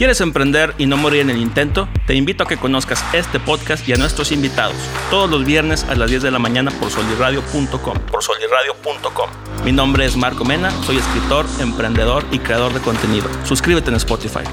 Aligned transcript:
¿Quieres 0.00 0.22
emprender 0.22 0.74
y 0.78 0.86
no 0.86 0.96
morir 0.96 1.20
en 1.20 1.28
el 1.28 1.36
intento? 1.36 1.86
Te 2.06 2.14
invito 2.14 2.44
a 2.44 2.48
que 2.48 2.56
conozcas 2.56 3.04
este 3.12 3.38
podcast 3.38 3.86
y 3.86 3.92
a 3.92 3.96
nuestros 3.96 4.32
invitados 4.32 4.74
todos 5.10 5.28
los 5.28 5.44
viernes 5.44 5.84
a 5.90 5.94
las 5.94 6.08
10 6.08 6.22
de 6.22 6.30
la 6.30 6.38
mañana 6.38 6.70
por 6.70 6.90
soliradio.com. 6.90 7.98
Por 8.10 8.22
soliradio.com. 8.22 9.28
Mi 9.62 9.72
nombre 9.72 10.06
es 10.06 10.16
Marco 10.16 10.42
Mena, 10.42 10.70
soy 10.84 10.96
escritor, 10.96 11.44
emprendedor 11.58 12.24
y 12.30 12.38
creador 12.38 12.72
de 12.72 12.80
contenido. 12.80 13.28
Suscríbete 13.44 13.90
en 13.90 13.96
Spotify. 13.96 14.44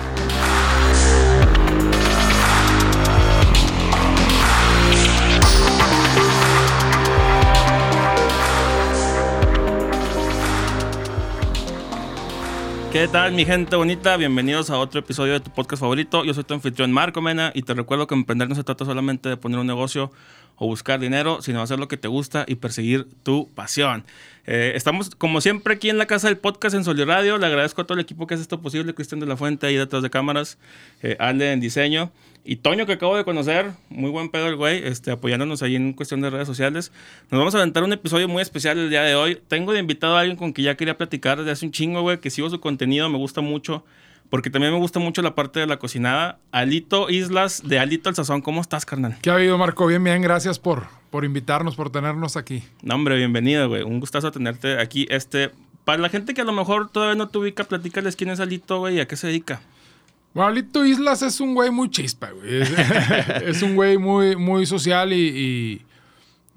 ¿Qué 12.97 13.07
tal 13.07 13.31
mi 13.33 13.45
gente 13.45 13.75
bonita? 13.75 14.17
Bienvenidos 14.17 14.71
a 14.71 14.79
otro 14.79 14.99
episodio 14.99 15.33
de 15.33 15.39
tu 15.39 15.51
podcast 15.51 15.81
favorito. 15.81 16.25
Yo 16.25 16.33
soy 16.33 16.43
tu 16.43 16.55
anfitrión 16.55 16.91
Marco 16.91 17.21
Mena 17.21 17.51
y 17.53 17.61
te 17.61 17.75
recuerdo 17.75 18.07
que 18.07 18.15
emprender 18.15 18.49
no 18.49 18.55
se 18.55 18.63
trata 18.63 18.85
solamente 18.85 19.29
de 19.29 19.37
poner 19.37 19.59
un 19.59 19.67
negocio 19.67 20.11
o 20.55 20.65
buscar 20.65 20.99
dinero, 20.99 21.43
sino 21.43 21.61
hacer 21.61 21.77
lo 21.77 21.87
que 21.87 21.97
te 21.97 22.07
gusta 22.07 22.43
y 22.47 22.55
perseguir 22.55 23.05
tu 23.21 23.49
pasión. 23.53 24.03
Eh, 24.47 24.71
estamos 24.73 25.11
como 25.11 25.41
siempre 25.41 25.75
aquí 25.75 25.91
en 25.91 25.99
la 25.99 26.07
casa 26.07 26.27
del 26.27 26.37
podcast 26.37 26.73
en 26.75 26.83
Solio 26.83 27.05
Radio. 27.05 27.37
Le 27.37 27.45
agradezco 27.45 27.83
a 27.83 27.85
todo 27.85 27.99
el 27.99 28.03
equipo 28.03 28.25
que 28.25 28.33
hace 28.33 28.41
esto 28.41 28.63
posible, 28.63 28.95
Cristian 28.95 29.19
de 29.19 29.27
la 29.27 29.37
Fuente 29.37 29.67
ahí 29.67 29.75
detrás 29.75 30.01
de 30.01 30.09
cámaras, 30.09 30.57
eh, 31.03 31.17
en 31.19 31.59
diseño 31.59 32.11
y 32.47 32.55
Toño, 32.55 32.85
que 32.85 32.93
acabo 32.93 33.17
de 33.17 33.25
conocer, 33.25 33.73
muy 33.89 34.09
buen 34.09 34.29
pedo 34.29 34.47
el 34.47 34.55
güey, 34.55 34.81
este, 34.87 35.11
apoyándonos 35.11 35.61
ahí 35.61 35.75
en 35.75 35.91
cuestión 35.91 36.21
de 36.21 36.29
redes 36.29 36.47
sociales. 36.47 36.93
Nos 37.29 37.39
vamos 37.39 37.53
a 37.53 37.57
aventar 37.57 37.83
un 37.83 37.91
episodio 37.91 38.29
muy 38.29 38.41
especial 38.41 38.79
el 38.79 38.89
día 38.89 39.01
de 39.03 39.15
hoy. 39.15 39.37
Tengo 39.49 39.73
de 39.73 39.79
invitado 39.79 40.15
a 40.15 40.21
alguien 40.21 40.37
con 40.37 40.53
quien 40.53 40.65
ya 40.65 40.77
quería 40.77 40.97
platicar 40.97 41.39
desde 41.39 41.51
hace 41.51 41.65
un 41.65 41.73
chingo, 41.73 42.01
güey, 42.01 42.21
que 42.21 42.29
sigo 42.29 42.49
su 42.49 42.61
contenido, 42.61 43.09
me 43.09 43.17
gusta 43.17 43.41
mucho, 43.41 43.83
porque 44.29 44.49
también 44.49 44.71
me 44.71 44.79
gusta 44.79 44.97
mucho 44.97 45.21
la 45.21 45.35
parte 45.35 45.59
de 45.59 45.67
la 45.67 45.77
cocinada. 45.77 46.39
Alito 46.53 47.09
Islas, 47.09 47.63
de 47.65 47.79
Alito 47.79 48.07
al 48.07 48.15
Sazón, 48.15 48.41
¿cómo 48.41 48.61
estás, 48.61 48.85
carnal? 48.85 49.17
¿Qué 49.21 49.29
ha 49.29 49.33
habido, 49.33 49.57
Marco? 49.57 49.85
Bien, 49.85 50.01
bien, 50.01 50.21
gracias 50.21 50.57
por, 50.57 50.85
por 51.11 51.25
invitarnos, 51.25 51.75
por 51.75 51.89
tenernos 51.89 52.37
aquí. 52.37 52.63
No, 52.81 52.95
hombre, 52.95 53.17
bienvenido, 53.17 53.67
güey. 53.67 53.83
Un 53.83 53.99
gustazo 53.99 54.31
tenerte 54.31 54.79
aquí. 54.79 55.05
Este, 55.09 55.51
para 55.83 55.97
la 56.01 56.07
gente 56.07 56.33
que 56.33 56.39
a 56.39 56.45
lo 56.45 56.53
mejor 56.53 56.89
todavía 56.89 57.15
no 57.15 57.27
te 57.27 57.39
ubica, 57.39 57.65
platícales 57.65 58.15
quién 58.15 58.29
es 58.29 58.39
Alito, 58.39 58.79
güey, 58.79 58.95
y 58.95 58.99
a 59.01 59.05
qué 59.05 59.17
se 59.17 59.27
dedica. 59.27 59.59
Alito 60.45 60.85
Islas 60.85 61.21
es 61.21 61.39
un 61.39 61.53
güey 61.53 61.71
muy 61.71 61.89
chispa, 61.89 62.31
güey. 62.31 62.61
Es, 62.61 62.71
es 63.43 63.61
un 63.61 63.75
güey 63.75 63.97
muy, 63.97 64.35
muy 64.35 64.65
social 64.65 65.13
y, 65.13 65.81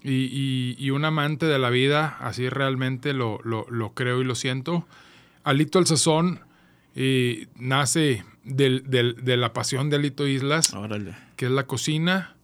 y, 0.03 0.11
y, 0.11 0.77
y, 0.79 0.91
un 0.91 1.05
amante 1.05 1.47
de 1.47 1.59
la 1.59 1.71
vida. 1.71 2.17
Así 2.21 2.49
realmente 2.49 3.13
lo, 3.13 3.41
lo, 3.45 3.67
lo 3.71 3.95
creo 3.95 4.21
y 4.21 4.25
lo 4.25 4.35
siento. 4.35 4.87
Alito 5.45 5.79
el 5.79 5.87
Sazón 5.87 6.41
eh, 6.95 7.47
nace 7.57 8.25
del, 8.45 8.83
del, 8.87 9.25
de 9.25 9.37
la 9.37 9.53
pasión 9.53 9.91
de 9.91 9.97
Alito 9.97 10.27
Islas, 10.27 10.73
Órale. 10.75 11.15
que 11.37 11.47
es 11.47 11.53
la 11.53 11.67
cocina. 11.67 12.37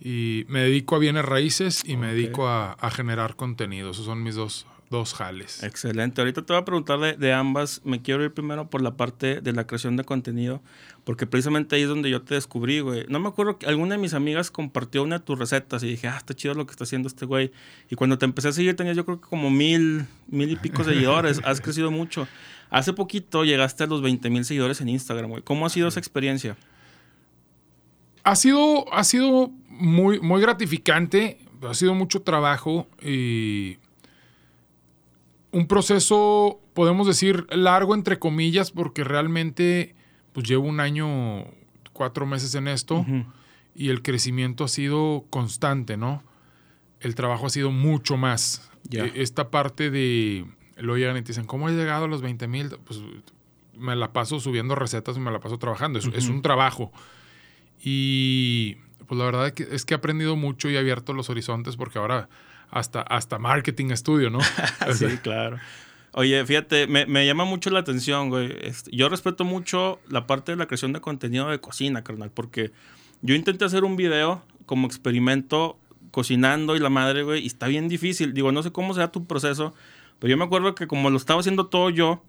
Y 0.00 0.44
me 0.48 0.60
dedico 0.60 0.96
a 0.96 0.98
bienes 0.98 1.24
raíces 1.24 1.82
y 1.86 1.96
me 1.96 2.08
dedico 2.12 2.48
a, 2.48 2.72
a 2.72 2.90
generar 2.90 3.36
contenido. 3.36 3.92
Esos 3.92 4.04
son 4.04 4.22
mis 4.22 4.34
dos, 4.34 4.66
dos 4.94 5.12
jales. 5.12 5.62
Excelente. 5.62 6.20
Ahorita 6.20 6.42
te 6.42 6.52
voy 6.52 6.62
a 6.62 6.64
preguntar 6.64 6.98
de, 7.00 7.14
de, 7.14 7.32
ambas. 7.32 7.82
Me 7.84 8.00
quiero 8.00 8.24
ir 8.24 8.32
primero 8.32 8.70
por 8.70 8.80
la 8.80 8.96
parte 8.96 9.40
de 9.40 9.52
la 9.52 9.66
creación 9.66 9.96
de 9.96 10.04
contenido, 10.04 10.62
porque 11.02 11.26
precisamente 11.26 11.76
ahí 11.76 11.82
es 11.82 11.88
donde 11.88 12.08
yo 12.08 12.22
te 12.22 12.34
descubrí, 12.34 12.80
güey. 12.80 13.04
No 13.08 13.20
me 13.20 13.28
acuerdo 13.28 13.58
que 13.58 13.66
alguna 13.66 13.96
de 13.96 14.00
mis 14.00 14.14
amigas 14.14 14.50
compartió 14.50 15.02
una 15.02 15.18
de 15.18 15.24
tus 15.24 15.38
recetas 15.38 15.82
y 15.82 15.88
dije, 15.88 16.08
ah, 16.08 16.16
está 16.16 16.32
chido 16.34 16.54
lo 16.54 16.64
que 16.64 16.70
está 16.70 16.84
haciendo 16.84 17.08
este 17.08 17.26
güey. 17.26 17.52
Y 17.90 17.96
cuando 17.96 18.16
te 18.16 18.24
empecé 18.24 18.48
a 18.48 18.52
seguir 18.52 18.76
tenías 18.76 18.96
yo 18.96 19.04
creo 19.04 19.20
que 19.20 19.28
como 19.28 19.50
mil, 19.50 20.06
mil 20.28 20.50
y 20.50 20.56
pico 20.56 20.84
seguidores. 20.84 21.40
Has 21.44 21.60
crecido 21.60 21.90
mucho. 21.90 22.26
Hace 22.70 22.92
poquito 22.92 23.44
llegaste 23.44 23.84
a 23.84 23.86
los 23.86 24.00
20 24.00 24.30
mil 24.30 24.44
seguidores 24.44 24.80
en 24.80 24.88
Instagram, 24.88 25.30
güey. 25.30 25.42
¿Cómo 25.42 25.66
ha 25.66 25.70
sido 25.70 25.88
esa 25.88 26.00
experiencia? 26.00 26.56
Ha 28.22 28.36
sido, 28.36 28.92
ha 28.92 29.04
sido 29.04 29.50
muy, 29.68 30.20
muy 30.20 30.40
gratificante. 30.40 31.38
Ha 31.68 31.74
sido 31.74 31.94
mucho 31.94 32.22
trabajo 32.22 32.86
y 33.02 33.78
un 35.54 35.68
proceso, 35.68 36.60
podemos 36.74 37.06
decir, 37.06 37.46
largo 37.50 37.94
entre 37.94 38.18
comillas, 38.18 38.72
porque 38.72 39.04
realmente 39.04 39.94
pues 40.32 40.48
llevo 40.48 40.66
un 40.66 40.80
año, 40.80 41.44
cuatro 41.92 42.26
meses 42.26 42.56
en 42.56 42.66
esto 42.66 42.96
uh 42.96 43.04
-huh. 43.04 43.26
y 43.72 43.90
el 43.90 44.02
crecimiento 44.02 44.64
ha 44.64 44.68
sido 44.68 45.26
constante, 45.30 45.96
¿no? 45.96 46.24
El 46.98 47.14
trabajo 47.14 47.46
ha 47.46 47.50
sido 47.50 47.70
mucho 47.70 48.16
más. 48.16 48.68
Yeah. 48.90 49.06
Esta 49.14 49.50
parte 49.50 49.90
de, 49.90 50.44
lo 50.76 50.96
llegan 50.96 51.16
y 51.16 51.22
te 51.22 51.28
dicen, 51.28 51.44
¿cómo 51.46 51.68
he 51.68 51.72
llegado 51.72 52.06
a 52.06 52.08
los 52.08 52.20
20 52.20 52.48
mil? 52.48 52.70
Pues 52.84 53.00
me 53.76 53.94
la 53.94 54.12
paso 54.12 54.40
subiendo 54.40 54.74
recetas 54.74 55.16
y 55.16 55.20
me 55.20 55.30
la 55.30 55.38
paso 55.38 55.58
trabajando. 55.58 56.00
Es, 56.00 56.06
uh 56.06 56.10
-huh. 56.10 56.18
es 56.18 56.28
un 56.28 56.42
trabajo. 56.42 56.90
Y 57.80 58.78
pues 59.06 59.16
la 59.18 59.24
verdad 59.26 59.46
es 59.46 59.52
que, 59.52 59.68
es 59.70 59.84
que 59.84 59.94
he 59.94 59.96
aprendido 59.96 60.34
mucho 60.34 60.68
y 60.68 60.74
he 60.74 60.78
abierto 60.78 61.12
los 61.12 61.30
horizontes 61.30 61.76
porque 61.76 62.00
ahora 62.00 62.28
hasta, 62.70 63.02
hasta 63.02 63.38
marketing 63.38 63.90
estudio, 63.90 64.30
¿no? 64.30 64.40
sí, 64.92 65.06
claro. 65.22 65.58
Oye, 66.12 66.44
fíjate, 66.46 66.86
me, 66.86 67.06
me, 67.06 67.26
llama 67.26 67.44
mucho 67.44 67.70
la 67.70 67.80
atención, 67.80 68.28
güey. 68.28 68.56
Yo 68.92 69.08
respeto 69.08 69.44
mucho 69.44 69.98
la 70.08 70.26
parte 70.26 70.52
de 70.52 70.56
la 70.56 70.66
creación 70.66 70.92
de 70.92 71.00
contenido 71.00 71.48
de 71.48 71.60
cocina, 71.60 72.04
carnal, 72.04 72.30
porque 72.30 72.70
yo 73.22 73.34
intenté 73.34 73.64
hacer 73.64 73.84
un 73.84 73.96
video 73.96 74.42
como 74.66 74.86
experimento 74.86 75.76
cocinando 76.10 76.76
y 76.76 76.78
la 76.78 76.90
madre, 76.90 77.24
güey, 77.24 77.42
y 77.42 77.46
está 77.46 77.66
bien 77.66 77.88
difícil. 77.88 78.32
Digo, 78.32 78.52
no 78.52 78.62
sé 78.62 78.70
cómo 78.70 78.94
sea 78.94 79.10
tu 79.10 79.24
proceso, 79.24 79.74
pero 80.20 80.30
yo 80.30 80.36
me 80.36 80.44
acuerdo 80.44 80.74
que 80.76 80.86
como 80.86 81.10
lo 81.10 81.16
estaba 81.16 81.40
haciendo 81.40 81.66
todo 81.66 81.90
yo, 81.90 82.22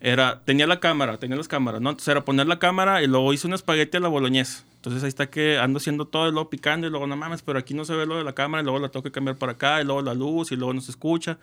era, 0.00 0.40
tenía 0.44 0.66
la 0.66 0.80
cámara, 0.80 1.18
tenía 1.18 1.36
las 1.36 1.48
cámaras, 1.48 1.80
¿no? 1.80 1.90
Entonces 1.90 2.08
era 2.08 2.24
poner 2.24 2.46
la 2.46 2.58
cámara 2.58 3.02
y 3.02 3.06
luego 3.06 3.32
hice 3.32 3.46
un 3.46 3.54
espagueti 3.54 3.96
a 3.96 4.00
la 4.00 4.08
boloñesa. 4.08 4.64
Entonces 4.76 5.02
ahí 5.02 5.08
está 5.08 5.28
que 5.28 5.58
ando 5.58 5.78
haciendo 5.78 6.06
todo 6.06 6.28
y 6.28 6.32
luego 6.32 6.50
picando 6.50 6.86
y 6.86 6.90
luego 6.90 7.06
no 7.06 7.16
mames, 7.16 7.42
pero 7.42 7.58
aquí 7.58 7.74
no 7.74 7.84
se 7.84 7.94
ve 7.94 8.06
lo 8.06 8.16
de 8.16 8.24
la 8.24 8.32
cámara 8.32 8.62
y 8.62 8.64
luego 8.64 8.78
la 8.78 8.90
tengo 8.90 9.02
que 9.02 9.10
cambiar 9.10 9.36
para 9.36 9.52
acá 9.52 9.80
y 9.80 9.84
luego 9.84 10.02
la 10.02 10.14
luz 10.14 10.52
y 10.52 10.56
luego 10.56 10.72
no 10.72 10.80
se 10.80 10.92
escucha, 10.92 11.38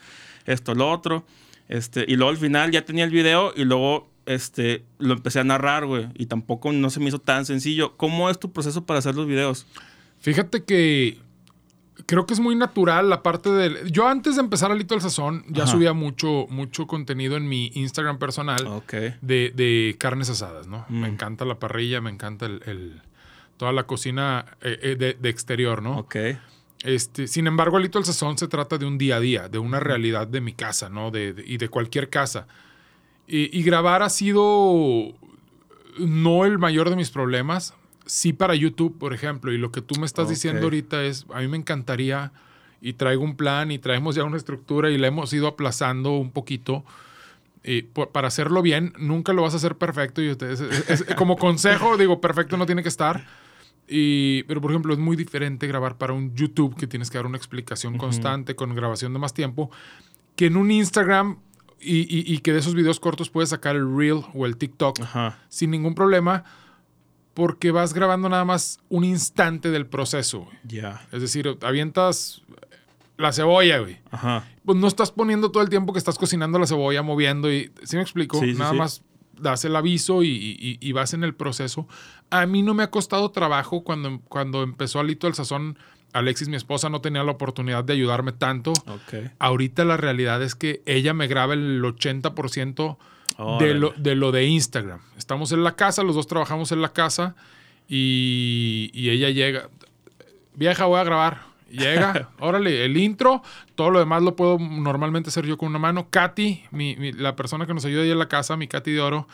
esto, 0.45 0.73
lo 0.73 0.89
otro. 0.89 1.25
Este, 1.67 2.05
y 2.07 2.15
luego 2.15 2.29
al 2.29 2.37
final 2.37 2.71
ya 2.71 2.85
tenía 2.85 3.03
el 3.03 3.11
video 3.11 3.51
y 3.55 3.65
luego 3.65 4.07
este, 4.25 4.83
lo 4.99 5.13
empecé 5.13 5.39
a 5.39 5.43
narrar, 5.43 5.85
güey. 5.85 6.07
Y 6.15 6.27
tampoco 6.27 6.71
no 6.71 6.89
se 6.89 6.99
me 6.99 7.07
hizo 7.07 7.19
tan 7.19 7.45
sencillo. 7.45 7.97
¿Cómo 7.97 8.29
es 8.29 8.39
tu 8.39 8.51
proceso 8.53 8.85
para 8.85 8.99
hacer 8.99 9.15
los 9.15 9.27
videos? 9.27 9.65
Fíjate 10.19 10.63
que 10.63 11.19
creo 12.05 12.25
que 12.25 12.33
es 12.33 12.39
muy 12.39 12.55
natural 12.55 13.09
la 13.09 13.23
parte 13.23 13.49
del... 13.49 13.91
Yo 13.91 14.07
antes 14.07 14.35
de 14.35 14.41
empezar 14.41 14.71
Alito 14.71 14.95
el 14.95 15.01
Sazón 15.01 15.43
ya 15.49 15.63
Ajá. 15.63 15.71
subía 15.71 15.93
mucho, 15.93 16.47
mucho 16.49 16.87
contenido 16.87 17.37
en 17.37 17.47
mi 17.47 17.71
Instagram 17.73 18.19
personal 18.19 18.65
okay. 18.67 19.15
de, 19.21 19.51
de, 19.55 19.95
carnes 19.97 20.29
asadas, 20.29 20.67
¿no? 20.67 20.85
Mm. 20.89 21.01
Me 21.01 21.07
encanta 21.07 21.45
la 21.45 21.59
parrilla, 21.59 22.01
me 22.01 22.09
encanta 22.09 22.45
el, 22.45 22.61
el 22.65 23.01
toda 23.57 23.71
la 23.71 23.83
cocina 23.83 24.45
eh, 24.61 24.95
de, 24.97 25.13
de, 25.13 25.29
exterior, 25.29 25.81
¿no? 25.81 25.97
Ok. 25.97 26.15
Este, 26.83 27.27
sin 27.27 27.47
embargo, 27.47 27.77
Alito 27.77 27.97
el 27.97 28.05
Sazón 28.05 28.37
se 28.37 28.47
trata 28.47 28.77
de 28.77 28.85
un 28.85 28.97
día 28.97 29.15
a 29.15 29.19
día, 29.19 29.49
de 29.49 29.57
una 29.57 29.79
realidad 29.79 30.27
de 30.27 30.41
mi 30.41 30.53
casa, 30.53 30.89
¿no? 30.89 31.09
De, 31.09 31.33
de 31.33 31.43
y 31.45 31.57
de 31.57 31.69
cualquier 31.69 32.09
casa. 32.09 32.47
Y, 33.27 33.57
y, 33.57 33.63
grabar 33.63 34.03
ha 34.03 34.09
sido 34.09 35.15
no 35.97 36.45
el 36.45 36.59
mayor 36.59 36.91
de 36.91 36.95
mis 36.95 37.09
problemas. 37.09 37.73
Sí 38.05 38.33
para 38.33 38.55
YouTube, 38.55 38.97
por 38.97 39.13
ejemplo. 39.13 39.51
Y 39.51 39.57
lo 39.57 39.71
que 39.71 39.81
tú 39.81 39.99
me 39.99 40.05
estás 40.05 40.25
okay. 40.25 40.35
diciendo 40.35 40.63
ahorita 40.63 41.03
es, 41.03 41.25
a 41.33 41.39
mí 41.39 41.47
me 41.47 41.57
encantaría, 41.57 42.31
y 42.81 42.93
traigo 42.93 43.23
un 43.23 43.35
plan, 43.35 43.71
y 43.71 43.79
traemos 43.79 44.15
ya 44.15 44.23
una 44.23 44.37
estructura, 44.37 44.91
y 44.91 44.97
la 44.97 45.07
hemos 45.07 45.33
ido 45.33 45.47
aplazando 45.47 46.11
un 46.11 46.31
poquito. 46.31 46.85
Eh, 47.63 47.87
por, 47.91 48.09
para 48.09 48.27
hacerlo 48.27 48.61
bien, 48.61 48.93
nunca 48.99 49.33
lo 49.33 49.41
vas 49.41 49.53
a 49.53 49.57
hacer 49.57 49.75
perfecto. 49.75 50.21
Y 50.21 50.29
ustedes, 50.29 50.61
es, 50.61 51.01
es, 51.01 51.15
como 51.15 51.35
consejo, 51.35 51.97
digo, 51.97 52.21
perfecto 52.21 52.57
no 52.57 52.65
tiene 52.65 52.83
que 52.83 52.89
estar 52.89 53.25
y, 53.87 54.43
pero, 54.43 54.61
por 54.61 54.71
ejemplo, 54.71 54.93
es 54.93 54.99
muy 54.99 55.15
diferente 55.15 55.67
grabar 55.67 55.97
para 55.97 56.13
un 56.13 56.33
YouTube 56.35 56.75
que 56.75 56.87
tienes 56.87 57.11
que 57.11 57.17
dar 57.17 57.25
una 57.25 57.37
explicación 57.37 57.93
uh 57.93 57.97
-huh. 57.97 57.99
constante 57.99 58.55
con 58.55 58.73
grabación 58.73 59.13
de 59.13 59.19
más 59.19 59.33
tiempo 59.33 59.69
que 60.35 60.47
en 60.47 60.57
un 60.57 60.71
Instagram 60.71 61.37
y, 61.79 61.99
y, 62.01 62.33
y, 62.33 62.39
que 62.39 62.51
de 62.51 62.59
esos 62.59 62.73
videos 62.73 62.99
cortos 62.99 63.29
puedes 63.29 63.49
sacar 63.49 63.75
el 63.75 63.95
Reel 63.95 64.21
o 64.33 64.45
el 64.45 64.57
TikTok 64.57 65.01
Ajá. 65.01 65.37
sin 65.49 65.71
ningún 65.71 65.93
problema 65.93 66.43
porque 67.35 67.69
vas 67.71 67.93
grabando 67.93 68.29
nada 68.29 68.45
más 68.45 68.79
un 68.89 69.03
instante 69.03 69.69
del 69.69 69.85
proceso. 69.85 70.47
Yeah. 70.67 71.05
Es 71.11 71.21
decir, 71.21 71.57
avientas 71.61 72.41
la 73.17 73.33
cebolla, 73.33 73.79
güey. 73.79 73.99
Ajá. 74.09 74.47
Pues 74.63 74.77
no 74.77 74.87
estás 74.87 75.11
poniendo 75.11 75.51
todo 75.51 75.61
el 75.61 75.69
tiempo 75.69 75.93
que 75.93 75.99
estás 75.99 76.17
cocinando 76.17 76.57
la 76.57 76.65
cebolla, 76.65 77.03
moviendo 77.03 77.51
y... 77.51 77.71
¿Sí 77.83 77.97
me 77.97 78.01
explico? 78.01 78.39
Sí, 78.39 78.53
nada 78.53 78.71
sí, 78.71 78.77
más 78.77 79.03
das 79.39 79.65
el 79.65 79.75
aviso 79.75 80.23
y, 80.23 80.29
y, 80.29 80.77
y, 80.79 80.91
vas 80.93 81.13
en 81.13 81.25
el 81.25 81.35
proceso. 81.35 81.89
A 82.29 82.45
mí 82.45 82.61
no 82.61 82.73
me 82.73 82.83
ha 82.83 82.89
costado 82.89 83.31
trabajo 83.31 83.83
cuando, 83.83 84.21
cuando 84.29 84.63
empezó 84.63 85.01
Alito 85.01 85.27
el 85.27 85.33
Sazón. 85.33 85.77
Alexis, 86.13 86.47
mi 86.47 86.55
esposa, 86.55 86.89
no 86.89 87.01
tenía 87.01 87.25
la 87.25 87.31
oportunidad 87.31 87.83
de 87.83 87.91
ayudarme 87.91 88.31
tanto. 88.31 88.71
Okay. 88.87 89.31
Ahorita 89.39 89.83
la 89.83 89.97
realidad 89.97 90.41
es 90.41 90.55
que 90.55 90.81
ella 90.85 91.13
me 91.13 91.27
graba 91.27 91.53
el 91.53 91.83
80% 91.83 92.97
de, 93.59 93.73
lo, 93.73 93.93
de 93.97 94.15
lo 94.15 94.31
de 94.31 94.45
Instagram. 94.45 94.99
Estamos 95.17 95.51
en 95.51 95.63
la 95.63 95.75
casa, 95.75 96.03
los 96.03 96.15
dos 96.15 96.27
trabajamos 96.27 96.71
en 96.71 96.81
la 96.81 96.89
casa 96.93 97.35
y, 97.87 98.89
y 98.93 99.09
ella 99.09 99.29
llega. 99.29 99.69
Vieja, 100.55 100.85
voy 100.85 100.99
a 100.99 101.03
grabar. 101.03 101.41
Llega, 101.69 102.29
órale, 102.39 102.85
el 102.85 102.95
intro, 102.97 103.41
todo 103.73 103.89
lo 103.89 103.99
demás 103.99 104.21
lo 104.21 104.35
puedo 104.35 104.57
normalmente 104.59 105.29
hacer 105.29 105.45
yo 105.45 105.57
con 105.57 105.69
una 105.69 105.79
mano. 105.79 106.07
Katy, 106.09 106.63
mi, 106.71 106.95
mi, 106.95 107.11
la 107.11 107.35
persona 107.35 107.65
que 107.65 107.73
nos 107.73 107.83
ayuda 107.85 108.03
ahí 108.03 108.11
en 108.11 108.19
la 108.19 108.27
casa, 108.29 108.55
mi 108.55 108.67
Katy 108.67 108.91
de 108.91 109.01
Oro, 109.01 109.27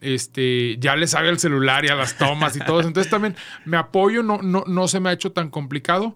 Este, 0.00 0.76
ya 0.78 0.94
le 0.96 1.06
sabe 1.06 1.28
al 1.30 1.38
celular 1.38 1.84
y 1.84 1.88
a 1.88 1.94
las 1.94 2.16
tomas 2.18 2.54
y 2.56 2.60
todo 2.60 2.80
eso. 2.80 2.88
Entonces 2.88 3.10
también 3.10 3.34
me 3.64 3.76
apoyo, 3.76 4.22
no, 4.22 4.38
no, 4.42 4.62
no 4.66 4.88
se 4.88 5.00
me 5.00 5.08
ha 5.08 5.12
hecho 5.12 5.32
tan 5.32 5.50
complicado, 5.50 6.14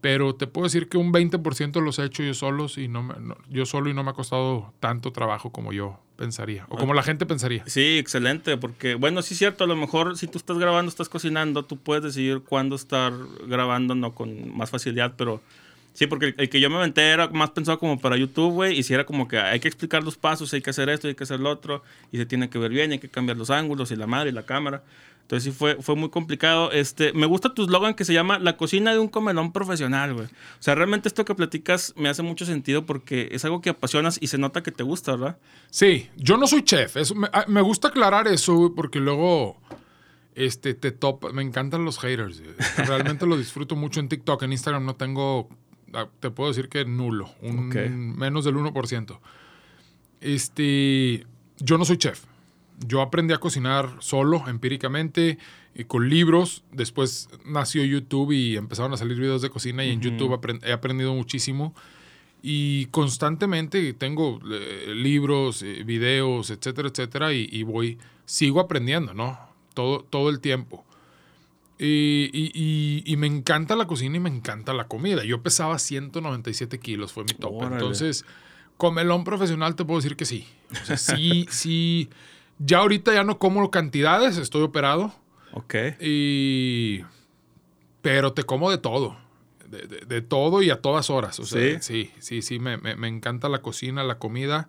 pero 0.00 0.34
te 0.34 0.46
puedo 0.46 0.64
decir 0.64 0.88
que 0.88 0.96
un 0.96 1.12
20% 1.12 1.80
los 1.82 1.98
he 1.98 2.04
hecho 2.06 2.22
yo 2.22 2.32
solos 2.32 2.78
y 2.78 2.88
no, 2.88 3.02
me- 3.02 3.14
no- 3.20 3.36
yo 3.50 3.66
solo 3.66 3.90
y 3.90 3.94
no 3.94 4.02
me 4.04 4.10
ha 4.10 4.14
costado 4.14 4.72
tanto 4.80 5.12
trabajo 5.12 5.50
como 5.52 5.72
yo 5.72 6.00
pensaría 6.20 6.66
o 6.68 6.76
como 6.76 6.92
la 6.92 7.02
gente 7.02 7.24
pensaría. 7.24 7.64
Sí, 7.66 7.96
excelente, 7.96 8.58
porque 8.58 8.94
bueno, 8.94 9.22
sí 9.22 9.32
es 9.32 9.38
cierto, 9.38 9.64
a 9.64 9.66
lo 9.66 9.74
mejor 9.74 10.18
si 10.18 10.26
tú 10.26 10.36
estás 10.36 10.58
grabando, 10.58 10.90
estás 10.90 11.08
cocinando, 11.08 11.64
tú 11.64 11.78
puedes 11.78 12.04
decidir 12.04 12.42
cuándo 12.42 12.76
estar 12.76 13.14
grabando, 13.46 13.94
no 13.94 14.14
con 14.14 14.54
más 14.54 14.68
facilidad, 14.68 15.14
pero 15.16 15.40
sí, 15.94 16.06
porque 16.06 16.26
el, 16.26 16.34
el 16.36 16.50
que 16.50 16.60
yo 16.60 16.68
me 16.68 16.76
aventé 16.76 17.08
era 17.08 17.28
más 17.28 17.52
pensado 17.52 17.78
como 17.78 17.98
para 17.98 18.18
YouTube, 18.18 18.52
güey, 18.52 18.78
y 18.78 18.82
si 18.82 18.92
era 18.92 19.06
como 19.06 19.28
que 19.28 19.38
hay 19.38 19.60
que 19.60 19.68
explicar 19.68 20.04
los 20.04 20.18
pasos, 20.18 20.52
hay 20.52 20.60
que 20.60 20.68
hacer 20.68 20.90
esto, 20.90 21.08
hay 21.08 21.14
que 21.14 21.24
hacer 21.24 21.40
lo 21.40 21.48
otro, 21.48 21.82
y 22.12 22.18
se 22.18 22.26
tiene 22.26 22.50
que 22.50 22.58
ver 22.58 22.70
bien, 22.70 22.92
hay 22.92 22.98
que 22.98 23.08
cambiar 23.08 23.38
los 23.38 23.48
ángulos 23.48 23.90
y 23.90 23.96
la 23.96 24.06
madre 24.06 24.28
y 24.28 24.32
la 24.32 24.42
cámara. 24.42 24.82
Entonces 25.30 25.52
sí 25.52 25.56
fue, 25.56 25.76
fue 25.76 25.94
muy 25.94 26.10
complicado. 26.10 26.72
Este, 26.72 27.12
me 27.12 27.24
gusta 27.24 27.54
tu 27.54 27.62
eslogan 27.62 27.94
que 27.94 28.04
se 28.04 28.12
llama 28.12 28.40
La 28.40 28.56
cocina 28.56 28.90
de 28.92 28.98
un 28.98 29.06
comelón 29.06 29.52
profesional, 29.52 30.12
güey. 30.12 30.26
O 30.26 30.58
sea, 30.58 30.74
realmente 30.74 31.06
esto 31.06 31.24
que 31.24 31.36
platicas 31.36 31.94
me 31.96 32.08
hace 32.08 32.22
mucho 32.22 32.44
sentido 32.44 32.84
porque 32.84 33.28
es 33.30 33.44
algo 33.44 33.60
que 33.60 33.70
apasionas 33.70 34.18
y 34.20 34.26
se 34.26 34.38
nota 34.38 34.64
que 34.64 34.72
te 34.72 34.82
gusta, 34.82 35.12
¿verdad? 35.12 35.38
Sí, 35.70 36.10
yo 36.16 36.36
no 36.36 36.48
soy 36.48 36.64
chef. 36.64 36.96
Eso, 36.96 37.14
me, 37.14 37.28
ah, 37.32 37.44
me 37.46 37.60
gusta 37.60 37.88
aclarar 37.88 38.26
eso, 38.26 38.56
güey, 38.56 38.70
porque 38.74 38.98
luego 38.98 39.56
este, 40.34 40.74
te 40.74 40.90
topa. 40.90 41.30
Me 41.30 41.42
encantan 41.42 41.84
los 41.84 42.00
haters. 42.00 42.40
güey. 42.40 42.54
Realmente 42.88 43.24
lo 43.24 43.36
disfruto 43.36 43.76
mucho 43.76 44.00
en 44.00 44.08
TikTok. 44.08 44.42
En 44.42 44.50
Instagram 44.50 44.84
no 44.84 44.96
tengo, 44.96 45.48
ah, 45.94 46.08
te 46.18 46.32
puedo 46.32 46.50
decir 46.50 46.68
que 46.68 46.84
nulo, 46.84 47.30
un, 47.40 47.68
menos 48.18 48.44
del 48.44 48.56
1%. 48.56 49.20
Este, 50.22 51.24
yo 51.58 51.78
no 51.78 51.84
soy 51.84 51.98
chef. 51.98 52.24
Yo 52.86 53.02
aprendí 53.02 53.34
a 53.34 53.38
cocinar 53.38 53.90
solo, 54.00 54.44
empíricamente, 54.48 55.38
y 55.74 55.84
con 55.84 56.08
libros. 56.08 56.64
Después 56.72 57.28
nació 57.44 57.84
YouTube 57.84 58.32
y 58.32 58.56
empezaron 58.56 58.92
a 58.92 58.96
salir 58.96 59.18
videos 59.18 59.42
de 59.42 59.50
cocina 59.50 59.84
y 59.84 59.90
en 59.90 60.00
YouTube 60.00 60.30
apren- 60.40 60.60
he 60.64 60.72
aprendido 60.72 61.14
muchísimo. 61.14 61.74
Y 62.42 62.86
constantemente 62.86 63.92
tengo 63.92 64.40
eh, 64.50 64.94
libros, 64.96 65.62
eh, 65.62 65.82
videos, 65.84 66.48
etcétera, 66.50 66.88
etcétera, 66.88 67.34
y, 67.34 67.46
y 67.52 67.64
voy, 67.64 67.98
sigo 68.24 68.60
aprendiendo, 68.60 69.12
¿no? 69.12 69.38
Todo, 69.74 70.00
todo 70.08 70.30
el 70.30 70.40
tiempo. 70.40 70.84
Y, 71.78 73.02
y- 73.06 73.16
me 73.16 73.26
encanta 73.26 73.74
la 73.76 73.86
cocina 73.86 74.16
y 74.16 74.20
me 74.20 74.28
encanta 74.30 74.74
la 74.74 74.86
comida. 74.86 75.24
Yo 75.24 75.42
pesaba 75.42 75.78
197 75.78 76.78
kilos, 76.78 77.12
fue 77.12 77.24
mi 77.24 77.34
tope. 77.34 77.56
Órale. 77.56 77.74
Entonces, 77.76 78.24
comelón 78.76 79.24
profesional 79.24 79.76
te 79.76 79.84
puedo 79.84 80.00
decir 80.00 80.16
que 80.16 80.24
sí. 80.26 80.46
O 80.82 80.84
sea, 80.84 80.96
sí, 80.98 81.46
sí. 81.50 82.08
Ya 82.62 82.78
ahorita 82.78 83.12
ya 83.14 83.24
no 83.24 83.38
como 83.38 83.70
cantidades, 83.70 84.36
estoy 84.36 84.62
operado. 84.62 85.12
Ok. 85.52 85.74
Y. 86.00 87.00
Pero 88.02 88.32
te 88.34 88.44
como 88.44 88.70
de 88.70 88.78
todo. 88.78 89.16
De, 89.68 89.86
de- 89.86 90.04
de 90.06 90.20
todo 90.22 90.62
y 90.62 90.70
a 90.70 90.80
todas 90.80 91.10
horas. 91.10 91.40
O 91.40 91.44
sea, 91.46 91.80
sí, 91.80 92.10
sí, 92.18 92.42
sí. 92.42 92.58
me, 92.58 92.76
me- 92.76 92.96
me 92.96 93.08
encanta 93.08 93.48
la 93.48 93.62
cocina, 93.62 94.04
la 94.04 94.18
comida. 94.18 94.68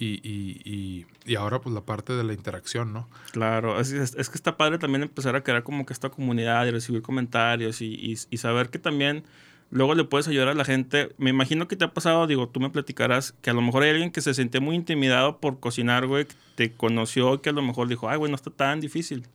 Y, 0.00 0.20
y- 0.22 0.60
y- 0.64 1.06
y 1.24 1.34
ahora, 1.34 1.60
pues, 1.60 1.74
la 1.74 1.80
parte 1.80 2.12
de 2.12 2.22
la 2.22 2.32
interacción, 2.32 2.92
¿no? 2.92 3.08
Claro, 3.32 3.80
es, 3.80 3.90
es- 3.92 4.14
es 4.14 4.28
que 4.30 4.36
está 4.36 4.56
padre 4.56 4.78
también 4.78 5.02
empezar 5.02 5.34
a 5.34 5.42
crear 5.42 5.64
como 5.64 5.84
que 5.86 5.92
esta 5.92 6.08
comunidad 6.10 6.66
y 6.66 6.70
recibir 6.70 7.02
comentarios 7.02 7.80
y- 7.82 8.16
y 8.30 8.36
saber 8.38 8.70
que 8.70 8.78
también 8.78 9.24
luego 9.70 9.94
le 9.94 10.04
puedes 10.04 10.26
ayudar 10.28 10.48
a 10.48 10.54
la 10.54 10.64
gente. 10.64 11.10
Me 11.18 11.30
imagino 11.30 11.68
que 11.68 11.76
te 11.76 11.84
ha 11.84 11.92
pasado, 11.92 12.26
digo, 12.26 12.48
tú 12.48 12.60
me 12.60 12.70
platicarás, 12.70 13.32
que 13.42 13.50
a 13.50 13.52
lo 13.54 13.60
mejor 13.62 13.82
hay 13.82 13.90
alguien 13.90 14.10
que 14.10 14.20
se 14.20 14.34
sentía 14.34 14.60
muy 14.60 14.76
intimidado 14.76 15.38
por 15.38 15.60
cocinar, 15.60 16.06
güey, 16.06 16.26
que 16.26 16.34
te 16.54 16.72
conoció 16.72 17.34
y 17.34 17.38
que 17.38 17.50
a 17.50 17.52
lo 17.52 17.62
mejor 17.62 17.88
dijo, 17.88 18.08
ay, 18.08 18.18
güey, 18.18 18.30
no 18.30 18.36
está 18.36 18.50
tan 18.50 18.80
difícil. 18.80 19.26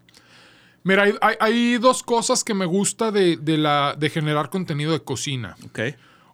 Mira, 0.83 1.03
hay, 1.03 1.13
hay- 1.21 1.35
hay 1.39 1.77
dos 1.77 2.03
cosas 2.03 2.44
que 2.44 2.53
me 2.53 2.65
gusta 2.65 3.12
de, 3.12 3.38
de 3.38 3.57
la, 3.57 3.95
de 3.97 4.09
generar 4.09 4.50
contenido 4.50 4.91
de 4.91 5.00
cocina. 5.01 5.56
Ok. 5.65 5.80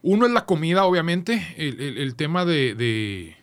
Uno 0.02 0.26
es 0.26 0.32
la 0.32 0.46
comida, 0.46 0.86
obviamente. 0.86 1.54
El, 1.58 1.80
el- 1.82 1.98
el 2.00 2.16
tema 2.16 2.46
de, 2.46 2.74
de, 2.74 3.36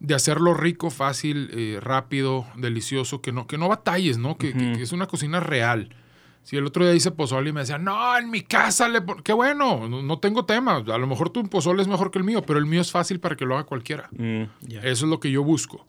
de 0.00 0.14
hacerlo 0.14 0.52
rico, 0.52 0.90
fácil, 0.90 1.48
eh, 1.52 1.78
rápido, 1.80 2.44
delicioso, 2.56 3.22
que 3.22 3.32
no, 3.32 3.46
que 3.46 3.56
no 3.56 3.68
batalles, 3.68 4.18
¿no? 4.18 4.36
Que, 4.36 4.52
que- 4.52 4.72
que 4.72 4.82
es 4.82 4.92
una 4.92 5.06
cocina 5.06 5.40
real. 5.40 5.94
Si 6.42 6.56
el 6.56 6.66
otro 6.66 6.84
día 6.84 6.94
hice 6.94 7.10
pozole 7.10 7.50
y 7.50 7.52
me 7.52 7.60
decían, 7.60 7.84
no, 7.84 8.16
en 8.18 8.30
mi 8.30 8.40
casa 8.40 8.88
le 8.88 9.00
pon-". 9.02 9.22
Qué 9.22 9.32
bueno, 9.32 9.88
no, 9.88 10.02
no 10.02 10.18
tengo 10.18 10.44
tema. 10.46 10.76
A 10.76 10.98
lo 10.98 11.06
mejor 11.06 11.30
tu 11.30 11.42
pozole 11.48 11.82
es 11.82 11.88
mejor 11.88 12.10
que 12.10 12.18
el 12.18 12.24
mío, 12.24 12.42
pero 12.42 12.58
el 12.58 12.66
mío 12.66 12.80
es 12.80 12.90
fácil 12.90 13.20
para 13.20 13.36
que 13.36 13.44
lo 13.44 13.54
haga 13.54 13.64
cualquiera. 13.64 14.08
Mm. 14.12 14.42
Eso 14.82 14.82
es 14.82 15.02
lo 15.02 15.20
que 15.20 15.30
yo 15.30 15.44
busco. 15.44 15.86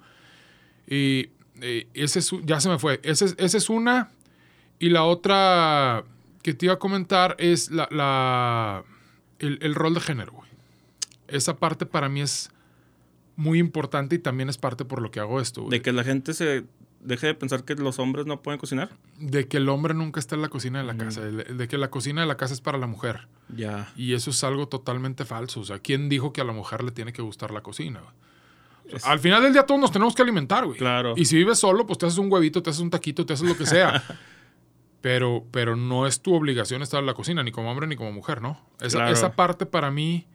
Y 0.87 1.29
eh, 1.61 1.87
ese 1.93 2.19
es, 2.19 2.31
ya 2.43 2.59
se 2.59 2.69
me 2.69 2.77
fue. 2.79 2.99
Ese 3.03 3.33
esa 3.37 3.57
es 3.57 3.69
una. 3.69 4.11
Y 4.77 4.89
la 4.89 5.03
otra 5.03 6.03
que 6.43 6.53
te 6.53 6.65
iba 6.65 6.73
a 6.75 6.79
comentar 6.79 7.35
es 7.39 7.71
la, 7.71 7.87
la- 7.91 8.83
el, 9.39 9.57
el 9.61 9.73
rol 9.75 9.93
de 9.93 10.01
género, 10.01 10.33
güey. 10.33 10.49
Esa 11.27 11.57
parte 11.57 11.85
para 11.85 12.09
mí 12.09 12.21
es 12.21 12.51
muy 13.35 13.57
importante 13.59 14.15
y 14.15 14.19
también 14.19 14.49
es 14.49 14.57
parte 14.57 14.85
por 14.85 15.01
lo 15.01 15.11
que 15.11 15.19
hago 15.19 15.39
esto, 15.39 15.61
güey. 15.61 15.71
De 15.71 15.81
que 15.81 15.93
la 15.93 16.03
gente 16.03 16.33
se 16.33 16.65
deje 17.03 17.27
de 17.27 17.33
pensar 17.33 17.63
que 17.63 17.75
los 17.75 17.99
hombres 17.99 18.25
no 18.25 18.41
pueden 18.41 18.59
cocinar. 18.59 18.89
De 19.19 19.47
que 19.47 19.57
el 19.57 19.67
hombre 19.69 19.93
nunca 19.93 20.19
está 20.19 20.35
en 20.35 20.41
la 20.41 20.49
cocina 20.49 20.79
de 20.79 20.85
la 20.85 20.95
casa. 20.97 21.21
De, 21.21 21.67
que 21.67 21.77
la 21.77 21.89
cocina 21.89 22.21
de 22.21 22.27
la 22.27 22.37
casa 22.37 22.53
es 22.53 22.61
para 22.61 22.77
la 22.77 22.87
mujer. 22.87 23.27
Ya. 23.55 23.91
Y 23.95 24.13
eso 24.13 24.29
es 24.29 24.43
algo 24.43 24.67
totalmente 24.67 25.25
falso. 25.25 25.59
O 25.61 25.63
sea, 25.65 25.79
¿quién 25.79 26.09
dijo 26.09 26.31
que 26.33 26.41
a 26.41 26.43
la 26.43 26.53
mujer 26.53 26.83
le 26.83 26.91
tiene 26.91 27.11
que 27.13 27.21
gustar 27.21 27.51
la 27.51 27.61
cocina? 27.61 27.99
güey? 28.01 28.13
O 28.85 28.89
sea, 28.89 28.97
Es- 28.97 29.05
Al 29.05 29.19
final 29.19 29.41
del 29.43 29.53
día 29.53 29.63
todos 29.65 29.79
nos 29.81 29.91
tenemos 29.91 30.13
que 30.15 30.21
alimentar, 30.21 30.65
güey. 30.65 30.77
Claro. 30.77 31.13
Y 31.17 31.25
si 31.25 31.35
vives 31.37 31.59
solo, 31.59 31.85
pues 31.87 31.97
te 31.99 32.05
haces 32.05 32.17
un 32.19 32.31
huevito, 32.31 32.61
te 32.61 32.69
haces 32.69 32.81
un 32.81 32.89
taquito, 32.89 33.25
te 33.25 33.33
haces 33.33 33.47
lo 33.47 33.57
que 33.57 33.65
sea. 33.65 34.03
pero, 35.01 35.45
pero 35.51 35.75
no 35.75 36.05
es 36.07 36.21
tu 36.21 36.33
obligación 36.35 36.81
estar 36.81 36.99
en 36.99 37.05
la 37.07 37.13
cocina, 37.13 37.43
ni 37.43 37.51
como 37.51 37.71
hombre 37.71 37.87
ni 37.87 37.95
como 37.95 38.11
mujer, 38.11 38.41
¿no? 38.41 38.59
Esa, 38.79 38.97
Claro. 38.99 39.13
esa 39.13 39.35
parte 39.35 39.65
para 39.65 39.89
mí 39.91 40.27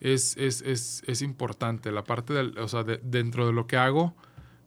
es, 0.00 0.36
es, 0.36 0.62
es, 0.62 1.02
es 1.06 1.22
importante. 1.22 1.90
La 1.90 2.04
parte 2.04 2.32
del, 2.32 2.56
o 2.58 2.68
sea, 2.68 2.84
de- 2.84 3.00
dentro 3.02 3.46
de 3.46 3.52
lo 3.52 3.66
que 3.66 3.76
hago, 3.76 4.14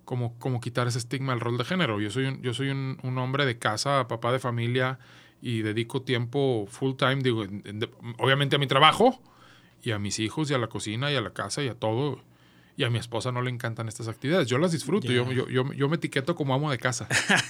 como, 0.07 0.39
como 0.39 0.61
quitar 0.61 0.87
ese 0.87 0.99
estigma 0.99 1.33
del 1.33 1.41
rol 1.41 1.57
de 1.57 1.65
género. 1.65 1.99
Yo 1.99 2.09
soy 2.09 2.25
un, 2.27 2.41
yo 2.41 2.53
soy 2.53 2.69
un, 2.69 2.97
un 3.03 3.17
hombre 3.17 3.45
de 3.45 3.59
casa, 3.59 4.07
papá 4.07 4.31
de 4.31 4.39
familia, 4.39 4.99
y 5.41 5.63
dedico 5.63 6.01
tiempo 6.01 6.65
full 6.71 6.93
time, 6.95 7.17
digo, 7.17 7.43
en- 7.43 7.89
obviamente 8.17 8.55
a 8.55 8.59
mi 8.59 8.67
trabajo, 8.67 9.21
y 9.83 9.91
a 9.91 9.99
mis 9.99 10.19
hijos, 10.19 10.49
y 10.49 10.53
a 10.53 10.57
la 10.59 10.67
cocina, 10.67 11.11
y 11.11 11.15
a 11.17 11.21
la 11.21 11.31
casa, 11.33 11.61
y 11.61 11.67
a 11.67 11.75
todo. 11.75 12.21
Y 12.77 12.85
a 12.85 12.89
mi 12.89 12.99
esposa 12.99 13.33
no 13.33 13.41
le 13.41 13.49
encantan 13.49 13.89
estas 13.89 14.07
actividades. 14.07 14.47
Yo 14.47 14.57
las 14.59 14.71
disfruto. 14.71 15.11
Yo, 15.11 15.29
yo, 15.31 15.49
yo, 15.49 15.73
yo 15.73 15.89
me 15.89 15.97
etiqueto 15.97 16.35
como 16.35 16.53
amo 16.53 16.71
de 16.71 16.77
casa. 16.77 17.07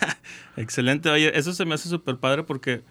Excelente. 0.58 1.10
Oye, 1.10 1.38
eso 1.38 1.54
se 1.54 1.64
me 1.66 1.76
hace 1.76 1.90
súper 1.90 2.18
padre 2.18 2.42
porque 2.44 2.82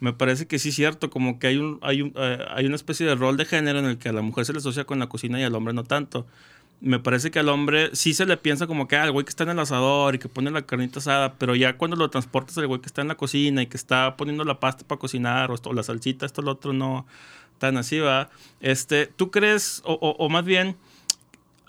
me 0.00 0.12
parece 0.12 0.46
que 0.48 0.58
sí 0.58 0.70
es 0.70 0.74
cierto, 0.74 1.10
como 1.10 1.38
que 1.38 1.46
hay, 1.46 1.58
un, 1.58 1.78
hay, 1.82 2.02
un, 2.02 2.12
eh, 2.16 2.38
hay 2.50 2.66
una 2.66 2.74
especie 2.76 3.06
de 3.06 3.14
rol 3.14 3.36
de 3.36 3.44
género 3.44 3.78
en 3.78 3.84
el 3.84 3.98
que 3.98 4.08
a 4.08 4.12
la 4.12 4.22
mujer 4.22 4.44
se 4.44 4.52
le 4.52 4.58
asocia 4.58 4.84
con 4.84 4.98
la 4.98 5.08
cocina 5.08 5.38
y 5.40 5.44
al 5.44 5.54
hombre 5.54 5.74
no 5.74 5.84
tanto. 5.84 6.26
Me 6.84 6.98
parece 6.98 7.30
que 7.30 7.38
al 7.38 7.48
hombre 7.48 7.90
sí 7.94 8.12
se 8.12 8.26
le 8.26 8.36
piensa 8.36 8.66
como 8.66 8.88
que 8.88 8.96
ah, 8.96 9.04
el 9.04 9.12
güey 9.12 9.24
que 9.24 9.30
está 9.30 9.44
en 9.44 9.50
el 9.50 9.58
asador 9.60 10.16
y 10.16 10.18
que 10.18 10.28
pone 10.28 10.50
la 10.50 10.62
carnita 10.62 10.98
asada, 10.98 11.34
pero 11.38 11.54
ya 11.54 11.76
cuando 11.78 11.96
lo 11.96 12.10
transportas 12.10 12.56
el 12.56 12.66
güey 12.66 12.80
que 12.80 12.88
está 12.88 13.02
en 13.02 13.08
la 13.08 13.14
cocina 13.14 13.62
y 13.62 13.66
que 13.68 13.76
está 13.76 14.16
poniendo 14.16 14.42
la 14.44 14.58
pasta 14.58 14.84
para 14.86 14.98
cocinar 14.98 15.52
o, 15.52 15.56
o 15.64 15.72
la 15.74 15.84
salsita, 15.84 16.26
esto, 16.26 16.42
lo 16.42 16.50
otro, 16.52 16.72
no 16.72 17.06
tan 17.58 17.76
así, 17.76 18.00
va. 18.00 18.30
Este, 18.60 19.06
¿Tú 19.06 19.30
crees, 19.30 19.80
o, 19.84 19.92
o- 19.94 20.16
o 20.18 20.28
más 20.28 20.44
bien, 20.44 20.76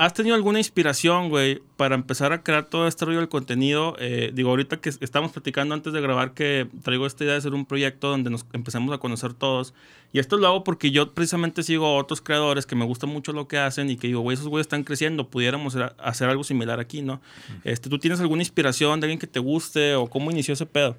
¿Has 0.03 0.13
tenido 0.13 0.35
alguna 0.35 0.59
inspiración, 0.59 1.29
güey, 1.29 1.61
para 1.77 1.95
empezar 1.95 2.33
a 2.33 2.43
crear 2.43 2.65
todo 2.65 2.89
este 2.89 3.05
rollo 3.05 3.19
del 3.19 3.29
contenido? 3.29 3.95
Eh, 3.99 4.31
digo, 4.33 4.49
ahorita 4.49 4.81
que 4.81 4.89
estamos 4.89 5.31
platicando 5.31 5.73
antes 5.73 5.93
de 5.93 6.01
grabar 6.01 6.33
que 6.33 6.67
traigo 6.83 7.05
esta 7.07 7.23
idea 7.23 7.31
de 7.35 7.37
hacer 7.37 7.53
un 7.53 7.65
proyecto 7.65 8.09
donde 8.09 8.29
nos 8.29 8.45
empecemos 8.51 8.93
a 8.93 8.97
conocer 8.97 9.33
todos. 9.33 9.73
Y 10.11 10.19
esto 10.19 10.35
lo 10.35 10.47
hago 10.47 10.65
porque 10.65 10.91
yo 10.91 11.13
precisamente 11.13 11.63
sigo 11.63 11.85
a 11.85 11.95
otros 11.95 12.19
creadores 12.19 12.65
que 12.65 12.75
me 12.75 12.83
gusta 12.83 13.07
mucho 13.07 13.31
lo 13.31 13.47
que 13.47 13.57
hacen 13.59 13.89
y 13.89 13.95
que 13.95 14.07
digo, 14.07 14.19
güey, 14.19 14.35
esos 14.35 14.49
güeyes 14.49 14.65
están 14.65 14.83
creciendo, 14.83 15.29
pudiéramos 15.29 15.77
hacer- 15.77 16.27
algo 16.27 16.43
similar 16.43 16.81
aquí, 16.81 17.01
¿no? 17.01 17.21
Este, 17.63 17.89
¿Tú 17.89 17.97
tienes 17.97 18.19
alguna 18.19 18.41
inspiración 18.41 18.99
de 18.99 19.05
alguien 19.05 19.19
que 19.19 19.27
te 19.27 19.39
guste 19.39 19.95
o 19.95 20.07
cómo 20.07 20.31
inició 20.31 20.53
ese 20.53 20.65
pedo? 20.65 20.97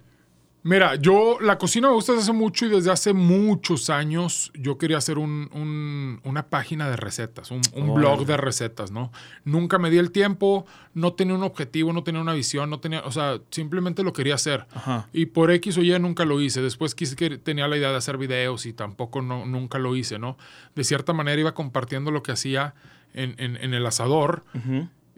Mira, 0.66 0.94
yo 0.94 1.36
la 1.42 1.58
cocina 1.58 1.88
me 1.88 1.94
gusta 1.94 2.12
desde 2.12 2.22
hace 2.24 2.32
mucho 2.32 2.64
y 2.64 2.70
desde 2.70 2.90
hace 2.90 3.12
muchos 3.12 3.90
años 3.90 4.50
yo 4.54 4.78
quería 4.78 4.96
hacer 4.96 5.18
un- 5.18 5.50
un- 5.52 6.20
una 6.24 6.46
página 6.48 6.88
de 6.88 6.96
recetas, 6.96 7.50
un, 7.50 7.60
blog 7.94 8.24
de 8.24 8.38
recetas, 8.38 8.90
¿no? 8.90 9.12
Nunca 9.44 9.78
me 9.78 9.90
di 9.90 9.98
el 9.98 10.10
tiempo, 10.10 10.64
no 10.94 11.12
tenía 11.12 11.34
un 11.34 11.42
objetivo, 11.42 11.92
no 11.92 12.02
tenía 12.02 12.22
una 12.22 12.32
visión, 12.32 12.70
no 12.70 12.80
tenía, 12.80 13.00
o 13.00 13.12
sea, 13.12 13.40
simplemente 13.50 14.02
lo 14.02 14.14
quería 14.14 14.36
hacer. 14.36 14.66
Ajá. 14.72 15.06
Y 15.12 15.26
por 15.26 15.50
X 15.50 15.76
o 15.76 15.82
Y 15.82 15.98
nunca 15.98 16.24
lo 16.24 16.40
hice. 16.40 16.62
Después 16.62 16.94
quise 16.94 17.14
que 17.14 17.36
tenía 17.36 17.68
la 17.68 17.76
idea 17.76 17.90
de 17.90 17.96
hacer 17.96 18.16
videos 18.16 18.64
y 18.64 18.72
tampoco 18.72 19.20
no, 19.20 19.44
nunca 19.44 19.78
lo 19.78 19.94
hice, 19.96 20.18
¿no? 20.18 20.38
De 20.74 20.82
cierta 20.82 21.12
manera 21.12 21.38
iba 21.38 21.52
compartiendo 21.52 22.10
lo 22.10 22.22
que 22.22 22.32
hacía 22.32 22.74
en, 23.12 23.34
en- 23.36 23.58
en 23.58 23.74
el 23.74 23.84
asador, 23.84 24.44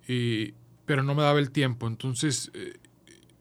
y- 0.08 0.54
pero 0.86 1.02
no 1.04 1.14
me 1.14 1.22
daba 1.22 1.38
el 1.38 1.52
tiempo. 1.52 1.86
Entonces, 1.86 2.50
eh, 2.54 2.74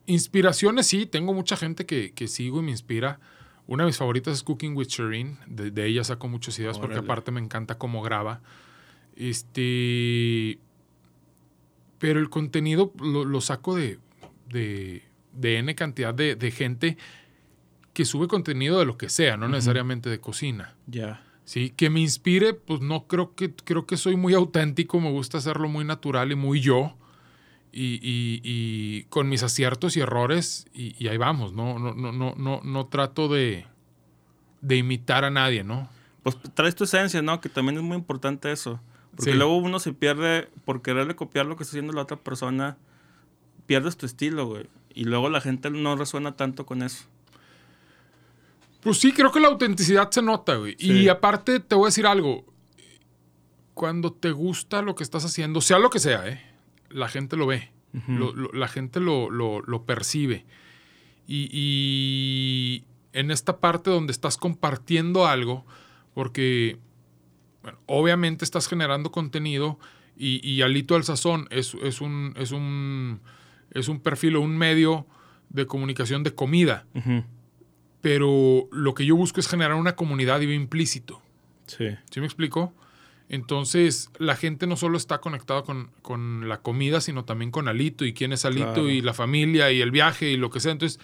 inspiraciones 0.05 0.87
sí, 0.87 1.05
tengo 1.05 1.33
mucha 1.33 1.57
gente 1.57 1.85
que, 1.85 2.13
que 2.13 2.27
sigo 2.27 2.59
y 2.59 2.63
me 2.63 2.71
inspira. 2.71 3.19
Una 3.67 3.83
de 3.83 3.87
mis 3.87 3.97
favoritas 3.97 4.33
es 4.33 4.43
Cooking 4.43 4.75
with 4.75 4.87
Shireen. 4.87 5.39
De, 5.47 5.71
de 5.71 5.85
ella 5.87 6.03
saco 6.03 6.27
muchas 6.27 6.57
ideas 6.59 6.77
porque 6.79 6.97
aparte 6.97 7.31
me 7.31 7.39
encanta 7.39 7.77
cómo 7.77 8.01
graba. 8.01 8.41
Este. 9.15 10.59
Pero 11.97 12.19
el 12.19 12.29
contenido 12.29 12.93
lo, 12.99 13.25
lo 13.25 13.41
saco 13.41 13.75
de, 13.75 13.99
de, 14.49 15.03
de 15.33 15.57
N 15.57 15.73
cantidad 15.75 16.13
de, 16.13 16.35
de 16.35 16.51
gente 16.51 16.97
que 17.93 18.05
sube 18.05 18.27
contenido 18.27 18.77
de 18.77 18.85
lo 18.85 18.97
que 18.97 19.09
sea, 19.09 19.37
no 19.37 19.47
necesariamente 19.47 20.09
de 20.09 20.19
cocina. 20.19 20.75
Ya. 20.85 21.23
Sí, 21.45 21.69
que 21.69 21.89
me 21.89 22.01
inspire, 22.01 22.53
pues 22.53 22.81
no 22.81 23.07
creo 23.07 23.35
que 23.35 23.53
creo 23.53 23.85
que 23.85 23.97
soy 23.97 24.17
muy 24.17 24.33
auténtico, 24.33 24.99
me 24.99 25.11
gusta 25.11 25.37
hacerlo 25.37 25.69
muy 25.69 25.85
natural 25.85 26.31
y 26.31 26.35
muy 26.35 26.59
yo. 26.59 26.97
Y, 27.77 27.95
y- 28.01 28.39
y 28.43 29.03
con 29.09 29.27
mis 29.27 29.43
aciertos 29.43 29.97
y 29.97 29.99
errores, 29.99 30.65
y, 30.73 30.95
y 30.97 31.09
ahí 31.09 31.17
vamos, 31.17 31.51
no, 31.51 31.77
no, 31.77 31.93
no, 31.93 32.13
no, 32.13 32.33
no, 32.37 32.61
no 32.63 32.85
trato 32.87 33.27
de, 33.27 33.65
de 34.61 34.77
imitar 34.77 35.25
a 35.25 35.29
nadie, 35.29 35.65
¿no? 35.65 35.89
Pues 36.23 36.37
traes 36.53 36.73
tu 36.75 36.85
esencia, 36.85 37.21
¿no? 37.21 37.41
Que 37.41 37.49
también 37.49 37.77
es 37.77 37.83
muy 37.83 37.97
importante 37.97 38.49
eso. 38.51 38.79
Porque 39.15 39.31
Sí. 39.31 39.37
luego 39.37 39.57
uno 39.57 39.79
se 39.79 39.91
pierde 39.91 40.47
por 40.63 40.81
quererle 40.81 41.15
copiar 41.17 41.45
lo 41.47 41.57
que 41.57 41.63
está 41.63 41.71
haciendo 41.73 41.91
la 41.91 42.03
otra 42.03 42.15
persona. 42.17 42.77
Pierdes 43.65 43.97
tu 43.97 44.05
estilo, 44.05 44.45
güey. 44.47 44.67
Y 44.93 45.03
luego 45.03 45.29
la 45.29 45.41
gente 45.41 45.69
no 45.69 45.97
resuena 45.97 46.37
tanto 46.37 46.65
con 46.65 46.81
eso. 46.81 47.03
Pues 48.81 48.99
sí, 48.99 49.11
creo 49.11 49.31
que 49.31 49.39
la 49.39 49.47
autenticidad 49.49 50.09
se 50.11 50.21
nota, 50.21 50.55
güey. 50.55 50.75
Sí. 50.79 50.91
Y 50.93 51.09
aparte, 51.09 51.59
te 51.59 51.75
voy 51.75 51.85
a 51.85 51.87
decir 51.87 52.05
algo. 52.07 52.45
Cuando 53.73 54.13
te 54.13 54.31
gusta 54.31 54.81
lo 54.81 54.95
que 54.95 55.03
estás 55.03 55.25
haciendo, 55.25 55.59
sea 55.59 55.79
lo 55.79 55.89
que 55.89 55.99
sea, 55.99 56.27
¿eh? 56.27 56.41
La 56.89 57.07
gente 57.09 57.35
lo 57.37 57.47
ve. 57.47 57.71
Lo- 58.07 58.33
lo- 58.33 58.51
la 58.51 58.67
gente 58.67 58.99
lo, 58.99 59.29
lo- 59.29 59.61
percibe. 59.85 60.45
Y, 61.27 61.49
y 61.51 62.83
en 63.13 63.31
esta 63.31 63.59
parte 63.59 63.89
donde 63.89 64.11
estás 64.11 64.37
compartiendo 64.37 65.25
algo, 65.25 65.65
porque 66.13 66.77
bueno, 67.63 67.79
obviamente 67.85 68.43
estás 68.45 68.67
generando 68.67 69.11
contenido 69.11 69.79
y, 70.17 70.45
y 70.47 70.61
Alito 70.61 70.95
al 70.95 71.03
Sazón 71.03 71.47
es, 71.51 71.73
es 71.83 72.01
un, 72.01 72.33
es, 72.37 72.51
un, 72.51 73.21
es 73.71 73.87
un 73.87 73.99
perfil 74.01 74.35
o 74.35 74.41
un 74.41 74.57
medio 74.57 75.07
de 75.49 75.65
comunicación 75.65 76.23
de 76.23 76.33
comida 76.35 76.85
pero 78.01 78.67
lo 78.71 78.93
que 78.93 79.05
yo 79.05 79.15
busco 79.15 79.39
es 79.39 79.47
generar 79.47 79.73
una 79.75 79.95
comunidad 79.95 80.41
y 80.41 80.51
implícito. 80.53 81.21
Sí. 81.65 81.87
¿Sí 82.11 82.19
me 82.19 82.27
explico? 82.27 82.73
Entonces, 83.29 84.11
la 84.19 84.35
gente 84.35 84.67
no 84.67 84.75
solo 84.75 84.97
está 84.97 85.19
conectada 85.19 85.63
con, 85.63 85.89
con 86.01 86.47
la 86.47 86.61
comida, 86.61 87.01
sino 87.01 87.25
también 87.25 87.49
con 87.51 87.67
Alito 87.67 88.05
y 88.05 88.13
quién 88.13 88.33
es 88.33 88.45
Alito 88.45 88.73
Claro. 88.73 88.89
y 88.89 89.01
la 89.01 89.13
familia 89.13 89.71
y 89.71 89.81
el 89.81 89.91
viaje 89.91 90.29
y 90.29 90.37
lo 90.37 90.49
que 90.51 90.59
sea. 90.59 90.71
Entonces, 90.73 90.99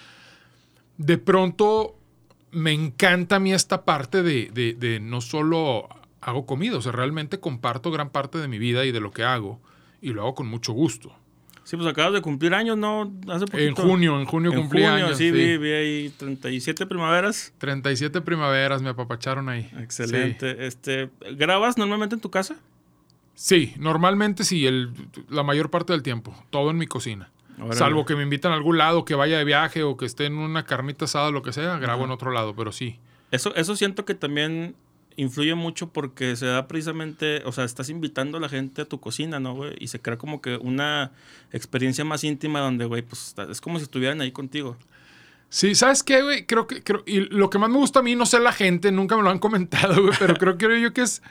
de 0.98 1.18
pronto 1.18 1.96
me 2.52 2.74
encanta 2.74 3.38
a 3.38 3.40
mí 3.40 3.54
esta 3.54 3.86
parte 3.86 4.22
de, 4.24 4.52
de- 4.54 4.74
de 4.74 5.00
no 5.00 5.22
solo 5.22 5.88
hago 6.22 6.46
comida, 6.46 6.78
o 6.78 6.82
sea, 6.82 6.92
realmente 6.92 7.40
comparto 7.40 7.90
gran 7.90 8.12
parte 8.12 8.38
de 8.38 8.48
mi 8.48 8.60
vida 8.60 8.86
y 8.86 8.92
de 8.92 9.00
lo 9.00 9.12
que 9.12 9.24
hago 9.24 9.60
y 10.02 10.10
lo 10.14 10.22
hago 10.22 10.36
con 10.36 10.48
mucho 10.48 10.74
gusto. 10.74 11.16
Sí, 11.64 11.78
pues 11.78 11.88
acabas 11.88 12.14
de 12.14 12.22
cumplir 12.22 12.54
años, 12.54 12.78
¿no? 12.78 13.12
Hace 13.30 13.46
poquito. 13.46 13.60
En 13.70 13.76
junio, 13.76 14.20
en 14.20 14.26
junio 14.26 14.52
En 14.52 14.60
cumplí 14.62 14.82
junio, 14.84 15.06
años. 15.06 15.18
sí, 15.18 15.26
sí. 15.26 15.32
Vi, 15.32 15.58
vi 15.58 15.72
ahí 15.72 16.10
37 16.18 16.86
primaveras. 16.86 17.54
37 17.60 18.22
primaveras 18.22 18.82
me 18.82 18.90
apapacharon 18.90 19.48
ahí. 19.48 19.70
Sí. 19.70 19.76
Excelente. 19.82 20.66
Este, 20.66 21.10
¿Grabas 21.34 21.78
normalmente 21.78 22.16
en 22.16 22.22
tu 22.22 22.32
casa? 22.32 22.56
Sí, 23.36 23.74
normalmente 23.78 24.44
sí, 24.44 24.68
el, 24.68 24.92
la 25.30 25.44
mayor 25.44 25.70
parte 25.70 25.94
del 25.94 26.04
tiempo, 26.04 26.36
todo 26.50 26.72
en 26.72 26.78
mi 26.78 26.88
cocina. 26.88 27.32
Salvo 27.72 28.06
que 28.06 28.16
me 28.16 28.24
invitan 28.24 28.52
a 28.52 28.56
algún 28.56 28.78
lado, 28.78 29.06
que 29.06 29.14
vaya 29.14 29.38
de 29.38 29.44
viaje 29.44 29.84
o 29.84 29.96
que 29.96 30.06
esté 30.06 30.26
en 30.26 30.34
una 30.34 30.66
carnita 30.66 31.06
asada 31.06 31.28
o 31.28 31.32
lo 31.32 31.44
que 31.44 31.54
sea, 31.54 31.78
grabo 31.78 32.06
en 32.06 32.12
otro 32.12 32.32
lado, 32.32 32.56
pero 32.56 32.72
sí. 32.72 33.00
Eso, 33.30 33.54
eso 33.56 33.76
siento 33.76 34.04
que 34.04 34.16
también 34.16 34.76
influye 35.16 35.56
mucho 35.56 35.90
porque 35.90 36.36
se 36.36 36.46
da 36.46 36.68
precisamente, 36.68 37.42
o 37.46 37.52
sea, 37.52 37.64
estás 37.64 37.90
invitando 37.90 38.38
a 38.38 38.42
la 38.42 38.50
gente 38.50 38.82
a 38.82 38.86
tu 38.86 39.00
cocina, 39.00 39.40
¿no, 39.40 39.56
güey? 39.56 39.76
Y 39.80 39.88
se 39.88 40.00
crea 40.00 40.18
como 40.18 40.42
que 40.42 40.58
una 40.58 41.12
experiencia 41.52 42.06
más 42.06 42.24
íntima 42.24 42.60
donde, 42.60 42.86
güey, 42.86 43.02
pues 43.02 43.36
es 43.50 43.62
como 43.62 43.78
si 43.78 43.84
estuvieran 43.84 44.22
ahí 44.22 44.32
contigo. 44.32 44.78
Sí, 45.50 45.76
¿sabes 45.76 46.02
qué, 46.02 46.22
güey? 46.22 46.46
Creo 46.46 46.66
que, 46.66 46.82
creo, 46.82 47.04
y 47.06 47.20
lo 47.20 47.50
que 47.50 47.60
más 47.60 47.70
me 47.70 47.78
gusta 47.78 48.00
a 48.00 48.04
mí, 48.04 48.16
no 48.16 48.26
sé 48.26 48.40
la 48.40 48.54
gente, 48.54 48.92
nunca 48.92 49.18
me 49.18 49.24
lo 49.24 49.30
han 49.30 49.40
comentado, 49.40 50.02
güey, 50.02 50.14
pero 50.18 50.36
creo 50.38 50.58
que 50.58 50.82
yo 50.82 50.94
que 50.94 51.02
es, 51.02 51.22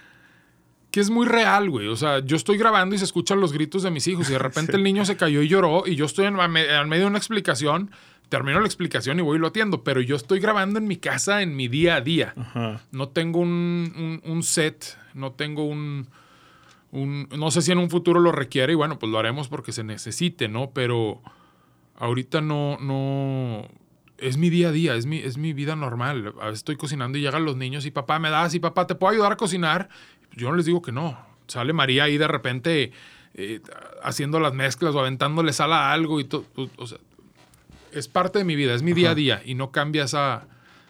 que 0.90 1.00
es 1.00 1.10
muy 1.10 1.26
real, 1.26 1.70
güey. 1.70 1.88
O 1.88 1.96
sea, 1.96 2.18
yo 2.20 2.36
estoy 2.36 2.58
grabando 2.58 2.94
y 2.94 2.98
se 2.98 3.04
escuchan 3.04 3.40
los 3.40 3.52
gritos 3.52 3.82
de 3.82 3.90
mis 3.90 4.06
hijos 4.08 4.28
y 4.28 4.32
de 4.32 4.38
repente 4.38 4.72
el 4.76 4.82
niño 4.82 5.04
se 5.04 5.16
cayó 5.16 5.40
y 5.42 5.48
lloró 5.48 5.84
y 5.86 5.96
yo 5.96 6.04
estoy 6.04 6.26
en, 6.26 6.38
en 6.38 6.88
medio 6.88 7.04
de 7.04 7.06
una 7.06 7.18
explicación, 7.18 7.90
termino 8.30 8.58
la 8.60 8.66
explicación 8.66 9.18
y 9.18 9.22
voy 9.22 9.36
y 9.36 9.40
lo 9.40 9.48
atiendo, 9.48 9.84
pero 9.84 10.00
yo 10.00 10.16
estoy 10.16 10.40
grabando 10.40 10.78
en 10.78 10.86
mi 10.88 10.96
casa, 10.96 11.42
en 11.42 11.54
mi 11.54 11.68
día 11.68 11.96
a 11.96 12.00
día. 12.00 12.32
Ajá. 12.38 12.80
No 12.92 13.08
tengo 13.10 13.40
un, 13.40 13.92
un- 14.24 14.30
un 14.32 14.42
set, 14.42 14.96
no 15.12 15.32
tengo 15.32 15.64
un, 15.64 16.08
un- 16.92 17.28
No 17.36 17.50
sé 17.50 17.60
si 17.60 17.72
en 17.72 17.78
un 17.78 17.90
futuro 17.90 18.20
lo 18.20 18.32
requiere 18.32 18.72
y 18.72 18.76
bueno, 18.76 18.98
pues 18.98 19.12
lo 19.12 19.18
haremos 19.18 19.48
porque 19.48 19.72
se 19.72 19.84
necesite, 19.84 20.48
¿no? 20.48 20.70
Pero 20.70 21.20
ahorita 21.96 22.40
no, 22.40 22.78
no... 22.80 23.68
Es 24.18 24.36
mi 24.36 24.50
día 24.50 24.68
a 24.68 24.72
día, 24.72 24.94
es 24.96 25.06
mi, 25.06 25.16
es 25.18 25.38
mi 25.38 25.52
vida 25.54 25.76
normal. 25.76 26.34
A 26.40 26.46
veces 26.46 26.60
estoy 26.60 26.76
cocinando 26.76 27.16
y 27.18 27.22
llegan 27.22 27.44
los 27.44 27.56
niños 27.56 27.86
y 27.86 27.90
papá 27.90 28.18
me 28.18 28.28
das 28.30 28.54
y 28.54 28.60
papá, 28.60 28.86
¿te 28.86 28.94
puedo 28.94 29.12
ayudar 29.12 29.32
a 29.32 29.36
cocinar? 29.36 29.88
Yo 30.32 30.50
no 30.50 30.56
les 30.56 30.66
digo 30.66 30.82
que 30.82 30.92
no. 30.92 31.18
Sale 31.46 31.72
María 31.72 32.04
ahí 32.04 32.18
de 32.18 32.28
repente 32.28 32.92
eh, 33.34 33.60
haciendo 34.02 34.38
las 34.38 34.52
mezclas 34.52 34.94
o 34.94 35.00
aventándole 35.00 35.52
sal 35.54 35.72
a 35.72 35.90
algo 35.92 36.20
y 36.20 36.24
todo. 36.24 36.44
O 36.76 36.86
sea, 36.86 36.98
es 37.92 38.08
parte 38.08 38.38
de 38.38 38.44
mi 38.44 38.56
vida, 38.56 38.74
es 38.74 38.82
mi 38.82 38.92
día 38.92 39.10
a 39.10 39.14
día 39.14 39.42
y 39.44 39.54
no 39.54 39.70
cambia 39.70 40.04
esa... 40.04 40.46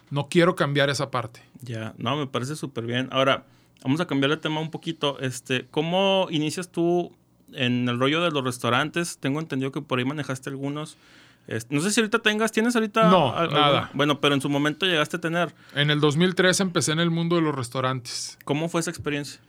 No 0.09 0.27
quiero 0.27 0.55
cambiar 0.55 0.89
esa 0.89 1.09
parte. 1.09 1.41
Ya, 1.61 1.93
no, 1.97 2.17
me 2.17 2.27
parece 2.27 2.57
súper 2.57 2.85
bien. 2.85 3.07
Ahora, 3.11 3.45
vamos 3.81 4.01
a 4.01 4.07
cambiar 4.07 4.31
de 4.31 4.37
tema 4.37 4.59
un 4.59 4.69
poquito. 4.69 5.17
Este, 5.19 5.67
¿Cómo 5.71 6.27
inicias 6.29 6.69
tú 6.69 7.15
en 7.53 7.87
el 7.87 7.97
rollo 7.97 8.21
de 8.21 8.29
los 8.31 8.43
restaurantes? 8.43 9.19
Tengo 9.19 9.39
entendido 9.39 9.71
que 9.71 9.81
por 9.81 9.99
ahí 9.99 10.05
manejaste 10.05 10.49
algunos. 10.49 10.97
Este, 11.47 11.73
no 11.73 11.81
sé 11.81 11.91
si 11.91 12.01
ahorita 12.01 12.19
tengas, 12.19 12.51
¿tienes 12.51 12.75
ahorita? 12.75 13.09
No, 13.09 13.31
nada. 13.47 13.89
Bueno, 13.93 14.19
pero 14.19 14.35
en 14.35 14.41
su 14.41 14.49
momento 14.49 14.85
llegaste 14.85 15.17
a 15.17 15.21
tener. 15.21 15.53
En 15.75 15.89
el 15.89 15.99
2003 15.99 16.59
empecé 16.59 16.91
en 16.91 16.99
el 16.99 17.09
mundo 17.09 17.37
de 17.37 17.41
los 17.41 17.55
restaurantes. 17.55 18.37
¿Cómo 18.43 18.69
fue 18.69 18.81
esa 18.81 18.91
experiencia? 18.91 19.39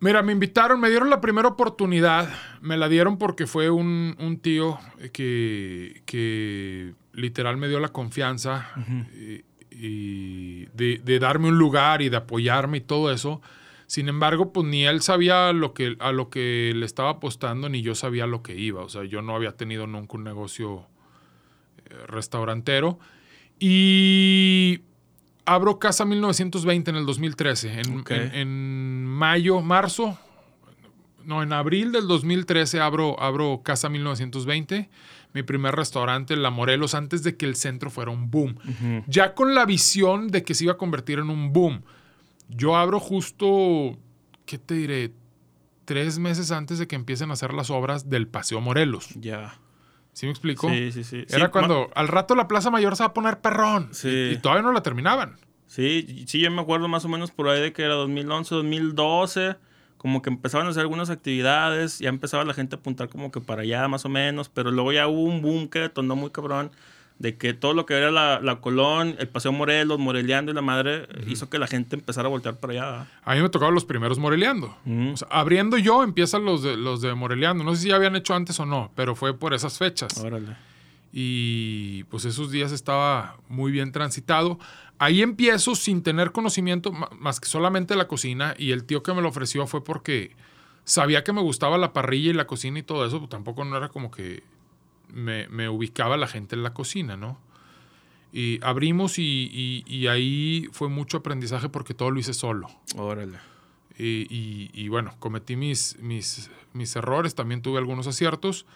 Mira, 0.00 0.22
me 0.22 0.32
invitaron, 0.32 0.80
me 0.80 0.88
dieron 0.88 1.10
la 1.10 1.20
primera 1.20 1.48
oportunidad. 1.48 2.28
Me 2.62 2.78
la 2.78 2.88
dieron 2.88 3.18
porque 3.18 3.46
fue 3.46 3.68
un, 3.68 4.16
un 4.18 4.38
tío 4.38 4.78
que, 5.12 6.02
que 6.06 6.94
literal 7.12 7.58
me 7.58 7.68
dio 7.68 7.80
la 7.80 7.88
confianza 7.90 8.70
y, 9.14 9.44
y 9.70 10.66
de, 10.72 11.00
de 11.04 11.18
darme 11.18 11.48
un 11.48 11.58
lugar 11.58 12.00
y 12.00 12.08
de 12.08 12.16
apoyarme 12.16 12.78
y 12.78 12.80
todo 12.80 13.12
eso. 13.12 13.42
Sin 13.86 14.08
embargo, 14.08 14.52
pues 14.52 14.66
ni 14.66 14.86
él 14.86 15.02
sabía 15.02 15.52
lo 15.52 15.74
que, 15.74 15.96
a 15.98 16.12
lo 16.12 16.30
que 16.30 16.72
le 16.74 16.86
estaba 16.86 17.10
apostando, 17.10 17.68
ni 17.68 17.82
yo 17.82 17.94
sabía 17.94 18.26
lo 18.26 18.42
que 18.42 18.54
iba. 18.54 18.82
O 18.82 18.88
sea, 18.88 19.04
yo 19.04 19.20
no 19.20 19.34
había 19.34 19.52
tenido 19.52 19.86
nunca 19.86 20.16
un 20.16 20.24
negocio 20.24 20.86
eh, 21.84 21.94
restaurantero. 22.06 22.98
Y 23.58 24.80
abro 25.54 25.78
Casa 25.78 26.04
1920 26.04 26.90
en 26.90 26.96
el 26.96 27.06
2013. 27.06 27.80
En, 27.80 28.02
en- 28.14 28.34
en 28.34 29.04
mayo, 29.06 29.60
marzo, 29.60 30.18
no, 31.24 31.42
en 31.42 31.52
abril 31.52 31.92
del 31.92 32.06
2013 32.08 32.80
abro, 32.80 33.20
abro 33.20 33.60
Casa 33.62 33.88
1920, 33.88 34.88
mi 35.34 35.42
primer 35.42 35.74
restaurante 35.76 36.34
en 36.34 36.42
La 36.42 36.50
Morelos, 36.50 36.94
antes 36.94 37.22
de 37.22 37.36
que 37.36 37.46
el 37.46 37.54
centro 37.56 37.90
fuera 37.90 38.10
un 38.10 38.30
boom. 38.30 38.56
Ya 39.06 39.34
con 39.34 39.54
la 39.54 39.64
visión 39.66 40.28
de 40.28 40.42
que 40.42 40.54
se 40.54 40.64
iba 40.64 40.72
a 40.72 40.76
convertir 40.76 41.18
en 41.18 41.30
un 41.30 41.52
boom. 41.52 41.82
Yo 42.48 42.76
abro 42.76 42.98
justo, 42.98 43.96
¿qué 44.46 44.58
te 44.58 44.74
diré? 44.74 45.12
Tres 45.84 46.18
meses 46.18 46.50
antes 46.52 46.78
de 46.78 46.86
que 46.88 46.96
empiecen 46.96 47.30
a 47.30 47.34
hacer 47.34 47.52
las 47.52 47.70
obras 47.70 48.08
del 48.08 48.26
Paseo 48.28 48.60
Morelos. 48.60 49.08
Ya. 49.16 49.58
¿Sí 50.20 50.26
me 50.26 50.32
explico? 50.32 50.68
Sí, 50.68 50.92
sí, 50.92 51.02
sí. 51.02 51.24
Era 51.30 51.46
Sí, 51.46 51.50
cuando 51.50 51.88
al 51.94 52.06
rato 52.06 52.34
la 52.34 52.46
Plaza 52.46 52.70
Mayor 52.70 52.94
se 52.94 53.04
va 53.04 53.06
a 53.06 53.14
poner 53.14 53.40
perrón. 53.40 53.88
Sí. 53.92 54.08
Y, 54.10 54.34
y 54.34 54.36
todavía 54.36 54.60
no 54.60 54.70
la 54.70 54.82
terminaban. 54.82 55.36
Sí, 55.66 56.26
sí, 56.26 56.40
yo 56.40 56.50
me 56.50 56.60
acuerdo 56.60 56.88
más 56.88 57.06
o 57.06 57.08
menos 57.08 57.30
por 57.30 57.48
ahí 57.48 57.62
de 57.62 57.72
que 57.72 57.84
era 57.84 57.94
2011, 57.94 58.54
2012, 58.54 59.56
como 59.96 60.20
que 60.20 60.28
empezaban 60.28 60.66
a 60.66 60.70
hacer 60.70 60.82
algunas 60.82 61.08
actividades, 61.08 62.00
ya 62.00 62.10
empezaba 62.10 62.44
la 62.44 62.52
gente 62.52 62.76
a 62.76 62.80
apuntar 62.80 63.08
como 63.08 63.30
que 63.30 63.40
para 63.40 63.62
allá 63.62 63.88
más 63.88 64.04
o 64.04 64.10
menos, 64.10 64.50
pero 64.50 64.70
luego 64.70 64.92
ya 64.92 65.08
hubo 65.08 65.22
un 65.22 65.40
boom 65.40 65.68
que 65.68 65.78
detonó 65.78 66.16
muy 66.16 66.28
cabrón, 66.28 66.70
de 67.20 67.36
que 67.36 67.52
todo 67.52 67.74
lo 67.74 67.84
que 67.84 67.94
era 67.94 68.10
la, 68.10 68.40
la 68.40 68.62
Colón, 68.62 69.14
el 69.18 69.28
Paseo 69.28 69.52
Morelos, 69.52 69.98
Moreleando 69.98 70.50
y 70.50 70.54
la 70.54 70.62
madre, 70.62 71.06
hizo 71.28 71.50
que 71.50 71.58
la 71.58 71.66
gente 71.66 71.94
empezara 71.94 72.26
a 72.28 72.30
voltear 72.30 72.56
para 72.56 72.72
allá. 72.72 73.06
A 73.24 73.34
mí 73.34 73.42
me 73.42 73.50
tocaban 73.50 73.74
los 73.74 73.84
primeros 73.84 74.18
Moreleando. 74.18 74.74
Ujú. 74.86 75.10
O 75.12 75.16
sea, 75.18 75.28
abriendo 75.30 75.76
yo 75.76 76.02
empiezan 76.02 76.46
los 76.46 76.62
de, 76.62 76.78
los 76.78 77.02
de 77.02 77.14
Moreleando. 77.14 77.62
No 77.62 77.74
sé 77.74 77.82
si 77.82 77.88
ya 77.88 77.96
habían 77.96 78.16
hecho 78.16 78.34
antes 78.34 78.58
o 78.58 78.64
no, 78.64 78.90
pero 78.96 79.14
fue 79.14 79.38
por 79.38 79.52
esas 79.52 79.76
fechas. 79.76 80.16
Órale. 80.18 80.56
y 81.12 82.04
pues 82.04 82.24
esos 82.24 82.50
días 82.50 82.72
estaba 82.72 83.36
muy 83.48 83.70
bien 83.70 83.92
transitado. 83.92 84.58
Ahí 84.98 85.20
empiezo 85.20 85.74
sin 85.74 86.02
tener 86.02 86.32
conocimiento 86.32 86.90
más 86.92 87.38
que 87.38 87.48
solamente 87.48 87.96
la 87.96 88.08
cocina 88.08 88.54
y 88.56 88.70
el 88.72 88.84
tío 88.84 89.02
que 89.02 89.12
me 89.12 89.20
lo 89.20 89.28
ofreció 89.28 89.66
fue 89.66 89.84
porque 89.84 90.34
sabía 90.84 91.22
que 91.22 91.32
me 91.34 91.42
gustaba 91.42 91.76
la 91.76 91.92
parrilla 91.92 92.30
y 92.30 92.34
la 92.34 92.46
cocina 92.46 92.78
y 92.78 92.82
todo 92.82 93.04
eso, 93.04 93.18
pues 93.18 93.28
tampoco 93.30 93.64
no 93.64 93.76
era 93.76 93.90
como 93.90 94.10
que 94.10 94.42
me, 95.12 95.48
me 95.48 95.68
ubicaba 95.68 96.16
la 96.16 96.26
gente 96.26 96.54
en 96.56 96.62
la 96.62 96.72
cocina, 96.74 97.16
¿no? 97.16 97.38
Y 98.32 98.60
abrimos 98.62 99.18
y, 99.18 99.22
y- 99.52 99.84
y 99.86 100.06
ahí 100.06 100.68
fue 100.72 100.88
mucho 100.88 101.18
aprendizaje 101.18 101.68
porque 101.68 101.94
todo 101.94 102.10
lo 102.10 102.20
hice 102.20 102.32
solo. 102.32 102.68
Órale. 102.96 103.38
Y, 103.98 104.26
y- 104.34 104.70
y 104.72 104.88
bueno, 104.88 105.14
cometí 105.18 105.56
mis, 105.56 105.98
mis, 106.00 106.50
mis 106.72 106.94
errores, 106.96 107.34
también 107.34 107.60
tuve 107.62 107.78
algunos 107.78 108.06
aciertos, 108.06 108.66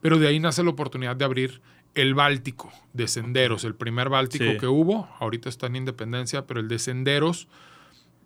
Pero 0.00 0.18
de 0.18 0.26
ahí 0.26 0.40
nace 0.40 0.64
la 0.64 0.70
oportunidad 0.70 1.14
de 1.14 1.24
abrir 1.24 1.60
el 1.94 2.14
Báltico 2.14 2.72
de 2.92 3.06
Senderos, 3.06 3.62
el 3.62 3.74
primer 3.76 4.08
Báltico 4.08 4.44
Sí. 4.50 4.58
que 4.58 4.66
hubo. 4.66 5.08
Ahorita 5.20 5.48
está 5.48 5.66
en 5.68 5.76
Independencia, 5.76 6.44
pero 6.46 6.58
el 6.58 6.66
de 6.66 6.80
Senderos. 6.80 7.46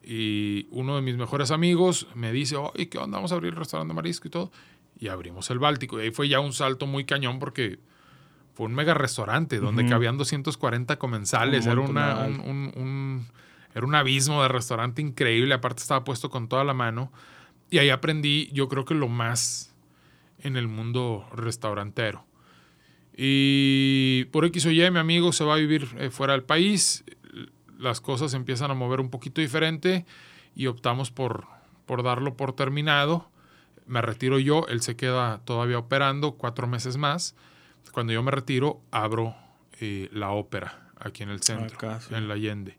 Y 0.03 0.69
uno 0.71 0.97
de 0.97 1.03
mis 1.03 1.17
mejores 1.17 1.51
amigos 1.51 2.07
me 2.15 2.33
dice, 2.33 2.57
oye, 2.57 2.89
¿qué 2.89 2.97
onda? 2.97 3.19
Vamos 3.19 3.33
a 3.33 3.35
abrir 3.35 3.53
el 3.53 3.59
restaurante 3.59 3.91
de 3.93 3.95
marisco 3.97 4.29
y 4.29 4.31
todo. 4.31 4.53
Y 4.99 5.09
abrimos 5.09 5.51
el 5.51 5.59
Báltico. 5.59 5.99
Y 5.99 6.05
ahí 6.05 6.11
fue 6.11 6.29
ya 6.29 6.41
un 6.41 6.53
salto 6.53 6.87
muy 6.87 7.05
cañón 7.05 7.39
porque 7.39 7.79
fue 8.55 8.67
un 8.67 8.75
mega 8.75 8.95
restaurante 8.95 9.59
donde 9.59 9.83
Ujú. 9.83 9.91
cabían 9.91 10.17
240 10.17 10.99
comensales. 10.99 11.67
Un 11.67 11.73
Era, 11.73 11.81
una, 11.83 12.25
un, 12.25 13.27
era 13.75 13.85
un 13.87 13.95
abismo 13.95 14.43
de 14.43 14.49
restaurante 14.49 15.03
increíble. 15.03 15.53
Aparte 15.55 15.83
estaba 15.83 16.03
puesto 16.05 16.31
con 16.31 16.49
toda 16.49 16.65
la 16.65 16.73
mano. 16.75 17.13
Y 17.71 17.79
ahí 17.79 17.91
aprendí, 17.91 18.49
yo 18.53 18.69
creo 18.69 18.85
que 18.85 18.95
lo 18.95 19.09
más 19.09 19.75
en 20.39 20.57
el 20.57 20.69
mundo 20.69 21.29
restaurantero. 21.35 22.25
Y 23.17 24.25
por 24.27 24.45
X 24.45 24.67
o 24.67 24.71
Y, 24.71 24.91
mi 24.91 24.99
amigo 24.99 25.33
se 25.33 25.45
va 25.45 25.55
a 25.55 25.57
vivir 25.59 25.89
eh, 25.99 26.11
fuera 26.11 26.35
del 26.35 26.43
país. 26.43 27.05
Las 27.79 28.01
cosas 28.01 28.35
empiezan 28.35 28.71
a 28.71 28.75
mover 28.75 29.01
un 29.01 29.11
poquito 29.11 29.41
diferente 29.41 30.07
y 30.55 30.67
optamos 30.67 31.11
por, 31.11 31.47
por 31.87 32.03
darlo 32.03 32.37
por 32.37 32.55
terminado. 32.55 33.31
Me 33.87 34.03
retiro 34.03 34.39
yo, 34.39 34.67
él 34.69 34.83
se 34.83 34.97
queda 34.97 35.39
todavía 35.45 35.79
operando 35.79 36.33
cuatro 36.33 36.67
meses 36.67 36.97
más. 36.97 37.35
Cuando 37.93 38.13
yo 38.13 38.23
me 38.23 38.31
retiro, 38.31 38.81
abro 38.91 39.35
eh, 39.81 40.09
la 40.13 40.31
ópera 40.31 40.91
aquí 40.99 41.23
en 41.23 41.31
el 41.31 41.43
centro, 41.43 41.77
Acá, 41.77 42.01
sí. 42.01 42.15
en 42.15 42.29
la 42.29 42.35
Allende. 42.35 42.77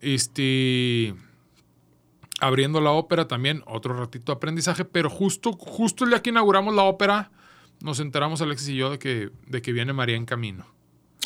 Este, 0.00 1.14
abriendo 2.40 2.80
la 2.80 2.90
ópera 2.90 3.28
también, 3.28 3.62
otro 3.66 3.98
ratito 3.98 4.32
de 4.32 4.36
aprendizaje, 4.36 4.84
pero 4.84 5.08
justo, 5.08 5.52
justo 5.52 6.04
el 6.04 6.10
día 6.10 6.22
que 6.22 6.30
inauguramos 6.30 6.74
la 6.74 6.82
ópera, 6.82 7.30
nos 7.80 8.00
enteramos 8.00 8.40
Alexis 8.40 8.70
y 8.70 8.76
yo 8.76 8.90
de 8.90 8.98
que, 8.98 9.30
de 9.46 9.62
que 9.62 9.72
viene 9.72 9.92
María 9.92 10.16
en 10.16 10.26
camino. 10.26 10.66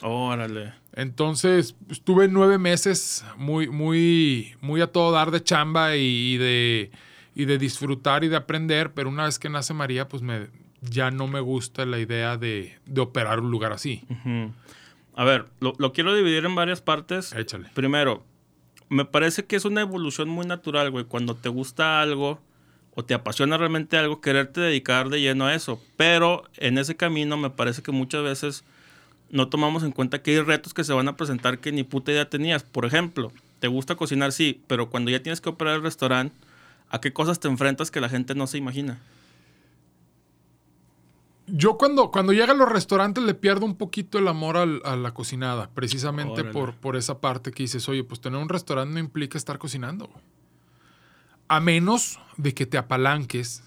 Órale. 0.03 0.75
Entonces, 0.93 1.77
estuve 1.89 2.29
nueve 2.29 2.59
meses 2.59 3.25
muy, 3.37 3.69
muy, 3.69 4.57
muy 4.61 4.81
a 4.81 4.89
todo 4.89 5.13
dar 5.13 5.31
de 5.31 5.43
chamba 5.43 5.97
y, 5.97 6.35
y 6.35 6.37
de, 6.39 6.91
y 7.35 7.45
de 7.45 7.59
disfrutar 7.59 8.25
y 8.25 8.29
de 8.29 8.37
aprender, 8.37 8.93
pero 8.93 9.09
una 9.09 9.25
vez 9.25 9.39
que 9.39 9.49
nace 9.49 9.75
María, 9.75 10.09
pues 10.09 10.23
me, 10.23 10.49
ya 10.81 11.11
no 11.11 11.27
me 11.27 11.41
gusta 11.41 11.87
la 11.87 11.99
idea 11.99 12.37
de, 12.37 12.79
de 12.87 13.01
operar 13.01 13.41
un 13.41 13.51
lugar 13.51 13.73
así. 13.73 14.05
A 15.15 15.25
ver, 15.25 15.47
lo, 15.61 15.75
lo 15.79 15.93
quiero 15.93 16.15
dividir 16.15 16.45
en 16.45 16.55
varias 16.55 16.81
partes. 16.81 17.33
Échale. 17.33 17.71
Primero, 17.75 18.25
me 18.89 19.05
parece 19.05 19.45
que 19.45 19.57
es 19.57 19.65
una 19.65 19.83
evolución 19.83 20.29
muy 20.29 20.47
natural, 20.47 20.91
güey. 20.91 21.05
Cuando 21.05 21.35
te 21.35 21.49
gusta 21.49 22.01
algo 22.01 22.41
o 22.95 23.05
te 23.05 23.15
apasiona 23.15 23.57
realmente 23.57 23.97
algo, 23.97 24.21
quererte 24.21 24.61
dedicar 24.61 25.11
de 25.11 25.21
lleno 25.21 25.47
a 25.47 25.55
eso. 25.55 25.81
Pero 25.97 26.43
en 26.57 26.79
ese 26.79 26.97
camino 26.97 27.37
me 27.37 27.51
parece 27.51 27.83
que 27.83 27.93
muchas 27.93 28.23
veces 28.23 28.65
no 29.31 29.49
tomamos 29.49 29.85
en 29.85 29.93
cuenta 29.93 30.23
que 30.23 30.33
hay 30.33 30.41
retos 30.41 30.75
que 30.75 30.83
se 30.83 30.93
van 30.93 31.07
a 31.07 31.17
presentar 31.17 31.61
que 31.61 31.71
ni 31.71 31.85
puta 31.85 32.11
idea 32.11 32.29
tenías. 32.29 32.65
Por 32.65 32.85
ejemplo, 32.85 33.31
te 33.61 33.69
gusta 33.69 33.95
cocinar, 33.95 34.33
sí, 34.33 34.61
pero 34.67 34.91
cuando 34.91 35.11
ya 35.11 35.23
tienes 35.23 35.41
que 35.41 35.51
operar 35.51 35.77
el 35.77 35.83
restaurante, 35.83 36.35
¿a 36.91 37.01
qué 37.01 37.13
cosas 37.13 37.41
te 37.41 37.49
enfrentas 37.49 37.91
que 37.91 38.01
la 38.01 38.09
gente 38.09 38.35
no 38.35 38.47
se 38.47 38.59
imagina? 38.59 39.01
Yo 41.47 41.77
cuando, 41.79 42.11
cuando 42.13 42.33
llega 42.33 42.53
a 42.53 42.57
los 42.57 42.69
restaurantes 42.69 43.25
le 43.25 43.35
pierdo 43.35 43.67
un 43.67 43.75
poquito 43.77 44.19
el 44.19 44.29
amor 44.29 44.57
al- 44.57 44.83
a 44.85 44.95
la 44.95 45.13
cocinada, 45.13 45.69
precisamente 45.71 46.43
Órale. 46.43 46.53
por, 46.53 46.75
por 46.77 46.97
esa 46.97 47.21
parte 47.21 47.51
que 47.51 47.65
dices, 47.65 47.89
oye, 47.89 48.05
pues 48.05 48.21
tener 48.21 48.41
un 48.41 48.49
restaurante 48.49 48.95
no 48.95 49.01
implica 49.01 49.37
estar 49.37 49.59
cocinando. 49.59 50.07
güey. 50.07 50.23
A 51.49 51.59
menos 51.59 52.21
de 52.37 52.55
que 52.55 52.67
te 52.67 52.79
apalanques 52.79 53.65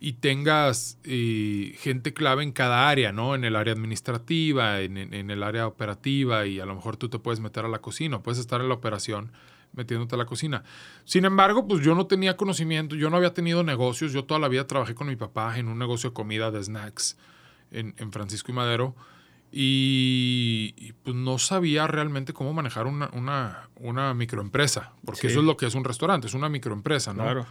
y 0.00 0.14
tengas 0.14 0.98
eh, 1.04 1.74
gente 1.80 2.14
clave 2.14 2.42
en 2.42 2.52
cada 2.52 2.88
área, 2.88 3.12
¿no? 3.12 3.34
En 3.34 3.44
el 3.44 3.56
área 3.56 3.74
administrativa, 3.74 4.80
en, 4.80 4.96
en- 4.96 5.12
en 5.12 5.30
el 5.30 5.42
área 5.42 5.66
operativa 5.66 6.46
y 6.46 6.60
a 6.60 6.64
lo 6.66 6.74
mejor 6.74 6.96
tú 6.96 7.10
te 7.10 7.18
puedes 7.18 7.40
meter 7.40 7.66
a 7.66 7.68
la 7.68 7.80
cocina, 7.80 8.22
puedes 8.22 8.38
estar 8.38 8.62
en 8.62 8.68
la 8.68 8.74
operación 8.74 9.32
metiéndote 9.76 10.14
a 10.14 10.18
la 10.18 10.26
cocina. 10.26 10.64
Sin 11.04 11.24
embargo, 11.24 11.68
pues 11.68 11.84
yo 11.84 11.94
no 11.94 12.06
tenía 12.06 12.36
conocimiento, 12.36 12.96
yo 12.96 13.10
no 13.10 13.16
había 13.18 13.32
tenido 13.34 13.62
negocios, 13.62 14.12
yo 14.12 14.24
toda 14.24 14.40
la 14.40 14.48
vida 14.48 14.66
trabajé 14.66 14.94
con 14.94 15.06
mi 15.06 15.16
papá 15.16 15.58
en 15.58 15.68
un 15.68 15.78
negocio 15.78 16.10
de 16.10 16.14
comida 16.14 16.50
de 16.50 16.62
snacks 16.64 17.16
en, 17.70 17.94
en 17.98 18.10
Francisco 18.12 18.50
y 18.50 18.54
Madero 18.54 18.94
y, 19.52 20.74
y, 20.76 20.92
pues 20.92 21.14
no 21.16 21.38
sabía 21.38 21.86
realmente 21.86 22.32
cómo 22.32 22.52
manejar 22.52 22.86
una, 22.86 23.08
una, 23.12 23.68
una 23.76 24.12
microempresa, 24.14 24.92
porque 25.04 25.22
Sí. 25.22 25.26
eso 25.28 25.40
es 25.40 25.46
lo 25.46 25.56
que 25.56 25.66
es 25.66 25.74
un 25.74 25.84
restaurante, 25.84 26.26
es 26.26 26.34
una 26.34 26.48
microempresa, 26.48 27.14
¿no? 27.14 27.22
Claro. 27.22 27.46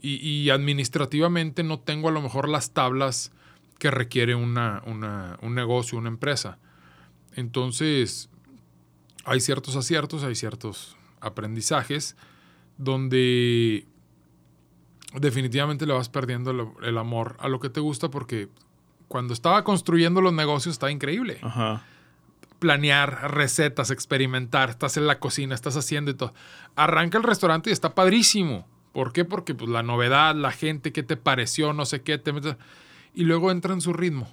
Y, 0.00 0.16
y 0.26 0.50
administrativamente 0.50 1.62
no 1.62 1.78
tengo 1.80 2.08
a 2.08 2.12
lo 2.12 2.20
mejor 2.22 2.48
las 2.48 2.72
tablas 2.72 3.30
que 3.78 3.90
requiere 3.90 4.34
una, 4.34 4.82
una- 4.86 5.38
un 5.42 5.54
negocio, 5.54 5.98
una 5.98 6.08
empresa. 6.08 6.58
Entonces, 7.36 8.28
hay 9.24 9.40
ciertos 9.40 9.76
aciertos, 9.76 10.22
hay 10.24 10.34
ciertos 10.34 10.96
aprendizajes 11.24 12.16
donde 12.78 13.86
definitivamente 15.14 15.86
le 15.86 15.92
vas 15.92 16.08
perdiendo 16.08 16.74
el, 16.82 16.98
amor 16.98 17.36
a 17.38 17.48
lo 17.48 17.60
que 17.60 17.70
te 17.70 17.80
gusta 17.80 18.10
porque 18.10 18.48
cuando 19.08 19.32
estaba 19.32 19.62
construyendo 19.62 20.20
los 20.20 20.32
negocios 20.32 20.72
estaba 20.74 20.90
increíble 20.90 21.38
Ajá. 21.42 21.82
planear 22.58 23.30
recetas, 23.32 23.90
experimentar, 23.90 24.70
estás 24.70 24.96
en 24.96 25.06
la 25.06 25.20
cocina, 25.20 25.54
estás 25.54 25.76
haciendo 25.76 26.10
y 26.10 26.14
todo. 26.14 26.34
Arranca 26.74 27.18
el 27.18 27.24
restaurante 27.24 27.70
y 27.70 27.72
está 27.72 27.94
padrísimo. 27.94 28.66
¿Por 28.92 29.12
qué? 29.12 29.24
Porque 29.24 29.54
pues, 29.54 29.68
la 29.70 29.82
novedad, 29.82 30.34
la 30.34 30.50
gente, 30.50 30.92
qué 30.92 31.02
te 31.02 31.16
pareció, 31.16 31.72
no 31.72 31.84
sé 31.84 32.02
qué, 32.02 32.16
te 32.18 32.32
metes- 32.32 32.56
y 33.14 33.24
luego 33.24 33.50
entra 33.50 33.72
en 33.74 33.80
su 33.80 33.92
ritmo. 33.92 34.28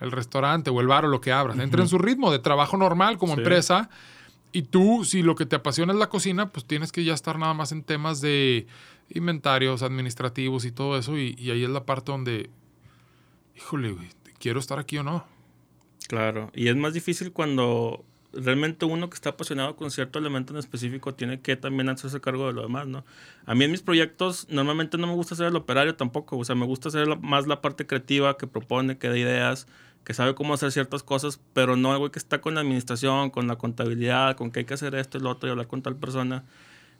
El 0.00 0.12
restaurante 0.12 0.70
o 0.70 0.80
el 0.80 0.86
bar 0.86 1.04
o 1.06 1.08
lo 1.08 1.20
que 1.20 1.32
abras, 1.32 1.58
entra 1.58 1.82
en 1.82 1.88
su 1.88 1.98
ritmo 1.98 2.30
de 2.30 2.38
trabajo 2.38 2.76
normal 2.76 3.18
como 3.18 3.34
Sí. 3.34 3.40
empresa. 3.40 3.88
Y 4.52 4.62
tú, 4.62 5.04
si 5.04 5.22
lo 5.22 5.34
que 5.34 5.46
te 5.46 5.56
apasiona 5.56 5.92
es 5.92 5.98
la 5.98 6.08
cocina, 6.08 6.50
pues 6.50 6.64
tienes 6.64 6.92
que 6.92 7.04
ya 7.04 7.14
estar 7.14 7.38
nada 7.38 7.54
más 7.54 7.72
en 7.72 7.82
temas 7.82 8.20
de 8.20 8.66
inventarios, 9.10 9.82
administrativos 9.82 10.64
y 10.64 10.72
todo 10.72 10.98
eso. 10.98 11.18
Y, 11.18 11.36
ahí 11.50 11.64
es 11.64 11.70
la 11.70 11.84
parte 11.84 12.12
donde, 12.12 12.50
híjole, 13.56 13.92
güey, 13.92 14.08
¿quiero 14.38 14.60
estar 14.60 14.78
aquí 14.78 14.98
o 14.98 15.02
no? 15.02 15.26
Claro, 16.08 16.50
y 16.54 16.68
es 16.68 16.76
más 16.76 16.94
difícil 16.94 17.32
cuando 17.32 18.04
realmente 18.32 18.84
uno 18.84 19.08
que 19.10 19.14
está 19.14 19.30
apasionado 19.30 19.76
con 19.76 19.90
cierto 19.90 20.18
elemento 20.18 20.52
en 20.52 20.58
específico 20.58 21.14
tiene 21.14 21.40
que 21.40 21.56
también 21.56 21.88
hacerse 21.88 22.20
cargo 22.20 22.46
de 22.46 22.52
lo 22.52 22.62
demás, 22.62 22.86
¿no? 22.86 23.04
A 23.46 23.54
mí 23.54 23.64
en 23.64 23.70
mis 23.70 23.82
proyectos 23.82 24.46
normalmente 24.50 24.98
no 24.98 25.06
me 25.06 25.14
gusta 25.14 25.34
ser 25.34 25.46
el 25.46 25.56
operario 25.56 25.96
tampoco, 25.96 26.38
o 26.38 26.44
sea, 26.44 26.54
me 26.54 26.66
gusta 26.66 26.88
la- 27.04 27.16
más 27.16 27.46
la 27.46 27.60
parte 27.60 27.86
creativa 27.86 28.36
que 28.36 28.46
propone, 28.46 28.98
que 28.98 29.08
da 29.08 29.18
ideas, 29.18 29.66
que 30.08 30.14
sabe 30.14 30.34
cómo 30.34 30.54
hacer 30.54 30.72
ciertas 30.72 31.02
cosas, 31.02 31.38
pero 31.52 31.76
no 31.76 31.92
el 31.92 31.98
güey 31.98 32.10
que 32.10 32.18
está 32.18 32.40
con 32.40 32.54
la 32.54 32.62
administración, 32.62 33.28
con 33.28 33.46
la 33.46 33.56
contabilidad, 33.56 34.36
con 34.36 34.50
que 34.50 34.60
hay 34.60 34.64
que 34.64 34.72
hacer 34.72 34.94
esto 34.94 35.18
y 35.18 35.20
lo 35.20 35.28
otro 35.28 35.46
y 35.46 35.50
hablar 35.50 35.66
con 35.66 35.82
tal 35.82 35.96
persona. 35.96 36.46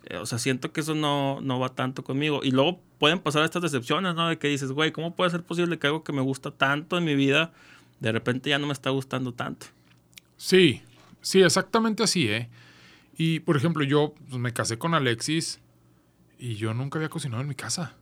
Eh, 0.04 0.18
o 0.18 0.26
sea, 0.26 0.38
siento 0.38 0.72
que 0.72 0.82
eso 0.82 0.94
no, 0.94 1.40
no 1.40 1.58
va 1.58 1.70
tanto 1.70 2.04
conmigo. 2.04 2.40
Y 2.44 2.50
luego 2.50 2.82
pueden 2.98 3.18
pasar 3.18 3.44
estas 3.44 3.62
decepciones, 3.62 4.14
¿no? 4.14 4.28
De 4.28 4.38
que 4.38 4.48
dices, 4.48 4.72
güey, 4.72 4.92
¿cómo 4.92 5.16
puede 5.16 5.30
ser 5.30 5.42
posible 5.42 5.78
que 5.78 5.86
algo 5.86 6.04
que 6.04 6.12
me 6.12 6.20
gusta 6.20 6.50
tanto 6.50 6.98
en 6.98 7.04
mi 7.04 7.14
vida, 7.14 7.50
de 7.98 8.12
repente 8.12 8.50
ya 8.50 8.58
no 8.58 8.66
me 8.66 8.74
está 8.74 8.90
gustando 8.90 9.32
tanto? 9.32 9.68
Sí, 10.36 10.82
sí, 11.22 11.40
exactamente 11.40 12.02
así, 12.02 12.28
¿eh? 12.28 12.50
Y, 13.16 13.40
por 13.40 13.56
ejemplo, 13.56 13.84
yo 13.84 14.12
pues, 14.28 14.38
me 14.38 14.52
casé 14.52 14.76
con 14.76 14.92
Alexis 14.92 15.60
y 16.38 16.56
yo 16.56 16.74
nunca 16.74 16.98
había 16.98 17.08
cocinado 17.08 17.40
en 17.40 17.48
mi 17.48 17.54
casa. 17.54 17.96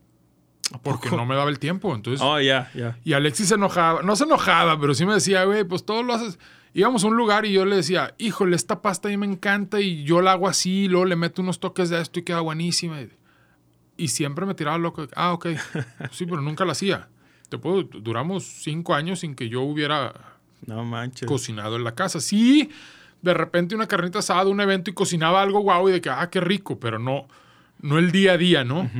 Porque 0.83 1.11
no 1.11 1.24
me 1.26 1.35
daba 1.37 1.48
el 1.50 1.59
tiempo. 1.59 1.94
Entonces, 1.94 2.20
Oh, 2.22 2.40
ya, 2.40 2.70
ya. 2.74 2.98
y 3.05 3.12
Alexis 3.12 3.48
se 3.48 3.55
enojaba. 3.55 4.02
No 4.02 4.16
se 4.16 4.24
enojaba, 4.24 4.79
pero 4.81 4.94
sí 4.94 5.07
me 5.07 5.14
decía, 5.14 5.44
güey, 5.44 5.64
pues 5.64 5.85
todo 5.85 6.02
lo 6.02 6.12
haces. 6.14 6.38
Íbamos 6.74 7.05
a 7.05 7.07
un 7.07 7.16
lugar 7.16 7.46
y 7.46 7.52
yo 7.52 7.64
le 7.64 7.76
decía, 7.76 8.14
híjole, 8.18 8.55
esta 8.57 8.83
pasta 8.83 9.09
a 9.09 9.11
mí 9.11 9.16
me 9.16 9.26
encanta 9.26 9.81
y 9.81 10.02
yo 10.05 10.20
la 10.20 10.33
hago 10.33 10.46
así, 10.48 10.85
y 10.85 10.88
luego 10.88 11.07
le 11.07 11.16
meto 11.16 11.40
unos 11.40 11.59
toques 11.61 11.88
de 11.88 12.00
esto 12.00 12.18
y 12.20 12.22
queda 12.22 12.40
buenísima. 12.40 12.98
Y 13.96 14.09
siempre 14.09 14.44
me 14.44 14.55
tiraba 14.55 14.76
loco. 14.76 15.07
Ah, 15.14 15.33
ok. 15.33 15.46
Sí, 16.12 16.26
pero 16.26 16.42
nunca 16.42 16.64
la 16.64 16.72
hacía. 16.72 17.09
Te 17.48 17.57
puedo, 17.59 17.83
duramos 17.85 18.44
cinco 18.44 18.94
años 18.94 19.20
sin 19.20 19.35
que 19.37 19.48
yo 19.48 19.62
hubiera 19.62 20.12
No 20.66 20.85
manches. 20.85 21.26
cocinado 21.29 21.76
en 21.76 21.85
la 21.85 21.94
casa. 21.94 22.20
Sí, 22.20 22.70
de 23.22 23.33
repente 23.35 23.74
una 23.76 23.87
carnita 23.87 24.18
asada, 24.18 24.50
un 24.50 24.61
evento 24.61 24.90
y 24.90 24.94
cocinaba 24.94 25.40
algo 25.40 25.61
guau 25.61 25.88
y 25.88 25.92
de 25.92 26.00
que, 26.00 26.11
ah, 26.11 26.29
qué 26.29 26.40
rico, 26.40 26.79
pero 26.81 26.98
no, 26.98 27.26
no 27.81 27.98
el 27.98 28.11
día 28.12 28.33
a 28.33 28.37
día, 28.37 28.64
¿no? 28.64 28.90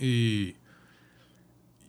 Y, 0.00 0.54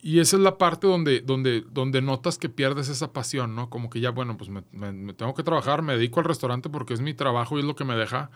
y 0.01 0.19
esa 0.19 0.37
es 0.37 0.41
la 0.43 0.57
parte 0.57 0.87
donde, 0.87 1.21
donde, 1.21 1.61
donde 1.71 2.01
notas 2.01 2.37
que 2.37 2.47
pierdes 2.49 2.87
esa 2.89 3.11
pasión, 3.13 3.55
¿no? 3.55 3.69
Como 3.69 3.89
que 3.89 3.99
ya, 3.99 4.11
bueno, 4.11 4.37
pues 4.37 4.49
me, 4.49 4.63
me- 4.71 4.91
me 4.93 5.13
tengo 5.13 5.33
que 5.33 5.43
trabajar, 5.43 5.81
me 5.81 5.93
dedico 5.95 6.19
al 6.19 6.25
restaurante 6.25 6.69
porque 6.69 6.93
es 6.93 7.01
mi 7.01 7.13
trabajo 7.13 7.57
y 7.57 7.61
es 7.61 7.65
lo 7.65 7.75
que 7.75 7.83
me 7.85 7.95
deja, 7.95 8.29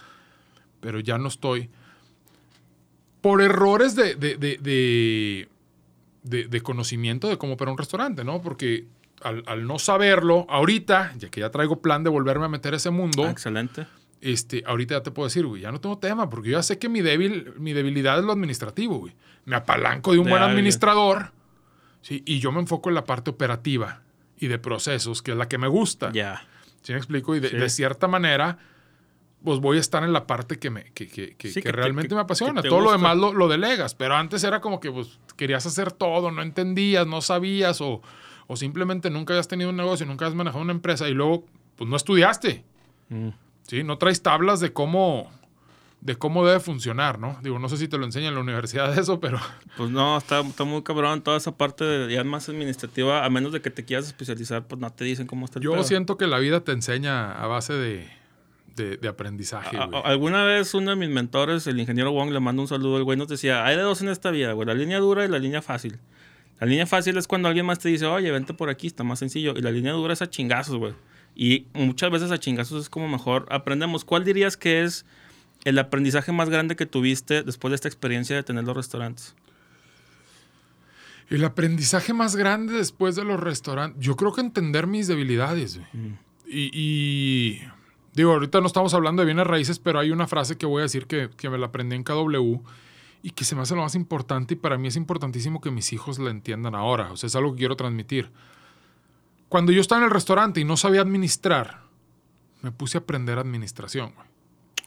pero 0.81 0.99
ya 0.99 1.17
no 1.17 1.27
estoy. 1.29 1.69
Por 3.21 3.41
errores 3.41 3.95
de, 3.95 4.15
de, 4.15 4.37
de, 4.37 5.47
de, 6.23 6.61
conocimiento 6.61 7.29
de 7.29 7.37
cómo 7.37 7.53
operar 7.53 7.71
un 7.71 7.77
restaurante, 7.77 8.23
¿no? 8.25 8.41
Porque 8.41 8.85
al, 9.21 9.43
al 9.47 9.65
no 9.65 9.79
saberlo, 9.79 10.45
ahorita, 10.49 11.13
ya 11.17 11.29
que 11.29 11.39
ya 11.39 11.49
traigo 11.49 11.81
plan 11.81 12.03
de 12.03 12.09
volverme 12.09 12.45
a 12.45 12.49
meter 12.49 12.73
a 12.73 12.77
ese 12.77 12.89
mundo, 12.89 13.23
Ah, 13.25 13.31
excelente. 13.31 13.87
este, 14.19 14.63
ahorita 14.65 14.95
ya 14.95 15.03
te 15.03 15.11
puedo 15.11 15.27
decir, 15.27 15.45
güey, 15.45 15.61
ya 15.61 15.71
no 15.71 15.79
tengo 15.79 15.97
tema, 15.97 16.29
porque 16.29 16.49
yo 16.49 16.57
ya 16.57 16.63
sé 16.63 16.77
que 16.77 16.89
mi, 16.89 16.99
débil, 17.01 17.53
mi 17.57 17.71
debilidad 17.71 18.19
es 18.19 18.25
lo 18.25 18.33
administrativo, 18.33 18.97
güey. 18.99 19.13
Me 19.45 19.55
apalanco 19.55 20.11
de 20.11 20.19
un 20.19 20.29
buen 20.29 20.43
administrador 20.43 21.31
Sí, 22.03 22.21
y 22.27 22.39
yo 22.39 22.51
me 22.51 22.59
enfoco 22.59 22.89
en 22.89 22.95
la 22.95 23.05
parte 23.05 23.31
operativa 23.31 24.03
y 24.37 24.47
de 24.47 24.59
procesos, 24.59 25.21
que 25.23 25.31
es 25.31 25.37
la 25.37 25.47
que 25.47 25.57
me 25.57 25.67
gusta. 25.67 26.11
Ya. 26.13 26.45
¿Sí 26.83 26.91
me 26.91 26.99
explico? 26.99 27.35
Y 27.35 27.39
de, 27.39 27.49
Sí. 27.49 27.55
de 27.57 27.69
cierta 27.69 28.07
manera, 28.07 28.59
pues 29.43 29.59
voy 29.59 29.77
a 29.77 29.79
estar 29.79 30.03
en 30.03 30.13
la 30.13 30.27
parte 30.27 30.59
que, 30.59 30.69
me, 30.69 30.83
que, 30.93 31.07
que- 31.07 31.35
que- 31.35 31.47
Sí, 31.47 31.55
que 31.55 31.61
que 31.63 31.69
te- 31.69 31.71
realmente 31.71 32.13
me 32.13 32.21
apasiona. 32.21 32.61
Todo 32.61 32.79
lo 32.79 32.91
gusta. 32.91 32.97
demás 32.97 33.17
lo, 33.17 33.33
lo 33.33 33.47
delegas. 33.47 33.95
Pero 33.95 34.15
antes 34.15 34.43
era 34.43 34.61
como 34.61 34.79
que 34.79 34.91
pues, 34.91 35.17
querías 35.37 35.65
hacer 35.65 35.91
todo, 35.91 36.29
no 36.29 36.41
entendías, 36.41 37.07
no 37.07 37.21
sabías 37.21 37.81
o, 37.81 38.01
o 38.47 38.55
simplemente 38.57 39.09
nunca 39.09 39.33
habías 39.33 39.47
tenido 39.47 39.69
un 39.71 39.77
negocio, 39.77 40.05
nunca 40.05 40.25
habías 40.25 40.35
manejado 40.37 40.61
una 40.61 40.73
empresa 40.73 41.07
y 41.09 41.13
luego 41.13 41.45
pues 41.77 41.89
no 41.89 41.95
estudiaste. 41.95 42.63
Mm. 43.09 43.29
¿sí? 43.63 43.83
No 43.83 43.97
traes 43.97 44.21
tablas 44.21 44.59
de 44.59 44.73
cómo, 44.73 45.31
de 46.05 46.15
cómo 46.17 46.45
debe 46.45 46.59
funcionar, 46.59 47.17
¿no? 47.17 47.39
Digo, 47.41 47.59
no 47.59 47.69
sé 47.69 47.77
si 47.77 47.87
te 47.87 47.97
lo 47.97 48.03
enseñan 48.03 48.29
en 48.29 48.35
la 48.35 48.41
universidad 48.41 48.93
eso, 48.99 49.19
pero 49.21 49.39
Pues 49.77 49.89
no, 49.89 50.17
está, 50.17 50.41
está 50.41 50.65
muy 50.65 50.83
cabrón 50.83 51.21
toda 51.21 51.37
esa 51.37 51.55
parte 51.55 51.85
de, 51.85 52.13
ya 52.13 52.23
más 52.25 52.49
administrativa, 52.49 53.23
a 53.25 53.29
menos 53.29 53.53
de 53.53 53.61
que 53.61 53.69
te 53.69 53.85
quieras 53.85 54.05
especializar, 54.07 54.67
pues 54.67 54.81
no 54.81 54.91
te 54.91 55.05
dicen 55.05 55.27
cómo 55.27 55.45
está 55.45 55.59
el 55.59 55.63
yo 55.65 55.71
pedo. 55.71 55.83
siento 55.83 56.17
que 56.17 56.27
la 56.27 56.39
vida 56.39 56.59
te 56.61 56.73
enseña 56.73 57.31
a 57.31 57.47
base 57.47 57.71
de, 57.73 58.09
de- 58.75 58.97
de 58.97 59.07
aprendizaje, 59.07 59.77
A- 59.77 59.83
alguna 60.03 60.43
vez 60.43 60.73
uno 60.73 60.89
de 60.89 60.97
mis 60.97 61.09
mentores, 61.09 61.67
el 61.67 61.79
ingeniero 61.79 62.11
Wong, 62.11 62.31
le 62.31 62.39
mando 62.41 62.61
un 62.63 62.67
saludo. 62.67 62.97
El 62.97 63.03
güey 63.05 63.17
nos 63.17 63.29
decía: 63.29 63.65
hay 63.65 63.77
de 63.77 63.83
dos 63.83 64.01
en 64.01 64.09
esta 64.09 64.29
vida, 64.29 64.51
güey, 64.51 64.67
la 64.67 64.73
línea 64.73 64.99
dura 64.99 65.23
y 65.23 65.29
la 65.29 65.39
línea 65.39 65.61
fácil. 65.61 65.99
La 66.59 66.67
línea 66.67 66.85
fácil 66.85 67.15
es 67.17 67.27
cuando 67.27 67.47
alguien 67.47 67.65
más 67.65 67.79
te 67.79 67.87
dice, 67.89 68.05
oye, 68.05 68.29
vente 68.31 68.53
por 68.53 68.69
aquí, 68.69 68.87
está 68.87 69.03
más 69.03 69.19
sencillo. 69.19 69.53
Y 69.55 69.61
la 69.61 69.71
línea 69.71 69.91
dura 69.93 70.13
es 70.13 70.21
a 70.21 70.29
chingazos, 70.29 70.75
güey. 70.77 70.93
Y 71.35 71.67
muchas 71.73 72.09
veces 72.11 72.31
a 72.31 72.37
chingazos 72.39 72.81
es 72.83 72.89
como 72.89 73.07
mejor 73.07 73.47
aprendemos. 73.51 74.03
¿Cuál 74.05 74.23
dirías 74.25 74.55
que 74.57 74.83
es 74.83 75.05
el 75.63 75.79
aprendizaje 75.79 76.31
más 76.31 76.49
grande 76.49 76.75
que 76.75 76.85
tuviste 76.85 77.43
después 77.43 77.71
de 77.71 77.75
esta 77.75 77.87
experiencia 77.87 78.35
de 78.35 78.43
tener 78.43 78.63
los 78.63 78.75
restaurantes? 78.75 79.35
El 81.29 81.43
aprendizaje 81.45 82.13
más 82.13 82.35
grande 82.35 82.73
después 82.73 83.15
de 83.15 83.23
los 83.23 83.39
restaurantes, 83.39 84.03
yo 84.03 84.15
creo 84.15 84.33
que 84.33 84.41
entender 84.41 84.87
mis 84.87 85.07
debilidades. 85.07 85.79
Mm. 85.93 86.13
Y, 86.47 86.69
y- 86.73 87.61
digo, 88.13 88.33
ahorita 88.33 88.59
no 88.61 88.67
estamos 88.67 88.93
hablando 88.93 89.21
de 89.21 89.25
bienes 89.27 89.47
raíces, 89.47 89.79
pero 89.79 89.99
hay 89.99 90.11
una 90.11 90.27
frase 90.27 90.57
que 90.57 90.65
voy 90.65 90.81
a 90.81 90.83
decir 90.83 91.07
que, 91.07 91.29
que 91.35 91.49
me 91.49 91.57
la 91.57 91.67
aprendí 91.67 91.95
en 91.95 92.03
KW 92.03 92.57
y 93.23 93.31
que 93.31 93.45
se 93.45 93.55
me 93.55 93.61
hace 93.61 93.73
lo 93.73 93.81
más 93.81 93.95
importante 93.95 94.53
y 94.53 94.57
para 94.57 94.77
mí 94.77 94.89
es 94.89 94.97
importantísimo 94.97 95.61
que 95.61 95.71
mis 95.71 95.93
hijos 95.93 96.19
la 96.19 96.29
entiendan 96.29 96.75
ahora. 96.75 97.11
O 97.11 97.17
sea, 97.17 97.27
es 97.27 97.35
algo 97.35 97.53
que 97.53 97.59
quiero 97.59 97.77
transmitir. 97.77 98.29
Cuando 99.47 99.71
yo 99.71 99.79
estaba 99.81 100.01
en 100.01 100.05
el 100.05 100.11
restaurante 100.11 100.59
y 100.59 100.65
no 100.65 100.75
sabía 100.77 101.01
administrar, 101.01 101.83
me 102.61 102.71
puse 102.71 102.97
a 102.97 103.01
aprender 103.01 103.39
administración, 103.39 104.13
güey. 104.13 104.27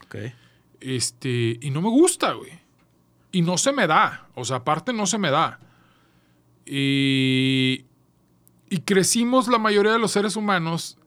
Ok. 0.05 0.35
Este, 0.81 1.59
y 1.61 1.71
no 1.71 1.83
me 1.83 1.89
gusta, 1.89 2.33
güey. 2.33 2.53
Y 3.33 3.43
no 3.43 3.59
se 3.59 3.73
me 3.73 3.87
da. 3.87 4.29
O 4.35 4.45
sea, 4.45 4.57
aparte 4.59 4.93
no 4.93 5.07
se 5.07 5.19
me 5.19 5.31
da. 5.31 5.61
Y, 6.65 7.85
y 8.69 8.79
crecimos 8.81 9.49
la 9.49 9.59
mayoría 9.59 9.93
de 9.93 9.99
los 9.99 10.13
seres 10.13 10.37
humanos 10.37 10.99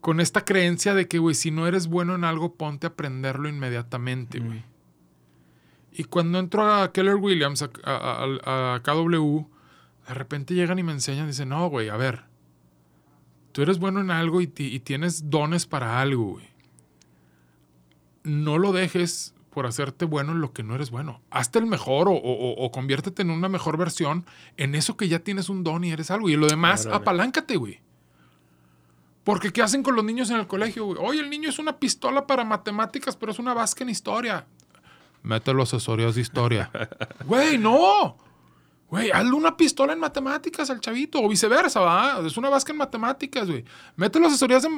con 0.00 0.20
esta 0.20 0.44
creencia 0.44 0.94
de 0.94 1.08
que, 1.08 1.18
güey, 1.18 1.34
si 1.34 1.50
no 1.50 1.66
eres 1.66 1.88
bueno 1.88 2.14
en 2.14 2.24
algo, 2.24 2.54
ponte 2.54 2.86
a 2.86 2.90
aprenderlo 2.90 3.48
inmediatamente, 3.48 4.38
güey. 4.40 4.64
Y 5.92 6.04
cuando 6.04 6.38
entro 6.38 6.70
a 6.70 6.92
Keller 6.92 7.16
Williams, 7.16 7.62
a, 7.62 8.80
KW, 8.84 9.46
de 10.08 10.14
repente 10.14 10.54
llegan 10.54 10.78
y 10.78 10.82
me 10.82 10.92
enseñan, 10.92 11.26
dicen, 11.26 11.48
no, 11.48 11.68
güey, 11.68 11.88
a 11.88 11.96
ver, 11.96 12.24
tú 13.52 13.62
eres 13.62 13.78
bueno 13.78 14.00
en 14.00 14.10
algo 14.10 14.42
y, 14.42 14.52
y 14.56 14.80
tienes 14.80 15.30
dones 15.30 15.66
para 15.66 16.00
algo, 16.00 16.24
güey 16.24 16.55
no 18.26 18.58
lo 18.58 18.72
dejes 18.72 19.34
por 19.50 19.64
hacerte 19.66 20.04
bueno 20.04 20.32
en 20.32 20.40
lo 20.40 20.52
que 20.52 20.62
no 20.62 20.74
eres 20.74 20.90
bueno. 20.90 21.22
Hazte 21.30 21.58
el 21.58 21.66
mejor 21.66 22.08
o, 22.08 22.12
o- 22.12 22.64
o- 22.64 22.70
conviértete 22.70 23.22
en 23.22 23.30
una 23.30 23.48
mejor 23.48 23.78
versión 23.78 24.26
en 24.58 24.74
eso 24.74 24.96
que 24.98 25.08
ya 25.08 25.20
tienes 25.20 25.48
un 25.48 25.64
don 25.64 25.82
y 25.84 25.92
eres 25.92 26.10
algo. 26.10 26.28
Y 26.28 26.36
lo 26.36 26.46
demás, 26.46 26.84
Órale. 26.84 26.96
apaláncate, 27.02 27.56
güey. 27.56 27.80
Porque 29.24 29.52
¿qué 29.52 29.62
hacen 29.62 29.82
con 29.82 29.96
los 29.96 30.04
niños 30.04 30.30
en 30.30 30.36
el 30.36 30.46
colegio, 30.46 30.84
güey? 30.84 30.98
Oye, 31.00 31.20
el 31.20 31.30
niño 31.30 31.48
es 31.48 31.58
una 31.58 31.78
pistola 31.78 32.26
para 32.26 32.44
matemáticas, 32.44 33.16
pero 33.16 33.32
es 33.32 33.38
una 33.38 33.54
vasca 33.54 33.82
en 33.82 33.90
historia. 33.90 34.46
Mételo 35.22 35.62
a 35.62 35.64
asesorías 35.64 36.14
de 36.14 36.20
historia. 36.20 36.70
Güey, 37.26 37.58
no. 37.58 38.16
Güey, 38.88 39.10
hazle 39.10 39.32
una 39.32 39.56
pistola 39.56 39.92
en 39.94 39.98
matemáticas 39.98 40.70
al 40.70 40.80
chavito, 40.80 41.20
o 41.20 41.28
viceversa, 41.28 41.80
¿va? 41.80 42.20
Es 42.24 42.36
una 42.36 42.48
vasca 42.48 42.70
en 42.72 42.78
matemáticas, 42.78 43.48
güey. 43.48 43.64
Mételo 43.96 44.28
asesorías 44.28 44.62
de, 44.62 44.68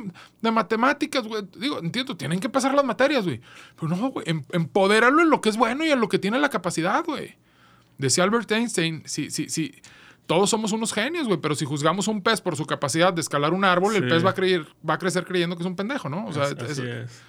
de 0.41 0.51
matemáticas, 0.51 1.27
güey. 1.27 1.43
Digo, 1.59 1.79
entiendo, 1.79 2.17
tienen 2.17 2.41
que 2.41 2.49
pasar 2.49 2.73
las 2.75 2.85
materias, 2.87 3.25
güey. 3.25 3.43
Pero 3.79 3.95
no, 3.95 4.09
güey, 4.11 4.25
em- 4.29 4.45
empodéralo 4.53 5.21
en 5.21 5.29
lo 5.29 5.43
que 5.43 5.51
es 5.51 5.59
bueno 5.59 5.85
y 5.85 5.91
en 5.91 6.01
lo 6.01 6.09
que 6.09 6.19
tiene 6.19 6.39
la 6.39 6.49
capacidad, 6.49 7.05
güey. 7.05 7.37
Decía 7.99 8.25
Albert 8.25 8.51
Einstein, 8.53 9.03
sí, 9.05 9.31
sí, 9.31 9.51
sí. 9.51 9.75
Todos 10.27 10.49
somos 10.49 10.73
unos 10.73 10.93
genios, 10.95 11.27
güey, 11.27 11.39
pero 11.41 11.55
si 11.55 11.65
juzgamos 11.67 12.09
a 12.09 12.11
un 12.11 12.23
pez 12.23 12.41
por 12.41 12.57
su 12.57 12.65
capacidad 12.65 13.13
de 13.13 13.21
escalar 13.21 13.53
un 13.53 13.65
árbol, 13.65 13.95
el 13.97 14.09
pez 14.09 14.25
va 14.25 14.31
a, 14.31 14.35
creer, 14.35 14.67
va 14.89 14.95
a 14.95 14.99
crecer 14.99 15.25
creyendo 15.27 15.57
que 15.57 15.63
es 15.63 15.67
un 15.67 15.77
pendejo, 15.77 16.09
¿no? 16.09 16.27
O 16.27 16.33
sea, 16.33 16.45
Así 16.45 16.55
es- 16.67 16.79
es. 16.79 17.23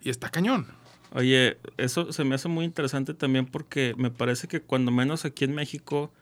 y 0.00 0.10
está 0.10 0.28
cañón. 0.30 0.66
Oye, 1.12 1.58
eso 1.76 2.12
se 2.12 2.22
me 2.22 2.36
hace 2.36 2.46
muy 2.48 2.64
interesante 2.64 3.14
también 3.14 3.46
porque 3.46 3.94
me 3.96 4.10
parece 4.12 4.46
que 4.46 4.60
cuando 4.60 4.92
menos 4.92 5.24
aquí 5.24 5.44
en 5.44 5.54
México, 5.56 6.12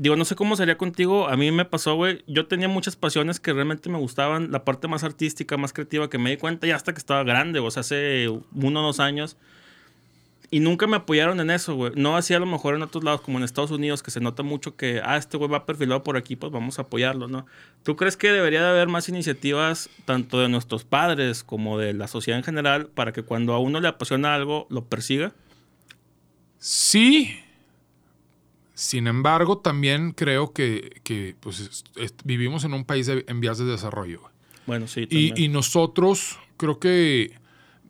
digo, 0.00 0.16
no 0.16 0.24
sé 0.24 0.34
cómo 0.34 0.56
sería 0.56 0.78
contigo, 0.78 1.28
a 1.28 1.36
mí 1.36 1.50
me 1.50 1.66
pasó, 1.66 1.94
güey, 1.94 2.24
yo 2.26 2.46
tenía 2.46 2.68
muchas 2.68 2.96
pasiones 2.96 3.38
que 3.38 3.52
realmente 3.52 3.90
me 3.90 3.98
gustaban, 3.98 4.50
la 4.50 4.64
parte 4.64 4.88
más 4.88 5.04
artística, 5.04 5.58
más 5.58 5.74
creativa, 5.74 6.08
que 6.08 6.16
me 6.16 6.30
di 6.30 6.38
cuenta 6.38 6.66
ya 6.66 6.74
hasta 6.74 6.94
que 6.94 6.98
estaba 6.98 7.22
grande, 7.22 7.58
o 7.58 7.70
sea, 7.70 7.82
hace 7.82 8.26
uno 8.54 8.80
o 8.80 8.82
dos 8.82 8.98
años. 8.98 9.36
Y 10.50 10.60
nunca 10.60 10.86
me 10.86 10.96
apoyaron 10.96 11.38
en 11.38 11.50
eso, 11.50 11.74
güey. 11.76 11.92
No 11.96 12.16
así 12.16 12.32
a 12.32 12.40
lo 12.40 12.46
mejor 12.46 12.74
en 12.74 12.82
otros 12.82 13.04
lados, 13.04 13.20
como 13.20 13.38
en 13.38 13.44
Estados 13.44 13.70
Unidos, 13.70 14.02
que 14.02 14.10
se 14.10 14.20
nota 14.20 14.42
mucho 14.42 14.74
que, 14.74 15.02
ah, 15.04 15.18
este 15.18 15.36
güey 15.36 15.50
va 15.50 15.66
perfilado 15.66 16.02
por 16.02 16.16
aquí, 16.16 16.34
pues 16.34 16.50
vamos 16.50 16.78
a 16.78 16.82
apoyarlo, 16.82 17.28
¿no? 17.28 17.44
¿Tú 17.82 17.94
crees 17.94 18.16
que 18.16 18.32
debería 18.32 18.62
de 18.62 18.70
haber 18.70 18.88
más 18.88 19.08
iniciativas, 19.10 19.90
tanto 20.06 20.40
de 20.40 20.48
nuestros 20.48 20.84
padres 20.84 21.44
como 21.44 21.78
de 21.78 21.92
la 21.92 22.08
sociedad 22.08 22.38
en 22.38 22.44
general, 22.44 22.86
para 22.86 23.12
que 23.12 23.22
cuando 23.22 23.52
a 23.52 23.58
uno 23.58 23.80
le 23.80 23.88
apasiona 23.88 24.34
algo, 24.34 24.66
lo 24.70 24.86
persiga? 24.86 25.34
Sí. 26.58 27.38
Sin 28.80 29.06
embargo, 29.06 29.58
también 29.58 30.12
creo 30.12 30.54
que, 30.54 31.00
que, 31.04 31.36
pues, 31.40 31.60
es- 31.60 31.84
es- 31.96 32.14
vivimos 32.24 32.64
en 32.64 32.72
un 32.72 32.84
país 32.86 33.06
de- 33.06 33.26
en 33.28 33.38
vías 33.40 33.58
de 33.58 33.66
desarrollo. 33.66 34.22
Bueno, 34.66 34.86
sí, 34.88 35.02
Y, 35.02 35.28
también. 35.28 35.34
y 35.36 35.48
nosotros, 35.48 36.38
creo 36.56 36.78
que, 36.80 37.34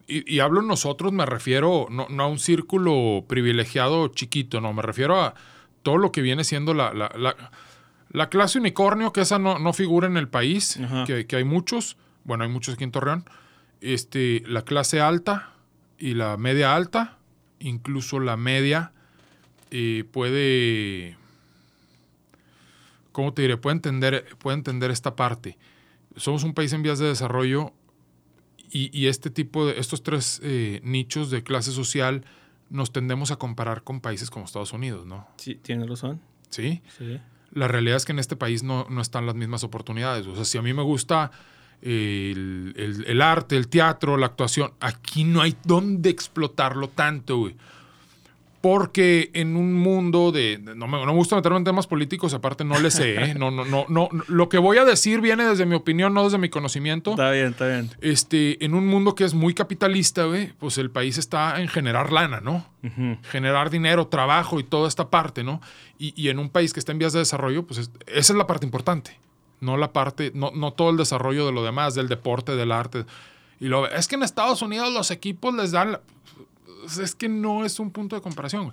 y, 0.09 0.35
y 0.35 0.41
hablo 0.41 0.63
nosotros, 0.63 1.13
me 1.13 1.25
refiero 1.27 1.87
no, 1.91 2.09
no 2.11 2.25
a 2.25 2.27
un 2.27 2.41
círculo 2.41 3.25
privilegiado 3.29 4.09
chiquito, 4.09 4.61
no, 4.61 4.73
me 4.73 4.83
refiero 4.83 5.21
a 5.23 5.35
todo 5.85 5.97
lo 5.97 6.11
que 6.11 6.23
viene 6.23 6.43
siendo 6.43 6.75
la, 6.75 6.93
la, 6.93 7.13
la- 7.17 7.53
la 8.11 8.29
clase 8.29 8.59
unicornio, 8.59 9.13
que 9.13 9.21
esa 9.21 9.39
no, 9.39 9.61
no 9.61 9.73
figura 9.73 10.09
en 10.09 10.17
el 10.17 10.27
país, 10.27 10.77
que, 11.07 11.27
que 11.29 11.37
hay 11.37 11.45
muchos, 11.45 11.97
bueno, 12.25 12.43
hay 12.43 12.51
muchos 12.51 12.75
aquí 12.75 12.83
en 12.83 12.91
Torreón, 12.91 13.25
este, 13.81 14.43
la 14.47 14.63
clase 14.63 15.01
alta 15.01 15.53
y 16.01 16.15
la 16.15 16.37
media 16.37 16.75
alta, 16.75 17.19
incluso 17.61 18.19
la 18.19 18.37
media, 18.37 18.91
eh, 19.71 20.05
puede, 20.11 21.17
¿cómo 23.13 23.33
te 23.35 23.43
diré? 23.43 23.57
Puede 23.57 23.77
entender, 23.77 24.27
puede 24.39 24.57
entender 24.57 24.91
esta 24.91 25.17
parte. 25.17 25.59
Somos 26.17 26.43
un 26.45 26.55
país 26.55 26.73
en 26.73 26.83
vías 26.83 26.99
de 26.99 27.07
desarrollo 27.07 27.73
y, 28.71 28.97
y 28.99 29.07
este 29.07 29.31
tipo 29.31 29.67
de, 29.67 29.79
estos 29.81 30.03
tres 30.03 30.41
eh, 30.43 30.81
nichos 30.85 31.31
de 31.31 31.43
clase 31.43 31.73
social 31.73 32.25
nos 32.69 32.93
tendemos 32.93 33.31
a 33.31 33.37
comparar 33.37 33.83
con 33.83 34.01
países 34.01 34.31
como 34.31 34.45
Estados 34.45 34.73
Unidos, 34.73 35.07
¿no? 35.07 35.27
Sí, 35.37 35.57
tienes 35.57 35.89
razón. 35.89 36.21
¿Sí? 36.51 36.83
Sí. 36.99 37.19
La 37.53 37.67
realidad 37.67 37.97
es 37.97 38.05
que 38.05 38.13
en 38.13 38.21
este 38.21 38.37
país 38.37 38.63
no, 38.63 38.87
no 38.89 39.01
están 39.01 39.27
las 39.27 39.35
mismas 39.35 39.65
oportunidades. 39.65 40.27
O 40.27 40.37
sea, 40.37 40.45
si 40.45 40.57
a 40.57 40.63
mí 40.63 40.73
me 40.73 40.83
gusta 40.83 41.33
eh, 41.83 42.31
el, 42.33 42.75
el- 42.77 43.05
el 43.07 43.23
arte, 43.23 43.57
el 43.57 43.67
teatro, 43.69 44.17
la 44.17 44.27
actuación, 44.27 44.73
aquí 44.79 45.25
no 45.25 45.41
hay 45.43 45.57
dónde 45.65 46.11
explotarlo 46.11 46.89
tanto, 46.89 47.39
güey. 47.39 47.57
Porque 48.61 49.31
en 49.33 49.57
un 49.57 49.73
mundo 49.73 50.33
de... 50.33 50.59
No 50.59 50.87
me, 50.87 50.99
no 50.99 51.07
me 51.07 51.13
gusta 51.13 51.35
meterme 51.35 51.57
en 51.57 51.65
temas 51.65 51.87
políticos, 51.87 52.35
aparte 52.35 52.63
no 52.63 52.79
le 52.79 52.91
sé, 52.91 53.15
¿eh? 53.15 53.35
No, 53.39 53.51
no, 53.51 53.65
no, 53.65 53.87
no. 53.89 54.11
Lo 54.29 54.51
que 54.51 54.59
voy 54.59 54.77
a 54.77 54.85
decir 54.85 55.23
viene 55.23 55.45
desde 55.47 55.65
mi 55.65 55.75
opinión, 55.75 56.13
no 56.13 56.25
desde 56.25 56.37
mi 56.37 56.51
conocimiento. 56.51 57.13
Está 57.13 57.31
bien, 57.31 57.47
está 57.47 57.67
bien. 57.69 57.91
Este, 58.03 58.63
en 58.63 58.75
un 58.75 58.87
mundo 58.87 59.15
que 59.15 59.25
es 59.25 59.33
muy 59.33 59.55
capitalista, 59.55 60.25
güey, 60.25 60.53
pues 60.59 60.77
el 60.77 60.91
país 60.91 61.17
está 61.17 61.59
en 61.61 61.69
generar 61.69 62.13
lana, 62.13 62.41
¿no? 62.43 62.67
Generar 63.31 63.71
dinero, 63.71 64.09
trabajo 64.09 64.61
y 64.61 64.65
toda 64.65 64.89
esta 64.89 65.09
parte, 65.09 65.43
¿no? 65.43 65.63
Y, 65.99 66.13
y 66.21 66.29
en 66.29 66.39
un 66.39 66.51
país 66.51 66.75
que 66.75 66.81
está 66.81 66.93
en 66.93 66.99
vías 66.99 67.15
de 67.15 67.21
desarrollo, 67.21 67.67
pues 67.67 67.79
es- 67.81 67.91
esa 68.09 68.33
es 68.35 68.37
la 68.37 68.47
parte 68.47 68.67
importante, 68.67 69.19
no 69.61 69.79
la 69.79 69.93
parte, 69.95 70.33
no, 70.35 70.51
no 70.55 70.73
todo 70.75 70.91
el 70.91 70.97
desarrollo 70.99 71.47
de 71.47 71.53
lo 71.53 71.65
demás, 71.65 71.95
del 71.95 72.09
deporte, 72.09 72.57
del 72.57 72.73
arte. 72.73 73.07
Y 73.59 73.69
lo, 73.69 73.87
es 73.91 74.07
que 74.07 74.17
en 74.17 74.23
Estados 74.23 74.61
Unidos 74.61 74.93
los 74.93 75.11
equipos 75.11 75.55
les 75.55 75.73
dan... 75.73 75.93
la- 75.93 76.01
es 76.99 77.15
que 77.15 77.29
no 77.29 77.65
es 77.65 77.79
un 77.81 77.91
punto 77.91 78.17
de 78.17 78.23
comparación. 78.23 78.73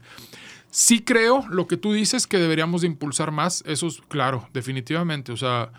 Sí 0.70 1.02
creo 1.04 1.46
lo 1.50 1.66
que 1.68 1.78
tú 1.78 1.94
dices 1.94 2.28
que 2.28 2.38
deberíamos 2.38 2.82
de 2.82 2.88
impulsar 2.88 3.32
más, 3.32 3.64
eso 3.66 3.88
es 3.88 4.02
claro, 4.10 4.48
definitivamente. 4.54 5.32
O 5.32 5.38
sea, 5.38 5.72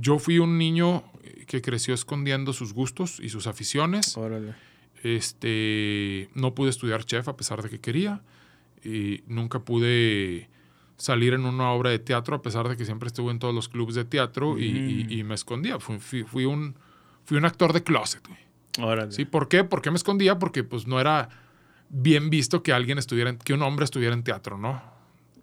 yo 0.00 0.18
fui 0.18 0.38
un 0.38 0.56
niño 0.58 1.04
que 1.46 1.60
creció 1.60 1.92
escondiendo 1.94 2.52
sus 2.52 2.72
gustos 2.72 3.20
y 3.20 3.28
sus 3.28 3.46
aficiones. 3.46 4.16
Órale. 4.16 4.54
Este, 5.02 6.30
no 6.34 6.54
pude 6.54 6.70
estudiar 6.70 7.04
chef 7.04 7.28
a 7.28 7.36
pesar 7.36 7.62
de 7.62 7.68
que 7.68 7.80
quería. 7.80 8.22
Y 8.84 9.22
nunca 9.26 9.60
pude 9.60 10.48
salir 10.96 11.34
en 11.34 11.44
una 11.44 11.70
obra 11.72 11.90
de 11.90 11.98
teatro, 11.98 12.36
a 12.36 12.42
pesar 12.42 12.68
de 12.68 12.76
que 12.76 12.84
siempre 12.84 13.08
estuve 13.08 13.30
en 13.30 13.38
todos 13.38 13.54
los 13.54 13.68
clubes 13.68 13.94
de 13.94 14.04
teatro 14.04 14.58
y, 14.58 14.64
y- 14.64 15.04
Mm. 15.04 15.10
y 15.12 15.24
me 15.24 15.34
escondía. 15.34 15.78
Fui, 15.78 15.98
fui- 15.98 16.22
fui 16.24 16.44
un, 16.44 16.74
fui 17.24 17.36
un 17.36 17.44
actor 17.44 17.72
de 17.72 17.82
closet, 17.82 18.26
güey. 18.26 18.40
Órale. 18.80 19.12
¿Sí? 19.12 19.24
¿Por 19.24 19.48
qué? 19.48 19.64
¿Por 19.64 19.82
qué 19.82 19.90
me 19.90 19.96
escondía? 19.96 20.38
Porque 20.38 20.64
pues 20.64 20.86
no 20.86 20.98
era 21.00 21.28
bien 21.92 22.28
visto 22.30 22.62
que 22.64 22.72
alguien 22.72 22.98
estuviera, 22.98 23.30
en- 23.30 23.38
que 23.38 23.52
un 23.52 23.62
hombre 23.62 23.84
estuviera 23.84 24.14
en 24.14 24.24
teatro, 24.24 24.58
¿no? 24.58 24.82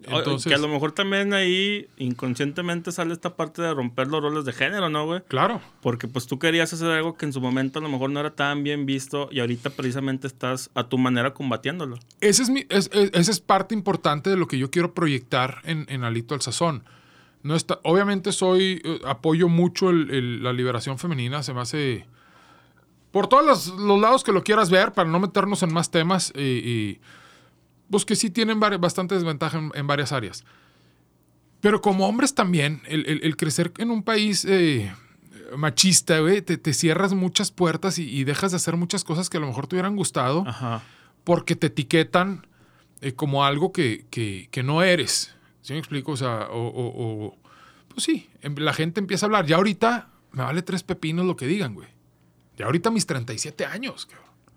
Entonces, 0.02 0.48
que 0.48 0.54
a 0.54 0.58
lo 0.58 0.66
mejor 0.68 0.92
también 0.92 1.32
ahí 1.34 1.86
inconscientemente 1.98 2.90
sale 2.90 3.12
esta 3.12 3.36
parte 3.36 3.60
de 3.62 3.72
romper 3.74 4.08
los 4.08 4.22
roles 4.22 4.44
de 4.44 4.52
género, 4.52 4.88
¿no, 4.88 5.04
güey? 5.06 5.20
claro. 5.28 5.60
Porque 5.82 6.08
pues 6.08 6.26
tú 6.26 6.38
querías 6.38 6.72
hacer 6.72 6.90
algo 6.90 7.16
que 7.16 7.26
en 7.26 7.32
su 7.32 7.40
momento 7.40 7.78
a 7.78 7.82
lo 7.82 7.88
mejor 7.88 8.10
no 8.10 8.18
era 8.20 8.30
tan 8.30 8.62
bien 8.64 8.86
visto 8.86 9.28
y 9.30 9.40
ahorita 9.40 9.70
precisamente 9.70 10.26
estás 10.26 10.70
a 10.74 10.84
tu 10.88 10.96
manera 10.98 11.34
combatiéndolo. 11.34 11.98
Ese 12.20 12.42
es 12.42 12.50
mi, 12.50 12.64
es- 12.70 12.90
es- 12.92 13.10
esa 13.12 13.30
es 13.30 13.40
parte 13.40 13.74
importante 13.74 14.30
de 14.30 14.36
lo 14.36 14.46
que 14.48 14.58
yo 14.58 14.70
quiero 14.70 14.94
proyectar 14.94 15.58
en, 15.64 15.86
en 15.88 16.02
Alito 16.04 16.34
al 16.34 16.40
Sazón. 16.40 16.82
No 17.42 17.54
está, 17.54 17.78
obviamente 17.84 18.32
soy, 18.32 18.80
eh, 18.84 19.00
apoyo 19.06 19.48
mucho 19.48 19.90
el- 19.90 20.10
el- 20.10 20.42
la 20.42 20.52
liberación 20.52 20.98
femenina, 20.98 21.42
se 21.42 21.52
me 21.54 21.60
hace... 21.60 22.06
Por 23.10 23.26
todos 23.26 23.44
los, 23.44 23.66
los 23.78 24.00
lados 24.00 24.22
que 24.24 24.32
lo 24.32 24.44
quieras 24.44 24.70
ver, 24.70 24.92
para 24.92 25.08
no 25.08 25.18
meternos 25.18 25.62
en 25.62 25.72
más 25.72 25.90
temas, 25.90 26.32
y, 26.36 26.40
y, 26.40 27.00
pues 27.90 28.04
que 28.04 28.14
sí 28.14 28.30
tienen 28.30 28.60
bastante 28.60 29.14
desventaja 29.16 29.58
en, 29.58 29.72
en 29.74 29.86
varias 29.86 30.12
áreas. 30.12 30.44
Pero 31.60 31.82
como 31.82 32.06
hombres 32.08 32.34
también, 32.34 32.80
el, 32.86 33.04
el- 33.06 33.20
el 33.24 33.36
crecer 33.36 33.72
en 33.78 33.90
un 33.90 34.02
país 34.02 34.44
eh, 34.48 34.92
machista, 35.56 36.20
güey, 36.20 36.40
te, 36.40 36.56
te 36.56 36.72
cierras 36.72 37.12
muchas 37.12 37.50
puertas 37.50 37.98
y, 37.98 38.08
y 38.08 38.24
dejas 38.24 38.52
de 38.52 38.56
hacer 38.56 38.76
muchas 38.76 39.04
cosas 39.04 39.28
que 39.28 39.36
a 39.36 39.40
lo 39.40 39.46
mejor 39.48 39.66
te 39.66 39.74
hubieran 39.76 39.96
gustado 39.96 40.44
Ajá. 40.46 40.82
porque 41.24 41.56
te 41.56 41.66
etiquetan 41.66 42.46
eh, 43.02 43.12
como 43.12 43.44
algo 43.44 43.72
que, 43.72 44.06
que- 44.10 44.48
que 44.50 44.62
no 44.62 44.82
eres. 44.82 45.34
¿Sí 45.60 45.72
me 45.74 45.78
explico? 45.80 46.12
O 46.12 46.16
sea, 46.16 46.46
o, 46.50 46.66
o- 46.68 47.26
o- 47.26 47.38
pues 47.88 48.04
sí, 48.04 48.30
em- 48.40 48.54
la 48.56 48.72
gente 48.72 49.00
empieza 49.00 49.26
a 49.26 49.28
hablar. 49.28 49.46
Ya 49.46 49.56
ahorita 49.56 50.08
me 50.32 50.42
vale 50.44 50.62
tres 50.62 50.82
pepinos 50.84 51.26
lo 51.26 51.36
que 51.36 51.46
digan, 51.46 51.74
güey. 51.74 51.88
Ya 52.60 52.66
ahorita 52.66 52.90
mis 52.90 53.06
37 53.06 53.64
años. 53.64 54.06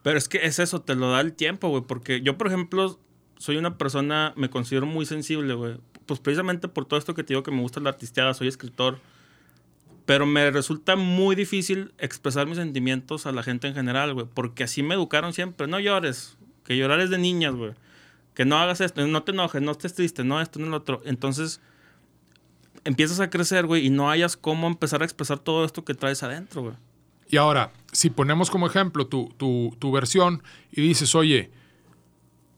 Pero 0.01 0.17
es 0.17 0.27
que 0.27 0.45
es 0.45 0.59
eso, 0.59 0.81
te 0.81 0.93
lo 0.93 1.11
da 1.11 1.21
el 1.21 1.31
tiempo, 1.31 1.69
güey. 1.69 1.83
Porque 1.87 2.19
yo, 2.19 2.37
por 2.37 2.47
ejemplo, 2.47 2.99
soy 3.37 3.55
una 3.55 3.77
persona, 3.77 4.33
me 4.35 4.49
considero 4.49 4.85
muy 4.85 5.05
sensible, 5.05 5.53
güey. 5.53 5.77
Pues 6.05 6.19
precisamente 6.19 6.67
por 6.67 6.83
todo 6.83 6.99
esto 6.99 7.15
que 7.15 7.23
te 7.23 7.29
digo 7.33 7.43
que 7.43 7.51
me 7.51 7.61
gusta 7.61 7.79
la 7.79 7.91
artisteada, 7.91 8.33
soy 8.33 8.49
escritor. 8.49 8.99
Pero 10.05 10.25
me 10.25 10.51
resulta 10.51 10.97
muy 10.97 11.37
difícil 11.37 11.93
expresar 11.97 12.45
mis 12.45 12.57
sentimientos 12.57 13.25
a 13.25 13.31
la 13.31 13.41
gente 13.41 13.69
en 13.69 13.73
general, 13.73 14.13
güey. 14.13 14.27
Porque 14.33 14.65
así 14.65 14.83
me 14.83 14.95
educaron 14.95 15.31
siempre. 15.31 15.67
No 15.67 15.79
llores. 15.79 16.35
Que 16.65 16.75
llorar 16.75 16.99
es 16.99 17.09
de 17.09 17.19
niñas, 17.19 17.55
güey. 17.55 17.71
Que 18.33 18.43
no 18.43 18.57
hagas 18.57 18.81
esto, 18.81 19.07
no 19.07 19.23
te 19.23 19.31
enojes, 19.31 19.61
no 19.61 19.71
estés 19.71 19.93
triste, 19.93 20.25
no 20.25 20.41
esto, 20.41 20.59
no 20.59 20.67
lo 20.67 20.75
otro. 20.75 21.01
Entonces, 21.05 21.61
empiezas 22.83 23.21
a 23.21 23.29
crecer, 23.29 23.65
güey, 23.65 23.85
y 23.85 23.89
no 23.89 24.09
hayas 24.09 24.35
cómo 24.35 24.67
empezar 24.67 25.03
a 25.03 25.05
expresar 25.05 25.39
todo 25.39 25.63
esto 25.63 25.85
que 25.85 25.93
traes 25.93 26.21
adentro, 26.21 26.63
güey. 26.63 26.75
Y 27.34 27.38
ahora, 27.38 27.74
si 27.91 28.12
ponemos 28.12 28.52
como 28.52 28.67
ejemplo 28.67 29.08
tu, 29.08 29.28
tu- 29.38 29.76
tu 29.80 29.91
versión 29.91 30.43
y 30.72 30.82
dices, 30.82 31.15
oye, 31.15 31.50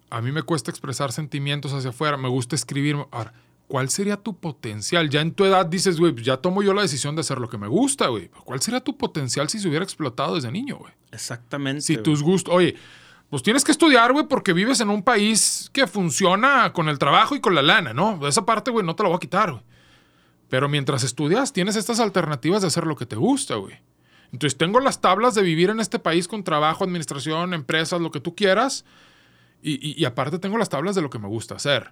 a 0.09 0.19
mí 0.21 0.33
me 0.33 0.43
cuesta 0.43 0.69
expresar 0.69 1.13
sentimientos 1.13 1.71
hacia 1.71 1.91
afuera, 1.91 2.17
me 2.17 2.27
gusta 2.27 2.57
escribir. 2.57 2.97
Ahora, 3.11 3.31
¿cuál 3.69 3.87
sería 3.89 4.17
tu 4.17 4.35
potencial? 4.35 5.09
Ya 5.09 5.21
en 5.21 5.31
tu 5.31 5.45
edad 5.45 5.65
dices, 5.65 5.97
güey, 5.97 6.13
ya 6.21 6.35
tomo 6.35 6.61
yo 6.61 6.73
la 6.73 6.81
decisión 6.81 7.15
de 7.15 7.21
hacer 7.21 7.39
lo 7.39 7.47
que 7.47 7.57
me 7.57 7.69
gusta, 7.69 8.07
güey. 8.07 8.27
¿Cuál 8.43 8.61
sería 8.61 8.81
tu 8.81 8.97
potencial 8.97 9.47
si 9.47 9.59
se 9.59 9.69
hubiera 9.69 9.85
explotado 9.85 10.35
desde 10.35 10.51
niño, 10.51 10.75
güey? 10.75 10.91
Exactamente. 11.13 11.79
Si 11.79 11.95
tus 11.95 12.21
gustos, 12.21 12.53
oye, 12.53 12.75
pues 13.29 13.43
tienes 13.43 13.63
que 13.63 13.71
estudiar, 13.71 14.11
güey, 14.11 14.27
porque 14.27 14.51
vives 14.51 14.81
en 14.81 14.89
un 14.89 15.03
país 15.03 15.69
que 15.71 15.87
funciona 15.87 16.73
con 16.73 16.89
el 16.89 16.99
trabajo 16.99 17.33
y 17.33 17.39
con 17.39 17.55
la 17.55 17.61
lana, 17.61 17.93
¿no? 17.93 18.27
Esa 18.27 18.45
parte, 18.45 18.71
güey, 18.71 18.85
no 18.85 18.93
te 18.93 19.03
la 19.03 19.07
voy 19.09 19.15
a 19.15 19.19
quitar, 19.19 19.51
güey. 19.53 19.63
Pero 20.49 20.67
mientras 20.67 21.03
estudias, 21.03 21.53
tienes 21.53 21.77
estas 21.77 22.01
alternativas 22.01 22.61
de 22.61 22.67
hacer 22.67 22.85
lo 22.85 22.97
que 22.97 23.05
te 23.05 23.15
gusta, 23.15 23.55
güey. 23.55 23.79
Entonces, 24.31 24.57
tengo 24.57 24.79
las 24.79 25.01
tablas 25.01 25.35
de 25.35 25.41
vivir 25.41 25.69
en 25.69 25.79
este 25.79 25.99
país 25.99 26.27
con 26.27 26.43
trabajo, 26.43 26.83
administración, 26.83 27.53
empresas, 27.53 28.01
lo 28.01 28.11
que 28.11 28.19
tú 28.19 28.35
quieras. 28.35 28.85
Y, 29.61 29.73
y- 29.73 29.95
y 29.99 30.05
aparte 30.05 30.39
tengo 30.39 30.57
las 30.57 30.69
tablas 30.69 30.95
de 30.95 31.01
lo 31.01 31.09
que 31.09 31.19
me 31.19 31.27
gusta 31.27 31.55
hacer. 31.55 31.91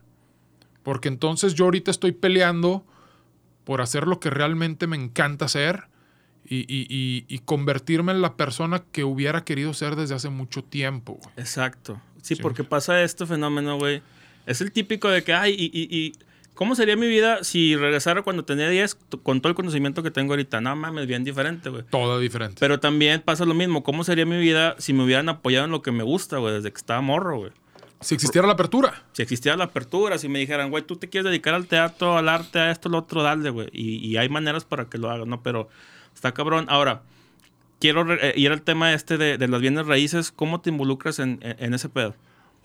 Porque 0.84 1.08
entonces 1.08 1.54
yo 1.54 1.66
ahorita 1.66 1.90
estoy 1.92 2.12
peleando 2.12 2.86
por 3.64 3.82
hacer 3.82 4.08
lo 4.08 4.20
que 4.20 4.30
realmente 4.30 4.88
me 4.88 4.98
encanta 4.98 5.46
hacer 5.46 5.86
y, 6.46 6.66
y- 6.68 7.40
convertirme 7.46 8.12
en 8.12 8.22
la 8.22 8.36
persona 8.36 8.84
que 8.92 9.06
hubiera 9.06 9.46
querido 9.46 9.74
ser 9.74 9.96
desde 9.96 10.16
hace 10.16 10.28
mucho 10.30 10.64
tiempo. 10.64 11.14
güey. 11.14 11.34
Exacto. 11.38 12.02
Sí, 12.22 12.36
Sí. 12.36 12.42
porque 12.42 12.64
pasa 12.66 13.02
este 13.02 13.26
fenómeno, 13.26 13.78
güey. 13.78 14.02
Es 14.46 14.60
el 14.60 14.72
típico 14.74 15.10
de 15.10 15.24
que, 15.24 15.34
ay, 15.34 15.56
y 15.58 16.14
¿cómo 16.54 16.76
sería 16.76 16.96
mi 16.96 17.08
vida 17.08 17.44
si 17.44 17.76
regresara 17.76 18.22
cuando 18.22 18.46
tenía 18.46 18.70
10 18.70 18.96
t- 19.10 19.18
con 19.22 19.42
todo 19.42 19.50
el 19.50 19.56
conocimiento 19.56 20.04
que 20.04 20.12
tengo 20.12 20.34
ahorita? 20.34 20.62
No 20.62 20.76
mames, 20.76 21.08
bien 21.08 21.24
diferente, 21.24 21.70
güey. 21.70 21.84
Todo 21.90 22.20
diferente. 22.20 22.58
Pero 22.60 22.80
también 22.80 23.22
pasa 23.22 23.46
lo 23.46 23.54
mismo. 23.54 23.84
¿Cómo 23.84 24.04
sería 24.04 24.26
mi 24.26 24.38
vida 24.38 24.76
si 24.80 24.94
me 24.94 25.04
hubieran 25.04 25.30
apoyado 25.30 25.66
en 25.66 25.72
lo 25.72 25.82
que 25.82 25.92
me 25.92 26.04
gusta, 26.04 26.38
güey, 26.38 26.54
desde 26.56 26.72
que 26.72 26.78
estaba 26.78 27.02
morro, 27.02 27.38
güey? 27.38 27.52
si 28.02 28.16
existiera 28.16 28.46
la 28.46 28.54
apertura. 28.54 29.04
Si 29.14 29.22
existiera 29.22 29.56
la 29.56 29.64
apertura, 29.64 30.18
si 30.18 30.28
me 30.28 30.38
dijeran, 30.38 30.70
güey, 30.72 30.84
tú 30.84 30.98
te 30.98 31.08
quieres 31.08 31.24
dedicar 31.32 31.54
al 31.54 31.68
teatro, 31.68 32.18
al 32.18 32.28
arte, 32.28 32.60
a 32.60 32.70
esto, 32.70 32.90
lo 32.90 32.98
otro, 32.98 33.24
dale, 33.24 33.50
güey. 33.50 33.70
Y, 33.72 34.06
y 34.06 34.18
hay 34.18 34.28
maneras 34.28 34.66
para 34.66 34.90
que 34.90 34.98
lo 34.98 35.10
hagas, 35.10 35.26
¿no? 35.26 35.42
Pero 35.42 35.70
está 36.14 36.34
cabrón. 36.34 36.66
Ahora, 36.68 37.04
quiero 37.80 38.14
eh, 38.14 38.34
ir 38.36 38.52
al 38.52 38.62
tema 38.62 38.92
este 38.94 39.18
de, 39.18 39.38
de 39.38 39.48
las 39.48 39.62
bienes 39.62 39.86
raíces. 39.88 40.34
¿Cómo 40.34 40.60
te 40.60 40.70
involucras 40.70 41.20
en, 41.20 41.40
en- 41.42 41.56
en 41.64 41.74
ese 41.74 41.88
pedo? 41.88 42.14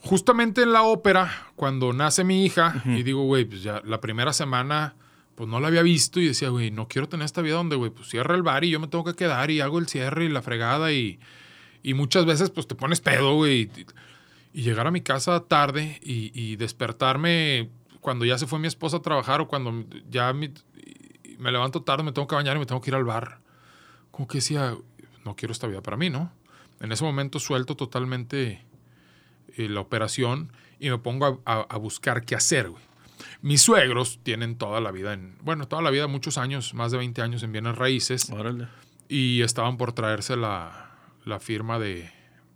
Justamente 0.03 0.63
en 0.63 0.73
la 0.73 0.83
ópera, 0.85 1.49
cuando 1.57 1.93
nace 1.93 2.25
mi 2.25 2.45
hija, 2.45 2.83
y 2.87 3.03
digo, 3.03 3.25
güey, 3.25 3.45
pues 3.45 3.63
ya 3.63 3.83
la 3.85 4.01
primera 4.01 4.33
semana, 4.33 4.95
pues 5.35 5.49
no 5.49 5.61
la 5.61 5.69
había 5.69 5.83
visto 5.83 6.21
y 6.21 6.27
decía, 6.29 6.49
güey, 6.51 6.71
no 6.71 6.87
quiero 6.89 7.09
tener 7.09 7.25
esta 7.25 7.43
vida 7.43 7.55
donde, 7.57 7.77
güey, 7.77 7.91
pues 7.91 8.09
cierra 8.09 8.35
el 8.35 8.43
bar 8.43 8.65
y 8.65 8.71
yo 8.71 8.81
me 8.81 8.87
tengo 8.89 9.05
que 9.05 9.15
quedar 9.15 9.51
y 9.51 9.61
hago 9.61 9.79
el 9.79 9.89
cierre 9.89 10.25
y 10.25 10.29
la 10.29 10.41
fregada 10.43 10.93
y, 10.93 11.19
y 11.83 11.95
muchas 11.95 12.27
veces, 12.27 12.51
pues 12.51 12.67
te 12.69 12.75
pones 12.75 13.01
pedo, 13.01 13.35
güey. 13.35 13.63
Y, 13.63 13.71
y 14.55 14.63
llegar 14.63 14.87
a 14.87 14.91
mi 14.91 15.01
casa 15.01 15.41
tarde 15.41 16.01
y, 16.03 16.31
y 16.35 16.57
despertarme 16.57 17.69
cuando 18.01 18.25
ya 18.25 18.39
se 18.39 18.47
fue 18.47 18.59
mi 18.59 18.67
esposa 18.69 18.99
a 18.99 19.03
trabajar 19.03 19.41
o 19.41 19.49
cuando 19.49 19.85
ya 20.09 20.33
mi- 20.33 20.53
me 21.39 21.53
levanto 21.53 21.83
tarde, 21.83 22.03
me 22.05 22.13
tengo 22.13 22.27
que 22.27 22.35
bañar 22.35 22.57
y 22.57 22.61
me 22.61 22.67
tengo 22.67 22.81
que 22.81 22.91
ir 22.91 22.95
al 22.95 23.05
bar. 23.05 23.41
Como 24.11 24.27
que 24.27 24.39
decía, 24.39 24.77
no 25.25 25.37
quiero 25.37 25.53
esta 25.53 25.67
vida 25.67 25.83
para 25.83 25.97
mí, 25.97 26.09
¿no? 26.09 26.33
En 26.81 26.91
ese 26.93 27.05
momento 27.05 27.39
suelto 27.41 27.77
totalmente 27.77 28.65
eh, 29.57 29.69
la 29.69 29.81
operación 29.81 30.53
y 30.81 30.91
me 30.91 30.99
pongo 30.99 31.27
a, 31.47 31.53
a- 31.53 31.67
a 31.69 31.77
buscar 31.79 32.25
qué 32.25 32.35
hacer, 32.35 32.71
güey. 32.71 32.83
Mis 33.43 33.63
suegros 33.63 34.21
tienen 34.23 34.57
toda 34.57 34.81
la 34.81 34.91
vida 34.93 35.13
en, 35.13 35.37
bueno, 35.43 35.67
toda 35.67 35.83
la 35.83 35.91
vida, 35.91 36.07
muchos 36.07 36.39
años, 36.39 36.75
más 36.75 36.93
de 36.93 36.99
20 36.99 37.21
años 37.23 37.43
en 37.43 37.51
bienes 37.53 37.77
raíces 37.77 38.31
Órale. 38.31 38.69
y 39.09 39.43
estaban 39.43 39.77
por 39.77 39.93
traerse 39.93 40.37
la, 40.37 40.93
la 41.25 41.41
firma 41.41 41.79
de, 41.81 42.11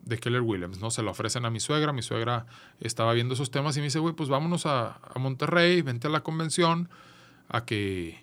de 0.05 0.19
Keller 0.19 0.41
Williams, 0.43 0.79
¿no? 0.81 0.91
Se 0.91 1.03
la 1.03 1.11
ofrecen 1.11 1.45
a 1.45 1.51
mi 1.51 1.59
suegra, 1.61 1.93
mi 1.93 2.03
suegra 2.03 2.47
estaba 2.81 3.13
viendo 3.13 3.35
esos 3.35 3.51
temas 3.51 3.77
y 3.77 3.81
me 3.81 3.85
dice, 3.87 3.99
güey, 3.99 4.15
pues 4.15 4.29
vámonos 4.29 4.67
a, 4.67 5.01
a 5.03 5.19
Monterrey, 5.19 5.83
vente 5.83 6.07
a 6.07 6.11
la 6.11 6.21
convención, 6.23 6.89
a 7.49 7.65
que, 7.65 8.23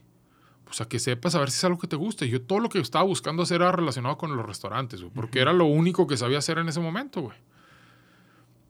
pues 0.65 0.79
a 0.81 0.87
que 0.87 0.99
sepas 0.99 1.35
a 1.35 1.39
ver 1.39 1.51
si 1.51 1.57
es 1.57 1.63
algo 1.65 1.79
que 1.79 1.87
te 1.87 1.97
gusta. 1.97 2.25
Y 2.25 2.29
yo 2.29 2.41
todo 2.41 2.59
lo 2.59 2.69
que 2.69 2.79
estaba 2.79 3.03
buscando 3.03 3.43
hacer 3.43 3.61
era 3.61 3.71
relacionado 3.73 4.17
con 4.17 4.35
los 4.35 4.45
restaurantes, 4.45 5.01
güey, 5.01 5.11
porque 5.13 5.39
era 5.41 5.51
lo 5.51 5.65
único 5.65 6.07
que 6.07 6.15
sabía 6.17 6.37
hacer 6.37 6.57
en 6.57 6.69
ese 6.69 6.79
momento, 6.79 7.21
güey. 7.21 7.37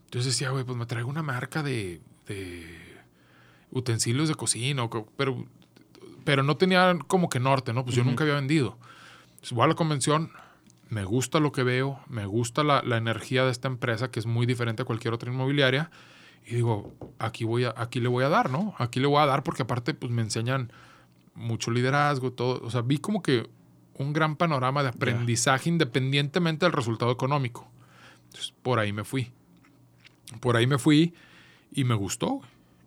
Entonces 0.09 0.33
decía, 0.33 0.49
güey, 0.49 0.63
pues 0.63 0.75
me 0.75 0.87
traigo 0.87 1.07
una 1.07 1.21
marca 1.21 1.61
de, 1.61 2.01
de 2.25 2.65
utensilios 3.69 4.27
de 4.27 4.33
cocina, 4.33 4.89
pero, 5.15 5.45
pero 6.23 6.41
no 6.41 6.57
tenía 6.57 6.97
como 7.05 7.29
que 7.29 7.39
norte, 7.39 7.73
¿no? 7.73 7.83
Pues 7.85 7.95
yo 7.95 8.03
nunca 8.03 8.23
había 8.23 8.33
vendido. 8.33 8.75
Entonces, 9.35 9.51
voy 9.51 9.65
a 9.65 9.67
la 9.67 9.75
convención, 9.75 10.31
me 10.89 11.03
gusta 11.03 11.39
lo 11.39 11.51
que 11.51 11.61
veo, 11.61 11.99
me 12.07 12.25
gusta 12.25 12.63
la, 12.63 12.81
la 12.81 12.97
energía 12.97 13.45
de 13.45 13.51
esta 13.51 13.67
empresa, 13.67 14.09
que 14.09 14.19
es 14.19 14.25
muy 14.25 14.47
diferente 14.47 14.81
a 14.81 14.85
cualquier 14.85 15.13
otra 15.13 15.31
inmobiliaria, 15.31 15.91
y 16.43 16.55
digo, 16.55 16.91
aquí, 17.19 17.43
voy 17.43 17.65
a, 17.65 17.75
aquí 17.77 17.99
le 17.99 18.07
voy 18.07 18.23
a 18.23 18.29
dar, 18.29 18.49
¿no? 18.49 18.73
Aquí 18.79 18.99
le 18.99 19.05
voy 19.05 19.21
a 19.21 19.27
dar 19.27 19.43
porque 19.43 19.61
aparte 19.61 19.93
pues 19.93 20.11
me 20.11 20.23
enseñan 20.23 20.73
mucho 21.35 21.69
liderazgo, 21.69 22.33
todo. 22.33 22.65
O 22.65 22.71
sea, 22.71 22.81
vi 22.81 22.97
como 22.97 23.21
que 23.21 23.47
un 23.93 24.11
gran 24.11 24.35
panorama 24.35 24.81
de 24.81 24.89
aprendizaje 24.89 25.69
independientemente 25.69 26.65
del 26.65 26.73
resultado 26.73 27.11
económico. 27.11 27.69
Entonces, 28.25 28.55
por 28.63 28.79
ahí 28.79 28.91
me 28.91 29.03
fui. 29.03 29.31
Por 30.39 30.57
ahí 30.57 30.67
me 30.67 30.77
fui 30.77 31.13
y 31.71 31.83
me 31.83 31.95
gustó. 31.95 32.41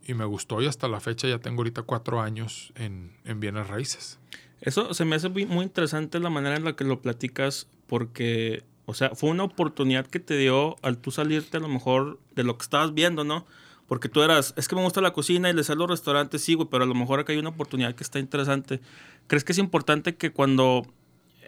Y 0.05 0.14
me 0.14 0.24
gustó 0.24 0.61
y 0.61 0.66
hasta 0.66 0.88
la 0.88 0.98
fecha 0.98 1.28
ya 1.28 1.38
tengo 1.38 1.61
ahorita 1.61 1.83
cuatro 1.83 2.20
años 2.20 2.72
en, 2.74 3.12
en 3.24 3.38
bienes 3.38 3.68
raíces. 3.68 4.18
Eso 4.62 4.94
se 4.94 5.05
me 5.05 5.16
hace 5.16 5.28
muy, 5.28 5.44
interesante 5.62 6.20
la 6.20 6.31
manera 6.31 6.57
en 6.57 6.64
la 6.64 6.74
que 6.74 6.85
lo 6.85 7.02
platicas, 7.02 7.66
porque, 7.88 8.62
o 8.87 8.94
sea, 8.94 9.11
fue 9.11 9.31
una 9.31 9.42
oportunidad 9.42 10.07
que 10.07 10.20
te 10.20 10.37
dio 10.37 10.76
al 10.83 10.98
tú 10.98 11.11
salirte 11.11 11.57
a 11.57 11.61
lo 11.61 11.68
mejor 11.68 12.20
de 12.37 12.44
lo 12.44 12.57
que 12.57 12.62
estabas 12.62 12.94
viendo, 12.94 13.24
¿no? 13.24 13.44
Porque 13.88 14.09
tú 14.09 14.22
eras, 14.22 14.55
es 14.57 14.68
que 14.68 14.76
me 14.76 14.83
gusta 14.83 15.00
la 15.00 15.12
cocina 15.12 15.50
y 15.50 15.52
le 15.52 15.62
a 15.68 15.74
los 15.74 15.90
restaurantes, 15.90 16.44
sí, 16.44 16.55
güey, 16.55 16.68
pero 16.70 16.85
a 16.85 16.87
lo 16.87 16.94
mejor 16.94 17.18
acá 17.18 17.33
hay 17.33 17.40
una 17.40 17.48
oportunidad 17.48 17.96
que 17.96 18.05
está 18.05 18.20
interesante. 18.20 18.81
¿Crees 19.26 19.42
que 19.42 19.50
es 19.50 19.59
importante 19.59 20.14
que 20.14 20.31
cuando 20.31 20.87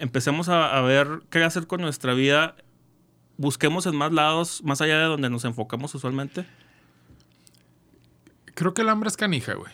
empecemos 0.00 0.48
a, 0.48 0.76
a 0.76 0.82
ver 0.82 1.20
qué 1.30 1.44
hacer 1.44 1.68
con 1.68 1.80
nuestra 1.80 2.14
vida, 2.14 2.56
busquemos 3.36 3.86
en 3.86 3.96
más 3.96 4.12
lados, 4.12 4.62
más 4.64 4.80
allá 4.80 4.98
de 4.98 5.04
donde 5.04 5.30
nos 5.30 5.44
enfocamos 5.44 5.94
usualmente? 5.94 6.46
Creo 8.54 8.74
que 8.74 8.82
el 8.82 8.88
hambre 8.88 9.08
es 9.08 9.16
canija, 9.16 9.54
güey. 9.54 9.72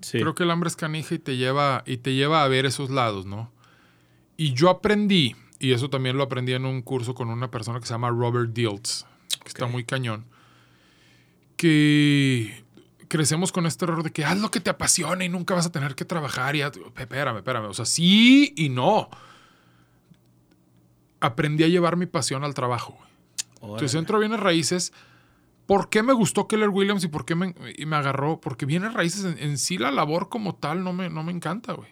Sí. 0.00 0.18
Creo 0.18 0.34
que 0.34 0.42
el 0.44 0.50
hambre 0.50 0.68
es 0.68 0.76
canija 0.76 1.14
y 1.14 1.18
te 1.18 1.36
lleva, 1.36 1.82
y 1.86 1.98
te 1.98 2.14
lleva 2.14 2.42
a 2.44 2.48
ver 2.48 2.66
esos 2.66 2.90
lados, 2.90 3.26
¿no? 3.26 3.50
Y 4.36 4.52
yo 4.54 4.68
aprendí, 4.70 5.36
y 5.58 5.72
eso 5.72 5.90
también 5.90 6.16
lo 6.16 6.24
aprendí 6.24 6.52
en 6.52 6.64
un 6.64 6.82
curso 6.82 7.14
con 7.14 7.28
una 7.30 7.50
persona 7.50 7.80
que 7.80 7.86
se 7.86 7.94
llama 7.94 8.10
Robert 8.10 8.52
Diltz, 8.52 9.04
que 9.42 9.48
está 9.48 9.66
muy 9.66 9.84
cañón, 9.84 10.24
que 11.56 12.64
crecemos 13.08 13.52
con 13.52 13.66
este 13.66 13.84
error 13.84 14.02
de 14.02 14.10
que 14.10 14.24
haz 14.24 14.38
lo 14.40 14.50
que 14.50 14.60
te 14.60 14.70
apasiona 14.70 15.24
y 15.24 15.28
nunca 15.28 15.54
vas 15.54 15.66
a 15.66 15.72
tener 15.72 15.94
que 15.94 16.04
trabajar. 16.04 16.56
Y 16.56 16.62
haz- 16.62 16.78
espérame, 16.98 17.36
espérame. 17.38 17.66
O 17.66 17.74
sea, 17.74 17.84
sí 17.84 18.52
y 18.56 18.68
no. 18.70 19.08
Aprendí 21.24 21.64
a 21.64 21.68
llevar 21.68 21.96
mi 21.96 22.06
pasión 22.06 22.44
al 22.44 22.54
trabajo. 22.54 22.98
Entonces 23.62 23.94
entro 23.94 24.16
a 24.16 24.20
bienes 24.20 24.40
raíces. 24.40 24.92
¿Por 25.66 25.88
qué 25.88 26.02
me 26.02 26.12
gustó 26.12 26.46
Keller 26.46 26.68
Williams 26.68 27.02
y 27.04 27.08
por 27.08 27.24
qué 27.24 27.34
me, 27.34 27.54
y 27.76 27.86
me 27.86 27.96
agarró? 27.96 28.40
Porque 28.40 28.66
bienes 28.66 28.92
raíces 28.92 29.24
en, 29.24 29.38
en 29.38 29.56
sí 29.56 29.78
la 29.78 29.90
labor 29.90 30.28
como 30.28 30.54
tal 30.54 30.84
no 30.84 30.92
me, 30.92 31.08
no 31.08 31.22
me 31.22 31.32
encanta, 31.32 31.72
güey. 31.72 31.88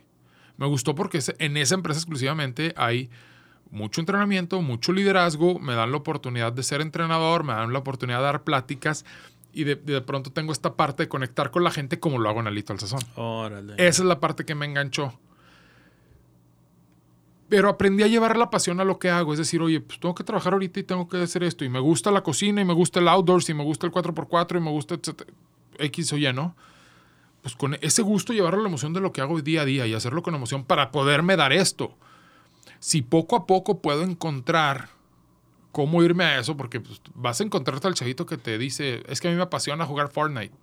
Me 0.58 0.66
gustó 0.66 0.94
porque 0.94 1.20
en 1.38 1.56
esa 1.56 1.74
empresa 1.74 1.98
exclusivamente 1.98 2.74
hay 2.76 3.08
mucho 3.70 4.02
entrenamiento, 4.02 4.60
mucho 4.60 4.92
liderazgo, 4.92 5.58
me 5.58 5.74
dan 5.74 5.90
la 5.90 5.96
oportunidad 5.96 6.52
de 6.52 6.62
ser 6.62 6.82
entrenador, 6.82 7.42
me 7.42 7.54
dan 7.54 7.72
la 7.72 7.78
oportunidad 7.78 8.18
de 8.18 8.24
dar 8.24 8.44
pláticas 8.44 9.06
y 9.54 9.64
de, 9.64 9.76
de 9.76 10.00
pronto 10.02 10.30
tengo 10.30 10.52
esta 10.52 10.74
parte 10.74 11.04
de 11.04 11.08
conectar 11.08 11.50
con 11.50 11.64
la 11.64 11.70
gente 11.70 11.98
como 11.98 12.18
lo 12.18 12.28
hago 12.28 12.40
en 12.40 12.48
Alito 12.48 12.74
al 12.74 12.80
Sazón. 12.80 13.00
Órale. 13.16 13.74
Esa 13.78 14.02
es 14.02 14.06
la 14.06 14.20
parte 14.20 14.44
que 14.44 14.54
me 14.54 14.66
enganchó. 14.66 15.18
Pero 17.52 17.68
aprendí 17.68 18.02
a 18.02 18.06
llevar 18.06 18.38
la 18.38 18.48
pasión 18.48 18.80
a 18.80 18.84
lo 18.84 18.98
que 18.98 19.10
hago. 19.10 19.34
Es 19.34 19.38
decir, 19.38 19.60
oye, 19.60 19.78
pues 19.78 20.00
tengo 20.00 20.14
que 20.14 20.24
trabajar 20.24 20.54
ahorita 20.54 20.80
y 20.80 20.84
tengo 20.84 21.06
que 21.06 21.18
hacer 21.18 21.42
esto. 21.42 21.66
Y 21.66 21.68
me 21.68 21.80
gusta 21.80 22.10
la 22.10 22.22
cocina 22.22 22.62
y 22.62 22.64
me 22.64 22.72
gusta 22.72 22.98
el 22.98 23.08
outdoors 23.08 23.46
y 23.50 23.52
me 23.52 23.62
gusta 23.62 23.86
el 23.86 23.92
4x4 23.92 24.56
y 24.56 24.60
me 24.60 24.70
gusta 24.70 24.94
etcétera, 24.94 25.30
X 25.78 26.14
o 26.14 26.16
Y, 26.16 26.32
¿no? 26.32 26.56
Pues 27.42 27.54
con 27.54 27.76
ese 27.82 28.00
gusto 28.00 28.32
llevarlo 28.32 28.60
a 28.60 28.62
la 28.62 28.68
emoción 28.70 28.94
de 28.94 29.00
lo 29.00 29.12
que 29.12 29.20
hago 29.20 29.38
día 29.42 29.60
a 29.60 29.64
día 29.66 29.86
y 29.86 29.92
hacerlo 29.92 30.22
con 30.22 30.34
emoción 30.34 30.64
para 30.64 30.92
poderme 30.92 31.36
dar 31.36 31.52
esto. 31.52 31.94
Si 32.80 33.02
poco 33.02 33.36
a 33.36 33.46
poco 33.46 33.82
puedo 33.82 34.02
encontrar 34.02 34.88
cómo 35.72 36.02
irme 36.02 36.24
a 36.24 36.38
eso, 36.38 36.56
porque 36.56 36.80
pues, 36.80 37.02
vas 37.12 37.38
a 37.42 37.44
encontrarte 37.44 37.86
al 37.86 37.92
chavito 37.92 38.24
que 38.24 38.38
te 38.38 38.56
dice, 38.56 39.02
es 39.10 39.20
que 39.20 39.28
a 39.28 39.30
mí 39.30 39.36
me 39.36 39.42
apasiona 39.42 39.84
jugar 39.84 40.08
Fortnite. 40.08 40.54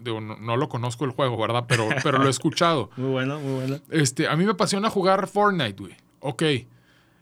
Digo, 0.00 0.20
no, 0.20 0.36
no 0.36 0.56
lo 0.56 0.68
conozco 0.68 1.06
el 1.06 1.10
juego, 1.10 1.36
¿verdad? 1.36 1.64
Pero, 1.66 1.88
pero 2.04 2.18
lo 2.18 2.28
he 2.28 2.30
escuchado. 2.30 2.90
Muy 2.96 3.10
bueno, 3.10 3.40
muy 3.40 3.54
bueno. 3.54 3.80
Este, 3.90 4.28
a 4.28 4.36
mí 4.36 4.44
me 4.44 4.52
apasiona 4.52 4.90
jugar 4.90 5.26
Fortnite, 5.26 5.82
güey. 5.82 6.03
Ok. 6.24 6.42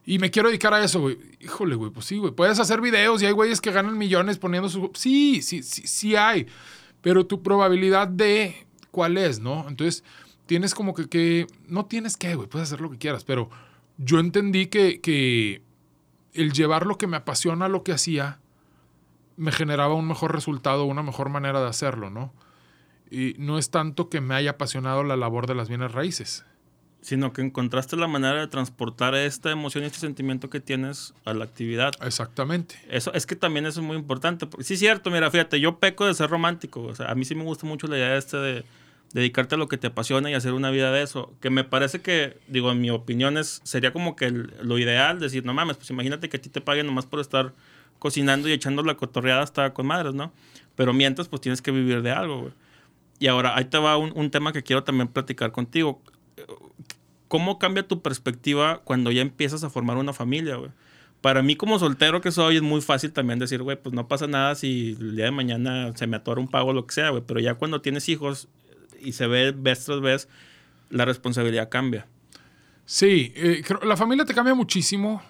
Y 0.07 0.21
me 0.21 0.31
quiero 0.31 0.49
dedicar 0.49 0.73
a 0.73 0.85
eso, 0.85 1.01
güey. 1.01 1.19
Híjole, 1.41 1.75
güey, 1.75 1.91
pues 1.91 2.07
sí, 2.07 2.19
güey. 2.19 2.33
Puedes 2.33 2.61
hacer 2.61 2.81
videos 2.81 3.21
y 3.21 3.27
hay 3.27 3.33
güeyes 3.33 3.61
que 3.61 3.73
ganan 3.73 3.99
millones 3.99 4.38
poniendo 4.38 4.69
su... 4.69 4.93
Sí, 4.95 5.43
sí, 5.43 5.65
sí, 5.65 5.88
sí 5.88 6.15
hay. 6.15 6.47
Pero 7.01 7.27
tu 7.27 7.43
probabilidad 7.43 8.07
de... 8.07 8.65
¿Cuál 8.93 9.19
es, 9.19 9.41
no? 9.41 9.67
Entonces, 9.69 10.05
tienes 10.47 10.73
como 10.73 10.95
que... 10.95 11.09
que 11.09 11.49
no 11.67 11.87
tienes 11.87 12.17
que, 12.17 12.37
güey. 12.37 12.49
Puedes 12.49 12.69
hacer 12.69 12.81
lo 12.81 12.93
que 12.93 12.99
quieras. 12.99 13.25
Pero 13.25 13.51
yo 13.99 14.21
entendí 14.21 14.67
que, 14.67 15.01
que 15.01 15.62
el 16.33 16.53
llevar 16.53 16.87
lo 16.87 16.97
que 16.97 17.09
me 17.09 17.17
apasiona 17.17 17.65
a 17.65 17.69
lo 17.69 17.83
que 17.83 17.91
hacía 17.91 18.38
me 19.37 19.51
generaba 19.51 19.95
un 19.95 20.07
mejor 20.07 20.33
resultado, 20.33 20.85
una 20.85 21.03
mejor 21.03 21.29
manera 21.29 21.61
de 21.61 21.69
hacerlo, 21.69 22.09
¿no? 22.09 22.33
Y 23.11 23.35
no 23.38 23.59
es 23.59 23.71
tanto 23.71 24.09
que 24.09 24.21
me 24.21 24.37
haya 24.37 24.53
apasionado 24.53 25.03
la 25.03 25.17
labor 25.17 25.49
de 25.49 25.57
las 25.57 25.69
bienes 25.69 25.91
raíces. 25.91 26.45
Sino 27.03 27.33
que 27.33 27.43
encontraste 27.43 27.97
la 27.97 28.07
manera 28.07 28.38
de 28.41 28.47
transportar 28.47 29.15
esta 29.17 29.51
emoción 29.51 29.83
y 29.83 29.88
este 29.88 29.99
sentimiento 29.99 30.49
que 30.49 30.61
tienes 30.61 31.12
a 31.25 31.35
la 31.35 31.43
actividad. 31.45 31.93
Exactamente. 32.01 32.77
Eso 32.88 33.12
es 33.12 33.27
que 33.27 33.35
también 33.35 33.67
eso 33.67 33.81
es 33.81 33.87
muy 33.87 33.97
importante. 33.97 34.47
Sí, 34.61 34.75
es 34.75 34.79
cierto, 34.81 35.11
mira, 35.11 35.29
fíjate, 35.31 35.59
yo 35.59 35.79
peco 35.81 36.07
de 36.07 36.15
ser 36.15 36.31
romántico. 36.31 36.83
O 36.85 36.95
sea, 36.95 37.11
a 37.11 37.15
mí 37.17 37.25
sí 37.25 37.35
me 37.35 37.43
gusta 37.43 37.67
mucho 37.67 37.88
la 37.88 37.97
idea 37.99 38.17
este 38.17 38.37
de 38.37 38.65
dedicarte 39.12 39.57
a 39.57 39.59
lo 39.59 39.67
que 39.69 39.77
te 39.79 39.88
apasiona 39.88 40.31
y 40.31 40.35
hacer 40.35 40.53
una 40.53 40.71
vida 40.71 40.93
de 40.93 41.03
eso. 41.03 41.35
Que 41.41 41.51
me 41.51 41.65
parece 41.65 42.01
que, 42.01 42.38
digo, 42.47 42.71
en 42.71 42.81
mi 42.81 42.91
opinión 42.91 43.37
es, 43.37 43.61
sería 43.65 43.93
como 43.93 44.15
que 44.15 44.27
el- 44.27 44.55
lo 44.62 44.79
ideal, 44.79 45.19
decir, 45.19 45.45
no 45.45 45.53
mames, 45.53 45.77
pues 45.79 45.91
imagínate 45.91 46.29
que 46.29 46.37
a 46.37 46.41
ti 46.41 46.51
te 46.51 46.61
paguen 46.61 46.87
nomás 46.87 47.07
por 47.07 47.19
estar 47.19 47.53
cocinando 47.99 48.49
y 48.49 48.53
echando 48.53 48.83
la 48.85 48.95
cotorreada 48.95 49.43
hasta 49.43 49.75
con 49.75 49.87
madres, 49.87 50.15
¿no? 50.15 50.33
Pero 50.77 50.93
mientras, 50.93 51.27
pues 51.29 51.43
tienes 51.43 51.61
que 51.62 51.73
vivir 51.73 52.01
de 52.03 52.12
algo, 52.12 52.41
güey. 52.43 52.53
Y 53.19 53.27
ahora, 53.27 53.57
ahí 53.57 53.65
te 53.67 53.79
va 53.79 53.97
un, 53.97 54.12
un 54.17 54.31
tema 54.31 54.53
que 54.53 54.62
quiero 54.62 54.83
también 54.85 55.09
platicar 55.09 55.51
contigo. 55.53 56.01
¿Cómo 57.29 57.59
cambia 57.59 57.87
tu 57.87 58.03
perspectiva 58.03 58.83
cuando 58.85 59.11
ya 59.11 59.23
empiezas 59.23 59.64
a 59.64 59.71
formar 59.71 59.97
una 59.97 60.12
familia, 60.12 60.57
güey? 60.57 60.71
Para 61.23 61.42
mí 61.42 61.55
como 61.57 61.79
soltero 61.79 62.21
que 62.21 62.33
soy 62.33 62.57
es 62.57 62.62
muy 62.62 62.81
fácil 62.81 63.12
también 63.12 63.38
decir, 63.38 63.62
güey, 63.62 63.81
pues 63.81 63.95
no 63.95 64.09
pasa 64.09 64.27
nada 64.27 64.55
si 64.57 64.97
el 65.01 65.16
día 65.16 65.27
de 65.27 65.31
mañana 65.31 65.97
se 65.97 66.07
me 66.07 66.16
atora 66.16 66.40
un 66.40 66.49
pago 66.49 66.71
o 66.71 66.73
lo 66.73 66.87
que 66.87 66.95
sea, 66.95 67.11
güey. 67.11 67.23
Pero 67.27 67.40
ya 67.40 67.55
cuando 67.55 67.81
tienes 67.81 68.09
hijos 68.09 68.49
y 69.01 69.12
se 69.12 69.27
ve 69.29 69.53
vez 69.53 69.85
tras 69.85 70.01
vez, 70.01 70.29
la 70.90 71.05
responsabilidad 71.05 71.68
cambia. 71.71 72.07
Sí, 72.85 73.33
eh, 73.37 73.62
la 73.83 73.97
familia 73.97 74.25
te 74.25 74.35
cambia 74.35 74.55
muchísimo. 74.55 75.23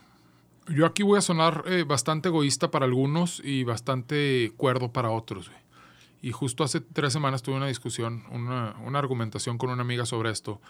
Yo 0.68 0.86
aquí 0.86 1.02
voy 1.02 1.18
a 1.18 1.20
sonar 1.20 1.64
eh, 1.66 1.84
bastante 1.86 2.28
egoísta 2.28 2.70
para 2.70 2.86
algunos 2.86 3.42
y 3.44 3.64
bastante 3.64 4.52
cuerdo 4.56 4.92
para 4.92 5.10
otros. 5.10 5.50
güey. 5.50 5.60
Y 6.22 6.32
justo 6.32 6.64
hace 6.64 6.80
tres 6.80 7.12
semanas 7.12 7.42
tuve 7.42 7.56
una 7.56 7.66
discusión, 7.66 8.24
una, 8.30 8.76
una 8.84 8.98
argumentación 8.98 9.58
con 9.58 9.70
una 9.70 9.82
amiga 9.82 10.06
sobre 10.06 10.30
esto. 10.30 10.60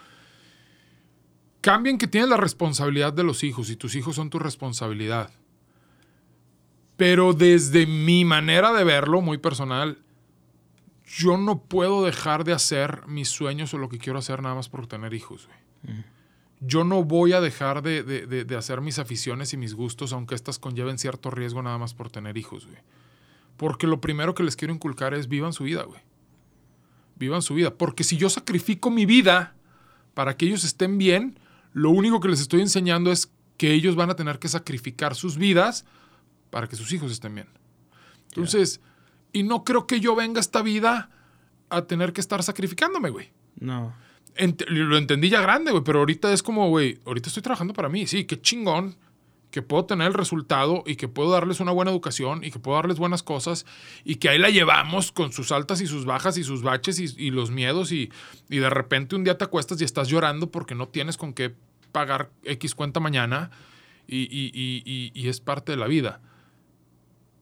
Cambien 1.63 1.97
que 1.97 2.07
tienes 2.07 2.29
la 2.29 2.35
responsabilidad 2.35 3.13
de 3.13 3.23
los 3.23 3.41
hijos 3.45 3.69
y 3.69 3.77
tus 3.77 3.95
hijos 3.95 4.17
son 4.17 4.29
tu 4.29 4.37
responsabilidad. 4.37 5.31
Pero 6.97 7.31
desde 7.31 7.87
mi 7.87 8.25
manera 8.25 8.73
de 8.73 8.83
verlo, 8.83 9.21
muy 9.21 9.37
personal, 9.37 9.97
yo 11.05 11.37
no 11.37 11.61
puedo 11.63 12.03
dejar 12.03 12.43
de 12.43 12.51
hacer 12.51 13.07
mis 13.07 13.29
sueños 13.29 13.73
o 13.73 13.77
lo 13.77 13.87
que 13.87 13.97
quiero 13.97 14.19
hacer 14.19 14.41
nada 14.41 14.55
más 14.55 14.67
por 14.67 14.87
tener 14.87 15.13
hijos. 15.13 15.47
güey 15.47 16.03
yo 16.65 16.85
no 16.85 17.03
voy 17.03 17.33
a 17.33 17.41
dejar 17.41 17.81
de, 17.81 18.03
de- 18.03 18.25
de- 18.25 18.45
de 18.45 18.55
hacer 18.55 18.79
mis 18.79 18.97
aficiones 18.97 19.51
y 19.53 19.57
mis 19.57 19.73
gustos, 19.73 20.13
aunque 20.13 20.33
estas 20.35 20.59
conlleven 20.59 20.97
cierto 20.97 21.29
riesgo 21.29 21.61
nada 21.61 21.77
más 21.77 21.93
por 21.93 22.09
tener 22.09 22.37
hijos, 22.37 22.67
güey. 22.67 22.77
Porque 23.57 23.85
lo 23.85 23.99
primero 23.99 24.33
que 24.33 24.43
les 24.43 24.55
quiero 24.55 24.73
inculcar 24.73 25.13
es 25.13 25.27
vivan 25.27 25.51
su 25.51 25.65
vida, 25.65 25.83
güey. 25.83 25.99
Vivan 27.17 27.41
su 27.41 27.53
vida. 27.53 27.73
Porque 27.75 28.05
si 28.05 28.15
yo 28.15 28.29
sacrifico 28.29 28.89
mi 28.91 29.05
vida 29.05 29.55
para 30.13 30.37
que 30.37 30.45
ellos 30.45 30.63
estén 30.63 30.97
bien, 30.97 31.37
lo 31.73 31.89
único 31.89 32.19
que 32.19 32.29
les 32.29 32.39
estoy 32.41 32.61
enseñando 32.61 33.11
es 33.11 33.31
que 33.57 33.71
ellos 33.73 33.95
van 33.95 34.09
a 34.09 34.15
tener 34.15 34.39
que 34.39 34.47
sacrificar 34.47 35.15
sus 35.15 35.37
vidas 35.37 35.85
para 36.49 36.67
que 36.67 36.75
sus 36.75 36.91
hijos 36.93 37.11
estén 37.11 37.35
bien. 37.35 37.47
Entonces, 38.29 38.81
y 39.31 39.43
no 39.43 39.63
creo 39.63 39.87
que 39.87 39.99
yo 39.99 40.15
venga 40.15 40.39
a 40.39 40.41
esta 40.41 40.61
vida 40.61 41.09
a 41.69 41.83
tener 41.83 42.13
que 42.13 42.21
estar 42.21 42.41
sacrificándome, 42.43 43.09
güey. 43.09 43.31
No. 43.59 43.93
Ent- 44.35 44.65
lo 44.67 44.97
entendí 44.97 45.29
ya 45.29 45.41
grande, 45.41 45.71
güey, 45.71 45.83
pero 45.83 45.99
ahorita 45.99 46.31
es 46.33 46.41
como, 46.43 46.69
güey, 46.69 46.99
ahorita 47.05 47.29
estoy 47.29 47.43
trabajando 47.43 47.73
para 47.73 47.89
mí. 47.89 48.07
Sí, 48.07 48.25
qué 48.25 48.39
chingón 48.41 48.95
que 49.53 49.61
puedo 49.61 49.85
tener 49.85 50.07
el 50.07 50.13
resultado 50.15 50.83
y 50.87 50.95
que 50.95 51.07
puedo 51.07 51.29
darles 51.29 51.59
una 51.59 51.71
buena 51.71 51.91
educación 51.91 52.43
y 52.43 52.49
que 52.49 52.57
puedo 52.57 52.75
darles 52.75 52.97
buenas 52.97 53.21
cosas 53.21 53.67
y 54.03 54.15
que 54.15 54.27
ahí 54.29 54.39
la 54.39 54.49
llevamos 54.49 55.11
con 55.11 55.31
sus 55.31 55.51
altas 55.51 55.79
y 55.79 55.85
sus 55.85 56.05
bajas 56.05 56.39
y 56.39 56.43
sus 56.43 56.63
baches 56.63 56.97
y, 56.99 57.29
los 57.29 57.51
miedos 57.51 57.91
y, 57.91 58.09
de 58.49 58.67
repente 58.71 59.15
un 59.15 59.23
día 59.23 59.37
te 59.37 59.43
acuestas 59.43 59.79
y 59.79 59.83
estás 59.83 60.07
llorando 60.07 60.49
porque 60.49 60.73
no 60.73 60.87
tienes 60.87 61.17
con 61.17 61.33
qué 61.33 61.53
pagar 61.91 62.31
X 62.45 62.73
cuenta 62.73 62.99
mañana 62.99 63.51
y- 64.07 65.11
y 65.13 65.27
es 65.29 65.39
parte 65.39 65.71
de 65.73 65.77
la 65.77 65.85
vida. 65.85 66.19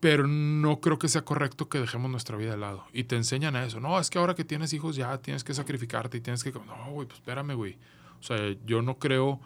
Pero 0.01 0.27
no 0.27 0.81
creo 0.81 0.99
que 0.99 1.07
sea 1.07 1.23
correcto 1.23 1.69
que 1.69 1.79
dejemos 1.79 2.11
nuestra 2.11 2.35
vida 2.35 2.51
de 2.51 2.57
lado. 2.57 2.83
Y 2.91 3.05
te 3.05 3.15
enseñan 3.15 3.55
a 3.55 3.63
eso. 3.63 3.79
No, 3.79 3.97
es 3.97 4.09
que 4.09 4.19
ahora 4.19 4.35
que 4.35 4.43
tienes 4.43 4.73
hijos 4.73 4.97
ya 4.97 5.17
tienes 5.19 5.45
que 5.45 5.53
sacrificarte 5.53 6.17
y 6.17 6.19
tienes 6.21 6.43
que... 6.43 6.51
No, 6.51 6.91
güey, 6.91 7.07
pues 7.07 7.19
espérame, 7.19 7.53
güey. 7.55 7.77
O 8.19 8.23
sea, 8.23 8.37
yo 8.65 8.81
no 8.81 8.97
creo 8.99 9.39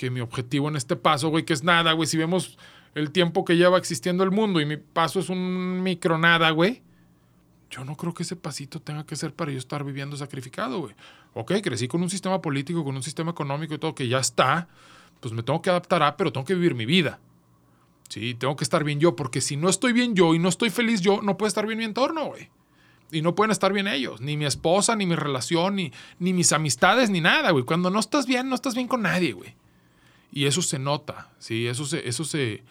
que 0.00 0.10
mi 0.10 0.20
objetivo 0.20 0.70
en 0.70 0.76
este 0.76 0.96
paso, 0.96 1.28
güey, 1.28 1.44
que 1.44 1.52
es 1.52 1.62
nada, 1.62 1.92
güey. 1.92 2.06
Si 2.06 2.16
vemos 2.16 2.56
el 2.94 3.10
tiempo 3.10 3.44
que 3.44 3.58
lleva 3.58 3.76
existiendo 3.76 4.24
el 4.24 4.30
mundo 4.30 4.58
y 4.58 4.64
mi 4.64 4.78
paso 4.78 5.20
es 5.20 5.28
un 5.28 5.82
micro 5.82 6.16
nada, 6.16 6.48
güey. 6.52 6.80
Yo 7.68 7.84
no 7.84 7.94
creo 7.98 8.14
que 8.14 8.22
ese 8.22 8.34
pasito 8.34 8.80
tenga 8.80 9.04
que 9.04 9.14
ser 9.14 9.34
para 9.34 9.52
yo 9.52 9.58
estar 9.58 9.84
viviendo 9.84 10.16
sacrificado, 10.16 10.80
güey. 10.80 10.94
Ok, 11.34 11.52
crecí 11.62 11.86
con 11.86 12.02
un 12.02 12.08
sistema 12.08 12.40
político, 12.40 12.82
con 12.82 12.96
un 12.96 13.02
sistema 13.02 13.32
económico 13.32 13.74
y 13.74 13.78
todo 13.78 13.94
que 13.94 14.08
ya 14.08 14.20
está. 14.20 14.68
Pues 15.20 15.34
me 15.34 15.42
tengo 15.42 15.60
que 15.60 15.68
adaptar 15.68 16.02
a, 16.02 16.16
pero 16.16 16.32
tengo 16.32 16.46
que 16.46 16.54
vivir 16.54 16.74
mi 16.74 16.86
vida. 16.86 17.20
Sí, 18.08 18.32
tengo 18.32 18.56
que 18.56 18.64
estar 18.64 18.82
bien 18.84 19.00
yo, 19.00 19.14
porque 19.14 19.42
si 19.42 19.58
no 19.58 19.68
estoy 19.68 19.92
bien 19.92 20.14
yo 20.14 20.34
y 20.34 20.38
no 20.38 20.48
estoy 20.48 20.70
feliz 20.70 21.02
yo, 21.02 21.20
no 21.20 21.36
puede 21.36 21.48
estar 21.48 21.66
bien 21.66 21.78
mi 21.78 21.84
entorno, 21.84 22.24
güey. 22.24 22.48
Y 23.12 23.20
no 23.20 23.34
pueden 23.34 23.50
estar 23.50 23.74
bien 23.74 23.86
ellos, 23.86 24.22
ni 24.22 24.38
mi 24.38 24.46
esposa, 24.46 24.96
ni 24.96 25.04
mi 25.04 25.14
relación, 25.14 25.76
ni, 25.76 25.92
ni 26.18 26.32
mis 26.32 26.52
amistades, 26.52 27.10
ni 27.10 27.20
nada, 27.20 27.50
güey. 27.50 27.66
Cuando 27.66 27.90
no 27.90 28.00
estás 28.00 28.24
bien, 28.24 28.48
no 28.48 28.54
estás 28.54 28.74
bien 28.74 28.88
con 28.88 29.02
nadie, 29.02 29.34
güey. 29.34 29.54
Y 30.32 30.46
eso 30.46 30.62
se 30.62 30.78
nota, 30.78 31.28
sí, 31.38 31.66
eso 31.66 31.84
se, 31.84 32.08
eso 32.08 32.24
se, 32.24 32.62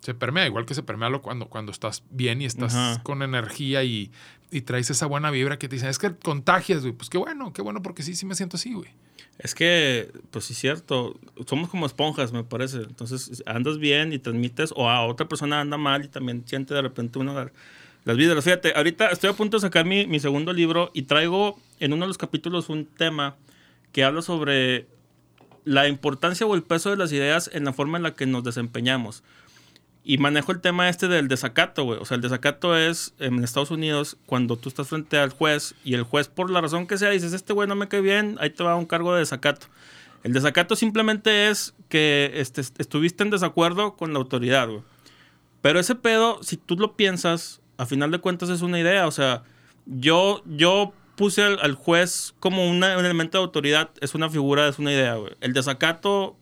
se 0.00 0.14
permea, 0.14 0.46
igual 0.46 0.66
que 0.66 0.74
se 0.74 0.82
permea 0.82 1.08
lo 1.08 1.22
cuando, 1.22 1.46
cuando 1.46 1.72
estás 1.72 2.02
bien 2.10 2.42
y 2.42 2.46
estás 2.46 2.74
Ajá. 2.74 3.02
con 3.02 3.22
energía 3.22 3.84
y, 3.84 4.10
y 4.50 4.62
traes 4.62 4.90
esa 4.90 5.06
buena 5.06 5.30
vibra 5.30 5.58
que 5.58 5.68
te 5.68 5.76
dicen, 5.76 5.88
es 5.88 5.98
que 5.98 6.14
contagias, 6.14 6.82
güey. 6.82 6.92
Pues 6.92 7.10
qué 7.10 7.18
bueno, 7.18 7.52
qué 7.52 7.62
bueno, 7.62 7.82
porque 7.82 8.02
sí, 8.02 8.14
sí 8.14 8.26
me 8.26 8.34
siento 8.34 8.56
así, 8.56 8.72
güey. 8.72 8.90
Es 9.38 9.54
que, 9.54 10.10
pues 10.30 10.46
sí 10.46 10.54
es 10.54 10.58
cierto, 10.58 11.18
somos 11.46 11.68
como 11.68 11.84
esponjas, 11.84 12.32
me 12.32 12.42
parece. 12.42 12.78
Entonces, 12.78 13.42
andas 13.46 13.78
bien 13.78 14.12
y 14.12 14.18
transmites, 14.18 14.72
o 14.74 14.88
a 14.88 15.04
otra 15.04 15.28
persona 15.28 15.60
anda 15.60 15.76
mal 15.76 16.04
y 16.04 16.08
también 16.08 16.42
siente 16.46 16.72
de 16.72 16.82
repente 16.82 17.18
una 17.18 17.52
Las 18.04 18.16
vidas, 18.16 18.42
fíjate, 18.42 18.72
ahorita 18.74 19.08
estoy 19.08 19.30
a 19.30 19.34
punto 19.34 19.58
de 19.58 19.60
sacar 19.60 19.84
mi, 19.84 20.06
mi 20.06 20.20
segundo 20.20 20.52
libro 20.52 20.90
y 20.94 21.02
traigo 21.02 21.60
en 21.80 21.92
uno 21.92 22.04
de 22.04 22.08
los 22.08 22.18
capítulos 22.18 22.68
un 22.68 22.86
tema 22.86 23.36
que 23.92 24.04
habla 24.04 24.22
sobre 24.22 24.86
la 25.66 25.88
importancia 25.88 26.46
o 26.46 26.54
el 26.54 26.62
peso 26.62 26.90
de 26.90 26.96
las 26.96 27.12
ideas 27.12 27.50
en 27.52 27.64
la 27.64 27.72
forma 27.72 27.98
en 27.98 28.04
la 28.04 28.14
que 28.14 28.24
nos 28.24 28.44
desempeñamos. 28.44 29.24
Y 30.04 30.18
manejo 30.18 30.52
el 30.52 30.60
tema 30.60 30.88
este 30.88 31.08
del 31.08 31.26
desacato, 31.26 31.82
güey. 31.82 31.98
O 32.00 32.04
sea, 32.04 32.14
el 32.14 32.20
desacato 32.20 32.76
es 32.76 33.12
en 33.18 33.42
Estados 33.42 33.72
Unidos 33.72 34.16
cuando 34.26 34.56
tú 34.56 34.68
estás 34.68 34.88
frente 34.88 35.18
al 35.18 35.30
juez 35.30 35.74
y 35.84 35.94
el 35.94 36.04
juez, 36.04 36.28
por 36.28 36.50
la 36.50 36.60
razón 36.60 36.86
que 36.86 36.96
sea, 36.96 37.10
dices, 37.10 37.32
este 37.32 37.52
güey 37.52 37.68
no 37.68 37.74
me 37.74 37.88
cae 37.88 38.00
bien, 38.00 38.36
ahí 38.40 38.50
te 38.50 38.62
va 38.62 38.76
un 38.76 38.86
cargo 38.86 39.12
de 39.12 39.18
desacato. 39.18 39.66
El 40.22 40.32
desacato 40.32 40.76
simplemente 40.76 41.48
es 41.48 41.74
que 41.88 42.30
este, 42.36 42.60
estuviste 42.60 43.24
en 43.24 43.30
desacuerdo 43.30 43.96
con 43.96 44.12
la 44.12 44.20
autoridad, 44.20 44.68
güey. 44.68 44.82
Pero 45.62 45.80
ese 45.80 45.96
pedo, 45.96 46.40
si 46.44 46.56
tú 46.56 46.76
lo 46.76 46.96
piensas, 46.96 47.60
a 47.76 47.86
final 47.86 48.12
de 48.12 48.20
cuentas 48.20 48.50
es 48.50 48.62
una 48.62 48.78
idea. 48.78 49.08
O 49.08 49.10
sea, 49.10 49.42
yo, 49.86 50.44
yo 50.46 50.92
puse 51.16 51.42
al, 51.42 51.74
juez 51.74 52.34
como 52.38 52.70
un 52.70 52.84
elemento 52.84 53.38
de 53.38 53.44
autoridad, 53.44 53.90
es 54.00 54.14
una 54.14 54.30
figura, 54.30 54.68
es 54.68 54.78
una 54.78 54.92
idea. 54.92 55.16
El 55.40 55.52
desacato, 55.52 56.36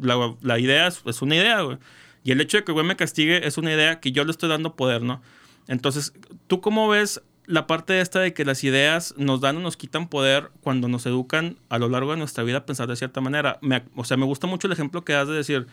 la, 0.00 0.34
la 0.40 0.58
idea 0.58 0.86
es, 0.86 1.22
una 1.22 1.36
idea. 1.36 1.78
Y 2.22 2.32
el 2.32 2.40
hecho 2.40 2.56
de 2.56 2.64
que 2.64 2.70
el 2.70 2.74
güey 2.74 2.86
me 2.86 2.96
castigue 2.96 3.46
es 3.46 3.58
una 3.58 3.72
idea 3.72 4.00
que 4.00 4.12
yo 4.12 4.24
le 4.24 4.30
estoy 4.30 4.48
dando 4.48 4.76
poder, 4.76 5.02
¿no? 5.02 5.20
Entonces, 5.68 6.12
¿tú 6.46 6.60
cómo 6.60 6.88
ves 6.88 7.22
la 7.46 7.66
parte 7.66 8.00
esta 8.00 8.20
de 8.20 8.32
que 8.32 8.44
las 8.44 8.62
ideas 8.62 9.14
nos 9.16 9.40
dan 9.40 9.56
o 9.56 9.60
nos 9.60 9.76
quitan 9.76 10.08
poder 10.08 10.50
cuando 10.60 10.88
nos 10.88 11.04
educan 11.06 11.56
a 11.68 11.78
lo 11.78 11.88
largo 11.88 12.12
de 12.12 12.18
nuestra 12.18 12.44
vida 12.44 12.58
a 12.58 12.66
pensar 12.66 12.88
de 12.88 12.96
cierta 12.96 13.20
manera? 13.20 13.58
Me, 13.60 13.84
o 13.96 14.04
sea, 14.04 14.16
me 14.16 14.24
gusta 14.24 14.46
mucho 14.46 14.68
el 14.68 14.72
ejemplo 14.72 15.04
que 15.04 15.12
das 15.12 15.28
de 15.28 15.34
decir, 15.34 15.66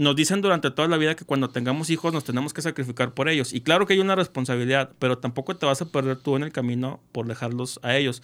nos 0.00 0.16
dicen 0.16 0.40
durante 0.40 0.70
toda 0.70 0.88
la 0.88 0.96
vida 0.96 1.14
que 1.14 1.26
cuando 1.26 1.50
tengamos 1.50 1.90
hijos 1.90 2.14
nos 2.14 2.24
tenemos 2.24 2.54
que 2.54 2.62
sacrificar 2.62 3.12
por 3.12 3.28
ellos. 3.28 3.52
Y 3.52 3.60
claro 3.60 3.86
que 3.86 3.92
hay 3.92 4.00
una 4.00 4.14
responsabilidad, 4.14 4.92
pero 4.98 5.18
tampoco 5.18 5.56
te 5.56 5.66
vas 5.66 5.82
a 5.82 5.84
perder 5.84 6.16
tú 6.16 6.36
en 6.36 6.42
el 6.42 6.52
camino 6.52 7.00
por 7.12 7.26
dejarlos 7.26 7.78
a 7.82 7.94
ellos. 7.96 8.22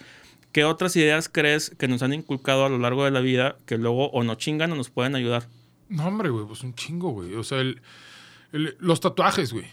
¿Qué 0.51 0.63
otras 0.63 0.95
ideas 0.95 1.29
crees 1.29 1.69
que 1.69 1.87
nos 1.87 2.01
han 2.01 2.13
inculcado 2.13 2.65
a 2.65 2.69
lo 2.69 2.79
largo 2.79 3.05
de 3.05 3.11
la 3.11 3.19
vida 3.19 3.57
que 3.67 3.77
luego 3.77 4.09
o 4.09 4.23
nos 4.23 4.37
chingan 4.37 4.71
o 4.71 4.75
nos 4.75 4.89
pueden 4.89 5.13
ayudar? 5.13 5.49
No, 5.87 6.07
hombre, 6.07 6.29
güey, 6.29 6.47
pues 6.47 6.63
un 6.63 6.73
chingo, 6.73 7.11
güey. 7.11 7.35
O 7.35 7.43
sea, 7.43 7.63
los 8.51 8.99
tatuajes, 8.99 9.53
güey. 9.53 9.67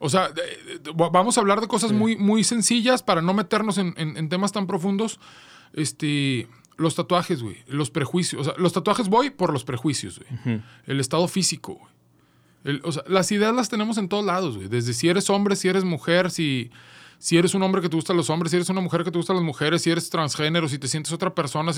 O 0.00 0.08
sea, 0.08 0.32
vamos 0.96 1.38
a 1.38 1.40
hablar 1.40 1.60
de 1.60 1.68
cosas 1.68 1.92
muy, 1.92 2.16
muy 2.16 2.42
sencillas 2.42 3.04
para 3.04 3.22
no 3.22 3.32
meternos 3.32 3.78
en, 3.78 3.94
en 3.96 4.28
temas 4.28 4.50
tan 4.50 4.66
profundos. 4.66 5.20
Este, 5.72 6.48
los 6.78 6.94
tatuajes, 6.94 7.42
güey. 7.42 7.56
Los 7.66 7.90
prejuicios. 7.90 8.40
O 8.40 8.44
sea, 8.44 8.54
los 8.56 8.72
tatuajes 8.72 9.08
voy 9.08 9.30
por 9.30 9.52
los 9.52 9.64
prejuicios, 9.64 10.20
güey. 10.20 10.62
El 10.86 11.00
estado 11.00 11.28
físico, 11.28 11.74
güey. 12.64 12.80
o 12.84 12.92
sea, 12.92 13.02
las 13.06 13.30
ideas 13.32 13.54
las 13.54 13.68
tenemos 13.68 13.98
en 13.98 14.08
todos 14.08 14.24
lados, 14.24 14.56
güey. 14.56 14.68
Desde 14.68 14.94
si 14.94 15.08
eres 15.08 15.28
hombre, 15.28 15.56
si 15.56 15.68
eres 15.68 15.84
mujer, 15.84 16.30
si, 16.30 16.70
si 17.18 17.36
eres 17.36 17.54
un 17.54 17.62
hombre 17.64 17.82
que 17.82 17.88
te 17.88 17.96
gustan 17.96 18.16
los 18.16 18.30
hombres, 18.30 18.52
si 18.52 18.56
eres 18.56 18.68
una 18.70 18.80
mujer 18.80 19.02
que 19.04 19.10
te 19.10 19.18
gustan 19.18 19.36
las 19.36 19.44
mujeres, 19.44 19.82
si 19.82 19.90
eres 19.90 20.08
transgénero, 20.08 20.68
si 20.68 20.78
te 20.78 20.88
sientes 20.88 21.12
otra 21.12 21.34
persona. 21.34 21.72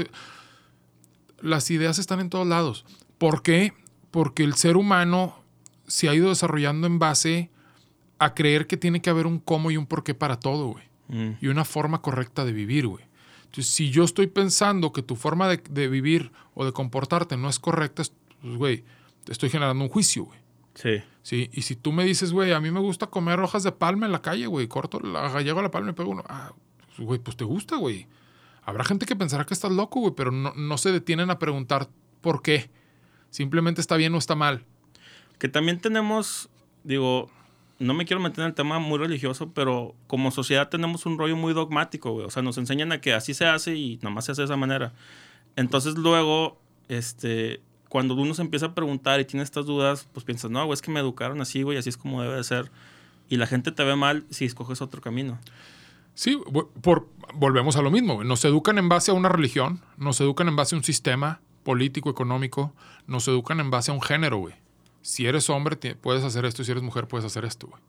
Las 1.40 1.70
ideas 1.70 1.98
están 1.98 2.20
en 2.20 2.28
todos 2.28 2.46
lados. 2.46 2.84
¿Por 3.16 3.42
qué? 3.42 3.72
Porque 4.11 4.44
el 4.44 4.55
ser 4.55 4.76
humano 4.76 5.42
se 5.86 6.11
ha 6.11 6.14
ido 6.14 6.28
desarrollando 6.28 6.86
en 6.86 6.98
base 6.98 7.51
a 8.18 8.34
creer 8.34 8.66
que 8.66 8.76
tiene 8.76 9.01
que 9.01 9.09
haber 9.09 9.26
un 9.26 9.38
cómo 9.38 9.70
y 9.70 9.78
un 9.78 9.86
por 9.86 10.05
qué 10.05 10.14
para 10.14 10.38
todo, 10.38 10.68
güey. 10.68 10.84
Mm. 11.09 11.38
Y 11.40 11.46
una 11.46 11.64
forma 11.64 12.03
correcta 12.03 12.44
de 12.44 12.53
vivir, 12.53 12.86
güey. 12.86 13.09
Entonces, 13.51 13.74
si 13.74 13.90
yo 13.90 14.05
estoy 14.05 14.28
pensando 14.28 14.92
que 14.92 15.03
tu 15.03 15.16
forma 15.16 15.48
de, 15.48 15.88
vivir 15.88 16.30
o 16.55 16.64
de 16.64 16.70
comportarte 16.70 17.36
no 17.36 17.48
es 17.48 17.59
correcta, 17.59 18.05
pues, 18.40 18.57
güey, 18.57 18.84
te 19.24 19.32
estoy 19.32 19.51
generando 19.51 19.82
un 19.82 19.90
juicio, 19.90 20.26
güey. 20.26 20.38
Sí. 20.74 21.03
Sí, 21.22 21.51
y 21.53 21.62
si 21.62 21.74
tú 21.74 21.90
me 21.90 22.05
dices, 22.05 22.32
güey, 22.32 22.53
a 22.53 22.61
mí 22.61 22.70
me 22.70 22.78
gusta 22.78 23.09
comer 23.09 23.40
hojas 23.40 23.64
de 23.64 23.72
palma 23.72 24.07
en 24.07 24.12
la 24.12 24.22
calle, 24.22 24.46
güey, 24.46 24.68
corto 24.68 25.01
la 25.01 25.28
gallego 25.30 25.59
a 25.59 25.64
la 25.64 25.70
palma 25.72 25.90
y 25.90 25.94
pego 25.94 26.12
uno. 26.12 26.22
Ah, 26.28 26.53
pues, 26.86 27.01
güey, 27.01 27.18
pues 27.18 27.36
te 27.36 27.42
gusta, 27.42 27.74
güey. 27.74 28.07
Habrá 28.62 28.84
gente 28.84 29.05
que 29.05 29.16
pensará 29.16 29.44
que 29.44 29.55
estás 29.55 29.72
loco, 29.72 29.98
güey, 29.98 30.14
pero 30.16 30.30
no, 30.30 30.53
no 30.55 30.78
se 30.78 30.92
detienen 30.92 31.28
a 31.30 31.40
preguntar 31.40 31.88
por 32.20 32.42
qué. 32.42 32.70
Simplemente 33.30 33.80
está 33.80 33.96
bien 33.96 34.14
o 34.14 34.18
está 34.18 34.36
mal. 34.36 34.64
Que 35.40 35.48
también 35.48 35.80
tenemos, 35.80 36.51
digo, 36.84 37.28
no 37.80 37.94
me 37.94 38.04
quiero 38.04 38.20
meter 38.20 38.40
en 38.40 38.48
el 38.48 38.54
tema 38.54 38.78
muy 38.78 38.98
religioso, 38.98 39.52
pero 39.52 39.94
como 40.06 40.30
sociedad 40.30 40.68
tenemos 40.68 41.06
un 41.06 41.18
rollo 41.18 41.34
muy 41.34 41.54
dogmático, 41.54 42.12
güey. 42.12 42.26
O 42.26 42.30
sea, 42.30 42.42
nos 42.42 42.58
enseñan 42.58 42.92
a 42.92 43.00
que 43.00 43.14
así 43.14 43.32
se 43.32 43.46
hace 43.46 43.74
y 43.74 43.98
nomás 44.02 44.26
se 44.26 44.32
hace 44.32 44.42
de 44.42 44.46
esa 44.46 44.56
manera. 44.56 44.92
Entonces 45.56 45.96
luego, 45.96 46.60
este, 46.88 47.62
cuando 47.88 48.14
uno 48.14 48.34
se 48.34 48.42
empieza 48.42 48.66
a 48.66 48.74
preguntar 48.74 49.18
y 49.18 49.24
tiene 49.24 49.42
estas 49.42 49.64
dudas, 49.64 50.08
pues 50.12 50.24
piensas, 50.24 50.50
no, 50.50 50.64
güey, 50.66 50.74
es 50.74 50.82
que 50.82 50.90
me 50.90 51.00
educaron 51.00 51.40
así, 51.40 51.62
güey, 51.62 51.78
así 51.78 51.88
es 51.88 51.96
como 51.96 52.20
debe 52.20 52.36
de 52.36 52.44
ser. 52.44 52.70
Y 53.30 53.38
la 53.38 53.46
gente 53.46 53.72
te 53.72 53.82
ve 53.82 53.96
mal 53.96 54.26
si 54.28 54.44
escoges 54.44 54.82
otro 54.82 55.00
camino. 55.00 55.38
Sí, 56.12 56.38
por, 56.82 57.08
volvemos 57.34 57.76
a 57.76 57.82
lo 57.82 57.90
mismo. 57.90 58.22
Nos 58.24 58.44
educan 58.44 58.76
en 58.76 58.90
base 58.90 59.10
a 59.10 59.14
una 59.14 59.30
religión, 59.30 59.80
nos 59.96 60.20
educan 60.20 60.48
en 60.48 60.56
base 60.56 60.74
a 60.74 60.78
un 60.78 60.84
sistema 60.84 61.40
político, 61.62 62.10
económico, 62.10 62.74
nos 63.06 63.26
educan 63.26 63.58
en 63.60 63.70
base 63.70 63.90
a 63.90 63.94
un 63.94 64.02
género, 64.02 64.36
güey 64.36 64.54
si 65.03 65.26
eres 65.26 65.48
hombre 65.51 65.76
puedes 65.96 66.24
hacer 66.24 66.44
esto 66.44 66.62
si 66.64 66.70
eres 66.70 66.82
mujer 66.82 67.09
puedes 67.09 67.24
hacer 67.24 67.44
esto, 67.44 67.66
güey. 67.66 67.82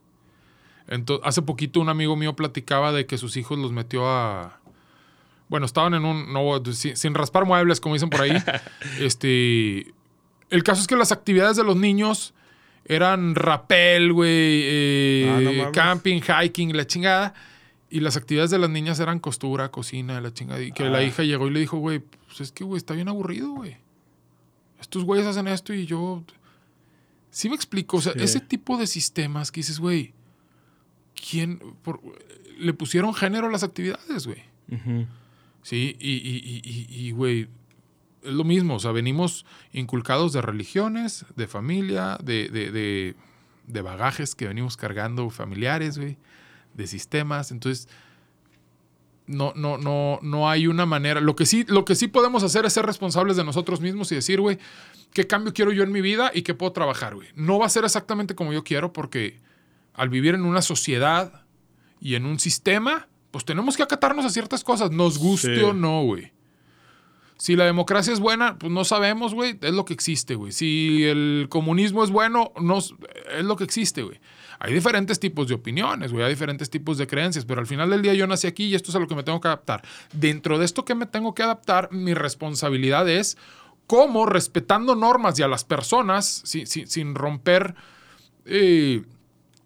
Entonces, 0.88 1.26
hace 1.26 1.42
poquito 1.42 1.80
un 1.80 1.90
amigo 1.90 2.16
mío 2.16 2.36
platicaba 2.36 2.92
de 2.92 3.06
que 3.06 3.18
sus 3.18 3.38
hijos 3.38 3.58
los 3.58 3.72
metió 3.72 4.10
a... 4.10 4.60
Bueno, 5.48 5.66
estaban 5.66 5.94
en 5.94 6.06
un... 6.06 6.34
No, 6.34 6.62
sin, 6.74 7.14
raspar 7.14 7.46
muebles, 7.46 7.80
como 7.80 7.96
dicen 7.96 8.10
por 8.10 8.22
ahí. 8.22 8.36
este... 9.00 9.94
El 10.50 10.64
caso 10.64 10.82
es 10.82 10.88
que 10.88 10.98
las 10.98 11.14
actividades 11.14 11.56
de 11.56 11.64
los 11.64 11.78
niños 11.78 12.34
eran 12.84 13.36
rapel, 13.36 14.12
güey, 14.12 14.30
eh, 14.34 15.64
ah, 15.66 15.72
camping, 15.72 16.20
hiking, 16.20 16.76
la 16.76 16.86
chingada. 16.86 17.34
Y 17.90 18.02
las 18.02 18.18
actividades 18.18 18.52
de 18.52 18.58
las 18.58 18.70
niñas 18.70 19.00
eran 19.00 19.20
costura, 19.20 19.70
cocina, 19.72 20.20
la 20.20 20.34
chingada. 20.34 20.62
Y 20.62 20.74
que 20.74 20.84
la 20.84 20.98
ah. 20.98 21.04
hija 21.04 21.24
llegó 21.24 21.48
y 21.48 21.52
le 21.52 21.62
dijo, 21.62 21.78
güey, 21.78 22.00
pues 22.00 22.42
es 22.42 22.52
que, 22.52 22.66
güey, 22.66 22.78
está 22.78 22.94
bien 22.94 23.08
aburrido, 23.08 23.52
güey. 23.52 23.78
Estos 24.82 25.06
güeyes 25.06 25.28
hacen 25.28 25.48
esto 25.48 25.74
y 25.74 25.86
yo 25.86 26.24
Sí 27.32 27.50
me 27.50 27.56
explico, 27.56 27.98
o 27.98 28.02
sea, 28.02 28.12
ese 28.14 28.42
tipo 28.42 28.78
de 28.78 28.86
sistemas 28.86 29.52
que 29.52 29.62
dices, 29.62 29.80
güey, 29.80 30.14
¿quién 31.16 31.62
le 32.60 32.74
pusieron 32.74 33.14
género 33.14 33.48
a 33.48 33.52
las 33.52 33.64
actividades, 33.64 34.28
güey? 34.28 34.44
Sí, 35.64 35.96
y, 36.00 37.12
güey, 37.12 37.48
es 38.22 38.34
lo 38.34 38.44
mismo, 38.44 38.76
o 38.76 38.80
sea, 38.80 38.92
venimos 38.92 39.46
inculcados 39.72 40.34
de 40.34 40.42
religiones, 40.42 41.26
de 41.36 41.48
familia, 41.48 42.18
de, 42.22 42.50
de, 42.50 43.16
de 43.66 43.82
bagajes 43.82 44.36
que 44.36 44.48
venimos 44.48 44.76
cargando 44.76 45.30
familiares, 45.30 45.98
güey, 45.98 46.18
de 46.74 46.86
sistemas, 46.86 47.52
entonces 47.52 47.88
no, 49.32 49.54
no, 49.56 49.78
no, 49.78 50.20
no 50.22 50.50
hay 50.50 50.68
una 50.68 50.86
manera. 50.86 51.22
Lo 51.22 51.36
que, 51.36 51.46
sí, 51.46 51.66
lo 51.68 51.86
que 51.86 51.96
sí 51.96 52.08
podemos 52.08 52.44
hacer 52.44 52.66
es 52.66 52.74
ser 52.74 52.86
responsables 52.86 53.38
de 53.38 53.44
nosotros 53.44 53.82
mismos 53.82 54.12
y 54.12 54.16
decir, 54.16 54.42
güey, 54.42 54.60
¿qué 55.14 55.28
cambio 55.28 55.54
quiero 55.54 55.72
yo 55.72 55.84
en 55.84 55.92
mi 55.92 56.02
vida 56.02 56.32
y 56.34 56.42
qué 56.44 56.54
puedo 56.54 56.72
trabajar, 56.72 57.16
güey? 57.16 57.28
No 57.36 57.60
va 57.60 57.66
a 57.66 57.70
ser 57.70 57.84
exactamente 57.84 58.36
como 58.36 58.54
yo 58.54 58.64
quiero 58.64 58.94
porque 58.94 59.40
al 59.94 60.10
vivir 60.10 60.36
en 60.36 60.46
una 60.46 60.62
sociedad 60.62 61.44
y 62.00 62.16
en 62.16 62.26
un 62.26 62.40
sistema, 62.40 63.08
pues 63.32 63.46
tenemos 63.46 63.78
que 63.78 63.84
acatarnos 63.84 64.26
a 64.26 64.30
ciertas 64.30 64.64
cosas, 64.64 64.92
nos 64.92 65.18
guste 65.18 65.64
o 65.64 65.74
no, 65.74 66.04
güey. 66.04 66.32
Si 67.38 67.56
la 67.56 67.66
democracia 67.66 68.14
es 68.14 68.20
buena, 68.20 68.60
pues 68.60 68.72
no 68.72 68.84
sabemos, 68.86 69.34
güey, 69.34 69.58
es 69.62 69.74
lo 69.74 69.84
que 69.84 69.94
existe, 69.94 70.36
güey. 70.36 70.52
Si 70.52 71.06
el 71.06 71.48
comunismo 71.50 72.04
es 72.04 72.12
bueno, 72.12 72.52
no, 72.62 72.78
es 72.78 73.44
lo 73.44 73.56
que 73.56 73.64
existe, 73.64 74.04
güey. 74.04 74.20
Hay 74.64 74.76
diferentes 74.76 75.20
tipos 75.20 75.48
de 75.48 75.56
opiniones, 75.56 76.12
güey, 76.12 76.24
hay 76.24 76.30
diferentes 76.30 76.70
tipos 76.70 77.00
de 77.00 77.08
creencias, 77.08 77.46
pero 77.46 77.62
al 77.62 77.66
final 77.66 77.90
del 77.90 78.04
día 78.04 78.14
yo 78.14 78.28
nací 78.28 78.46
aquí 78.46 78.66
y 78.66 78.76
esto 78.76 78.92
es 78.92 78.96
a 78.96 79.00
lo 79.00 79.08
que 79.08 79.16
me 79.16 79.24
tengo 79.24 79.42
que 79.42 79.48
adaptar. 79.48 79.82
Dentro 80.14 80.60
de 80.60 80.66
esto 80.66 80.86
que 80.86 80.94
me 80.94 81.08
tengo 81.08 81.34
que 81.34 81.42
adaptar, 81.42 81.92
mi 81.92 82.14
responsabilidad 82.14 83.10
es 83.10 83.40
cómo, 83.88 84.28
respetando 84.28 84.94
normas 84.94 85.40
y 85.40 85.42
a 85.42 85.48
las 85.48 85.64
personas, 85.64 86.44
sin 86.46 87.16
romper 87.16 87.74
eh, 88.46 89.02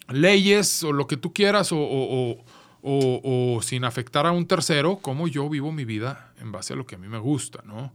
leyes 0.08 0.82
o 0.84 0.93
lo 0.93 1.08
que 1.08 1.18
tú 1.18 1.34
quieras 1.34 1.74
o, 1.74 2.38
o, 2.82 3.62
sin 3.62 3.84
afectar 3.84 4.26
a 4.26 4.32
un 4.32 4.48
tercero, 4.48 5.00
cómo 5.02 5.28
yo 5.28 5.50
vivo 5.50 5.74
mi 5.74 5.84
vida 5.84 6.32
en 6.39 6.54
base 6.54 6.72
a 6.72 6.78
lo 6.78 6.86
que 6.86 6.96
a 6.96 7.00
mí 7.00 7.10
me 7.10 7.20
gusta, 7.20 7.62
¿no? 7.66 7.91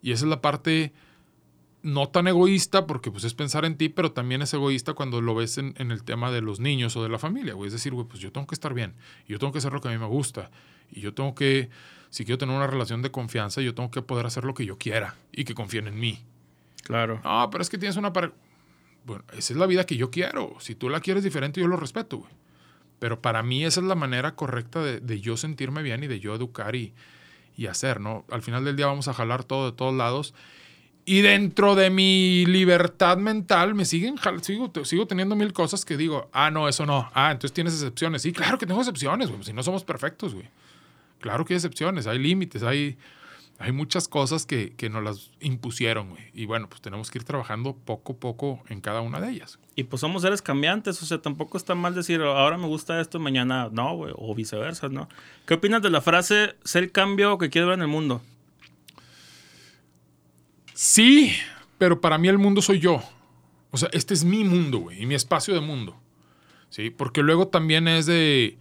Y 0.00 0.12
esa 0.12 0.26
es 0.26 0.30
la 0.30 0.40
parte 0.40 0.92
no 1.86 2.08
tan 2.08 2.26
egoísta, 2.26 2.84
porque 2.84 3.12
pues 3.12 3.22
es 3.22 3.34
pensar 3.34 3.64
en 3.64 3.76
ti, 3.76 3.88
pero 3.88 4.10
también 4.10 4.42
es 4.42 4.52
egoísta 4.52 4.94
cuando 4.94 5.20
lo 5.20 5.36
ves 5.36 5.56
en, 5.56 5.74
el 5.78 6.02
tema 6.02 6.32
de 6.32 6.40
los 6.40 6.58
niños 6.58 6.96
o 6.96 7.02
de 7.02 7.08
la 7.08 7.20
familia, 7.20 7.54
güey. 7.54 7.68
Es 7.68 7.72
decir, 7.72 7.94
güey, 7.94 8.08
pues 8.08 8.20
yo 8.20 8.32
tengo 8.32 8.48
que 8.48 8.56
estar 8.56 8.74
bien, 8.74 8.94
yo 9.28 9.38
tengo 9.38 9.52
que 9.52 9.58
hacer 9.58 9.72
lo 9.72 9.80
que 9.80 9.86
a 9.86 9.92
mí 9.92 9.98
me 9.98 10.06
gusta, 10.06 10.50
y 10.90 11.00
yo 11.00 11.14
tengo 11.14 11.36
que, 11.36 11.70
si 12.10 12.24
quiero 12.24 12.38
tener 12.38 12.56
una 12.56 12.66
relación 12.66 13.02
de 13.02 13.12
confianza, 13.12 13.60
yo 13.60 13.72
tengo 13.72 13.92
que 13.92 14.02
poder 14.02 14.26
hacer 14.26 14.44
lo 14.44 14.52
que 14.52 14.66
yo 14.66 14.78
quiera 14.78 15.14
y 15.30 15.44
que 15.44 15.54
confíen 15.54 15.86
en 15.86 16.00
mí. 16.00 16.24
Claro. 16.82 17.20
No, 17.22 17.48
pero 17.50 17.62
es 17.62 17.70
que 17.70 17.78
tienes 17.78 17.96
una 17.96 18.12
pareja. 18.12 18.34
Bueno, 19.04 19.22
esa 19.32 19.52
es 19.52 19.56
la 19.56 19.66
vida 19.66 19.86
que 19.86 19.96
yo 19.96 20.10
quiero. 20.10 20.56
Si 20.58 20.74
tú 20.74 20.88
la 20.88 20.98
quieres 20.98 21.22
diferente, 21.22 21.60
yo 21.60 21.68
lo 21.68 21.76
respeto, 21.76 22.18
güey. 22.18 22.32
Pero 22.98 23.22
para 23.22 23.44
mí 23.44 23.64
esa 23.64 23.78
es 23.78 23.86
la 23.86 23.94
manera 23.94 24.34
correcta 24.34 24.82
de, 24.82 24.98
de 24.98 25.20
yo 25.20 25.36
sentirme 25.36 25.82
bien 25.82 26.02
y 26.02 26.08
de 26.08 26.18
yo 26.18 26.34
educar 26.34 26.74
y, 26.74 26.94
y 27.56 27.66
hacer, 27.66 28.00
¿no? 28.00 28.24
Al 28.28 28.42
final 28.42 28.64
del 28.64 28.74
día 28.74 28.86
vamos 28.86 29.06
a 29.06 29.14
jalar 29.14 29.44
todo 29.44 29.70
de 29.70 29.76
todos 29.76 29.94
lados 29.94 30.34
Y 31.08 31.22
dentro 31.22 31.76
de 31.76 31.88
mi 31.88 32.44
libertad 32.46 33.16
mental 33.16 33.76
me 33.76 33.84
siguen, 33.84 34.16
sigo, 34.42 34.72
sigo 34.84 35.06
teniendo 35.06 35.36
mil 35.36 35.52
cosas 35.52 35.84
que 35.84 35.96
digo, 35.96 36.28
ah, 36.32 36.50
no, 36.50 36.68
eso 36.68 36.84
no. 36.84 37.08
Ah, 37.14 37.30
entonces 37.30 37.54
tienes 37.54 37.74
excepciones. 37.74 38.22
Sí, 38.22 38.32
claro 38.32 38.58
que 38.58 38.66
tengo 38.66 38.80
excepciones, 38.80 39.30
güey. 39.30 39.44
Si 39.44 39.52
no 39.52 39.62
somos 39.62 39.84
perfectos, 39.84 40.34
güey. 40.34 40.48
Claro 41.20 41.44
que 41.44 41.54
hay 41.54 41.58
excepciones, 41.58 42.08
hay 42.08 42.18
límites, 42.18 42.64
hay, 42.64 42.98
hay 43.60 43.70
muchas 43.70 44.08
cosas 44.08 44.46
que, 44.46 44.74
que 44.74 44.90
nos 44.90 45.04
las 45.04 45.30
impusieron, 45.38 46.10
güey. 46.10 46.24
Y 46.34 46.46
bueno, 46.46 46.68
pues 46.68 46.80
tenemos 46.82 47.08
que 47.12 47.18
ir 47.18 47.24
trabajando 47.24 47.76
poco 47.76 48.14
a 48.14 48.16
poco 48.16 48.64
en 48.68 48.80
cada 48.80 49.00
una 49.00 49.20
de 49.20 49.30
ellas. 49.30 49.60
Y 49.76 49.84
pues 49.84 50.00
somos 50.00 50.22
seres 50.22 50.42
cambiantes, 50.42 51.00
o 51.04 51.06
sea, 51.06 51.22
tampoco 51.22 51.56
está 51.56 51.76
mal 51.76 51.94
decir, 51.94 52.20
ahora 52.20 52.58
me 52.58 52.66
gusta 52.66 53.00
esto, 53.00 53.20
mañana 53.20 53.68
no, 53.70 53.94
güey, 53.94 54.12
o 54.16 54.34
viceversa, 54.34 54.88
¿no? 54.88 55.08
¿Qué 55.46 55.54
opinas 55.54 55.82
de 55.82 55.90
la 55.90 56.00
frase, 56.00 56.56
ser 56.64 56.82
el 56.82 56.90
cambio 56.90 57.38
que 57.38 57.48
quieres 57.48 57.68
ver 57.68 57.74
en 57.74 57.82
el 57.82 57.88
mundo? 57.88 58.22
Sí, 60.78 61.32
pero 61.78 62.02
para 62.02 62.18
mí 62.18 62.28
el 62.28 62.36
mundo 62.36 62.60
soy 62.60 62.80
yo. 62.80 63.02
O 63.70 63.78
sea, 63.78 63.88
este 63.92 64.12
es 64.12 64.24
mi 64.24 64.44
mundo, 64.44 64.78
güey, 64.78 65.02
y 65.02 65.06
mi 65.06 65.14
espacio 65.14 65.54
de 65.54 65.60
mundo. 65.60 65.96
Sí, 66.68 66.90
porque 66.90 67.22
luego 67.22 67.48
también 67.48 67.88
es 67.88 68.04
de, 68.04 68.58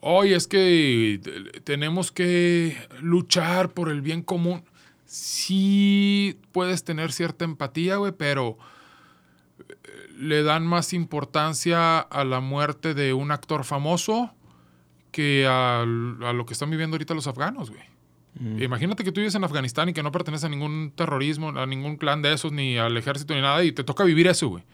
oye, 0.00 0.34
es 0.36 0.46
que 0.46 1.18
te- 1.22 1.60
tenemos 1.60 2.12
que 2.12 2.76
luchar 3.00 3.70
por 3.72 3.88
el 3.88 4.02
bien 4.02 4.22
común. 4.22 4.62
Sí 5.06 6.38
puedes 6.52 6.84
tener 6.84 7.12
cierta 7.12 7.46
empatía, 7.46 7.96
güey, 7.96 8.12
pero 8.12 8.58
eh, 9.58 9.74
le 10.18 10.42
dan 10.42 10.66
más 10.66 10.92
importancia 10.92 11.98
a 11.98 12.24
la 12.24 12.40
muerte 12.40 12.92
de 12.92 13.14
un 13.14 13.30
actor 13.30 13.64
famoso 13.64 14.34
que 15.12 15.46
al- 15.46 16.18
a, 16.24 16.32
lo 16.34 16.44
que 16.44 16.52
están 16.52 16.68
viviendo 16.70 16.94
ahorita 16.96 17.14
los 17.14 17.26
afganos, 17.26 17.70
güey. 17.70 17.82
Imagínate 18.40 19.04
que 19.04 19.12
tú 19.12 19.20
vives 19.20 19.34
en 19.34 19.44
Afganistán 19.44 19.90
y 19.90 19.92
que 19.92 20.02
no 20.02 20.10
perteneces 20.10 20.44
a 20.44 20.48
ningún 20.48 20.90
terrorismo, 20.96 21.50
a 21.50 21.66
ningún 21.66 21.96
clan 21.96 22.22
de 22.22 22.32
esos, 22.32 22.50
ni 22.50 22.78
al 22.78 22.96
ejército, 22.96 23.34
ni 23.34 23.42
nada, 23.42 23.62
y 23.62 23.72
te 23.72 23.84
toca 23.84 24.04
vivir 24.04 24.26
eso, 24.26 24.48
güey. 24.48 24.64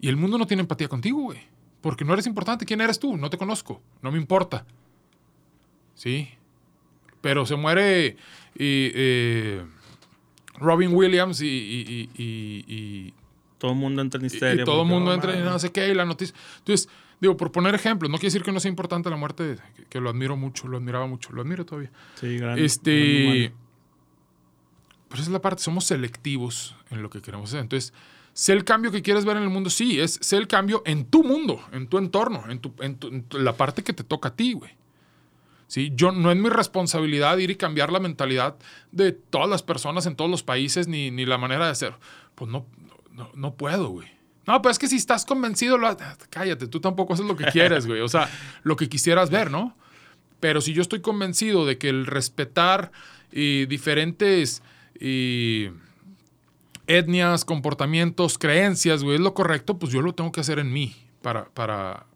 Y 0.00 0.08
el 0.08 0.16
mundo 0.16 0.38
no 0.38 0.46
tiene 0.46 0.62
empatía 0.62 0.88
contigo, 0.88 1.20
güey. 1.20 1.38
Porque 1.82 2.04
no 2.04 2.12
eres 2.14 2.26
importante. 2.26 2.64
¿Quién 2.64 2.80
eres 2.80 2.98
tú? 2.98 3.16
No 3.16 3.28
te 3.30 3.36
conozco. 3.38 3.82
No 4.02 4.10
me 4.10 4.18
importa. 4.18 4.64
Sí. 5.94 6.28
Pero 7.20 7.44
se 7.46 7.56
muere 7.56 8.16
y, 8.54 8.90
eh, 8.94 9.64
Robin 10.58 10.94
Williams 10.94 11.40
y, 11.42 11.46
y- 11.46 12.10
y- 12.16 12.22
y- 12.24 12.64
y- 13.08 13.14
Todo 13.58 13.72
el 13.72 13.76
mundo 13.78 14.00
entra 14.02 14.18
en 14.20 14.26
histeria. 14.26 14.62
y 14.62 14.64
todo 14.64 14.82
el 14.82 14.88
mundo 14.88 15.10
"Oh, 15.10 15.14
entra 15.14 15.30
madre". 15.32 15.44
no 15.44 15.58
sé 15.58 15.72
qué, 15.72 15.88
y 15.88 15.94
la 15.94 16.04
noticia. 16.04 16.34
Entonces, 16.58 16.88
digo, 17.20 17.36
por 17.36 17.50
poner 17.52 17.74
ejemplos, 17.74 18.10
no 18.10 18.16
quiere 18.18 18.28
decir 18.28 18.42
que 18.42 18.52
no 18.52 18.60
sea 18.60 18.68
importante 18.68 19.08
la 19.10 19.16
muerte, 19.16 19.56
que, 19.76 19.84
que 19.84 20.00
lo 20.00 20.10
admiro 20.10 20.36
mucho, 20.36 20.68
lo 20.68 20.76
admiraba 20.76 21.06
mucho, 21.06 21.32
lo 21.32 21.42
admiro 21.42 21.64
todavía. 21.64 21.90
Sí, 22.20 22.36
gran- 22.38 22.58
Este. 22.58 23.24
gran. 23.24 23.66
Pero 25.08 25.22
esa 25.22 25.30
es 25.30 25.32
la 25.32 25.40
parte, 25.40 25.62
somos 25.62 25.84
selectivos 25.84 26.74
en 26.90 27.02
lo 27.02 27.10
que 27.10 27.22
queremos 27.22 27.50
hacer. 27.50 27.60
Entonces, 27.60 27.92
sé 28.32 28.52
el 28.52 28.64
cambio 28.64 28.90
que 28.90 29.02
quieres 29.02 29.24
ver 29.24 29.36
en 29.36 29.44
el 29.44 29.48
mundo, 29.50 29.70
sí, 29.70 30.00
es 30.00 30.18
sé 30.20 30.36
el 30.36 30.48
cambio 30.48 30.82
en 30.84 31.04
tu 31.06 31.22
mundo, 31.22 31.60
en 31.72 31.86
tu 31.88 31.98
entorno, 31.98 32.44
en, 32.50 32.58
tu, 32.58 32.74
en, 32.80 32.96
tu- 32.96 33.08
en 33.08 33.22
tu- 33.22 33.38
la 33.38 33.56
parte 33.56 33.82
que 33.84 33.92
te 33.92 34.04
toca 34.04 34.28
a 34.30 34.34
ti, 34.36 34.52
güey. 34.54 34.72
¿Sí? 35.68 35.92
Yo, 35.96 36.12
no 36.12 36.30
es 36.30 36.36
mi 36.36 36.48
responsabilidad 36.48 37.38
ir 37.38 37.50
y 37.50 37.56
cambiar 37.56 37.90
la 37.90 37.98
mentalidad 37.98 38.56
de 38.92 39.10
todas 39.12 39.48
las 39.48 39.62
personas 39.64 40.06
en 40.06 40.14
todos 40.14 40.30
los 40.30 40.42
países, 40.44 40.86
ni, 40.86 41.10
ni 41.10 41.24
la 41.26 41.38
manera 41.38 41.64
de 41.66 41.72
hacer. 41.72 41.94
Pues 42.36 42.50
no, 42.50 42.66
no, 43.12 43.30
no 43.34 43.54
puedo, 43.54 43.88
güey. 43.88 44.08
No, 44.46 44.62
pero 44.62 44.70
es 44.70 44.78
que 44.78 44.86
si 44.86 44.96
estás 44.96 45.24
convencido, 45.24 45.78
cállate, 46.30 46.68
tú 46.68 46.80
tampoco 46.80 47.14
haces 47.14 47.26
lo 47.26 47.36
que 47.36 47.44
quieres, 47.46 47.86
güey. 47.86 48.00
O 48.00 48.08
sea, 48.08 48.30
lo 48.62 48.76
que 48.76 48.88
quisieras 48.88 49.30
ver, 49.30 49.50
¿no? 49.50 49.76
Pero 50.38 50.60
si 50.60 50.72
yo 50.72 50.82
estoy 50.82 51.00
convencido 51.00 51.66
de 51.66 51.78
que 51.78 51.88
el 51.88 52.06
respetar 52.06 52.92
eh, 53.32 53.66
diferentes 53.68 54.62
eh, 55.00 55.72
etnias, 56.86 57.44
comportamientos, 57.44 58.38
creencias, 58.38 59.02
güey, 59.02 59.16
es 59.16 59.20
lo 59.20 59.34
correcto, 59.34 59.78
pues 59.78 59.92
yo 59.92 60.02
lo 60.02 60.14
tengo 60.14 60.30
que 60.30 60.40
hacer 60.40 60.58
en 60.58 60.72
mí 60.72 60.94
para, 61.22 61.46
para, 61.46 62.06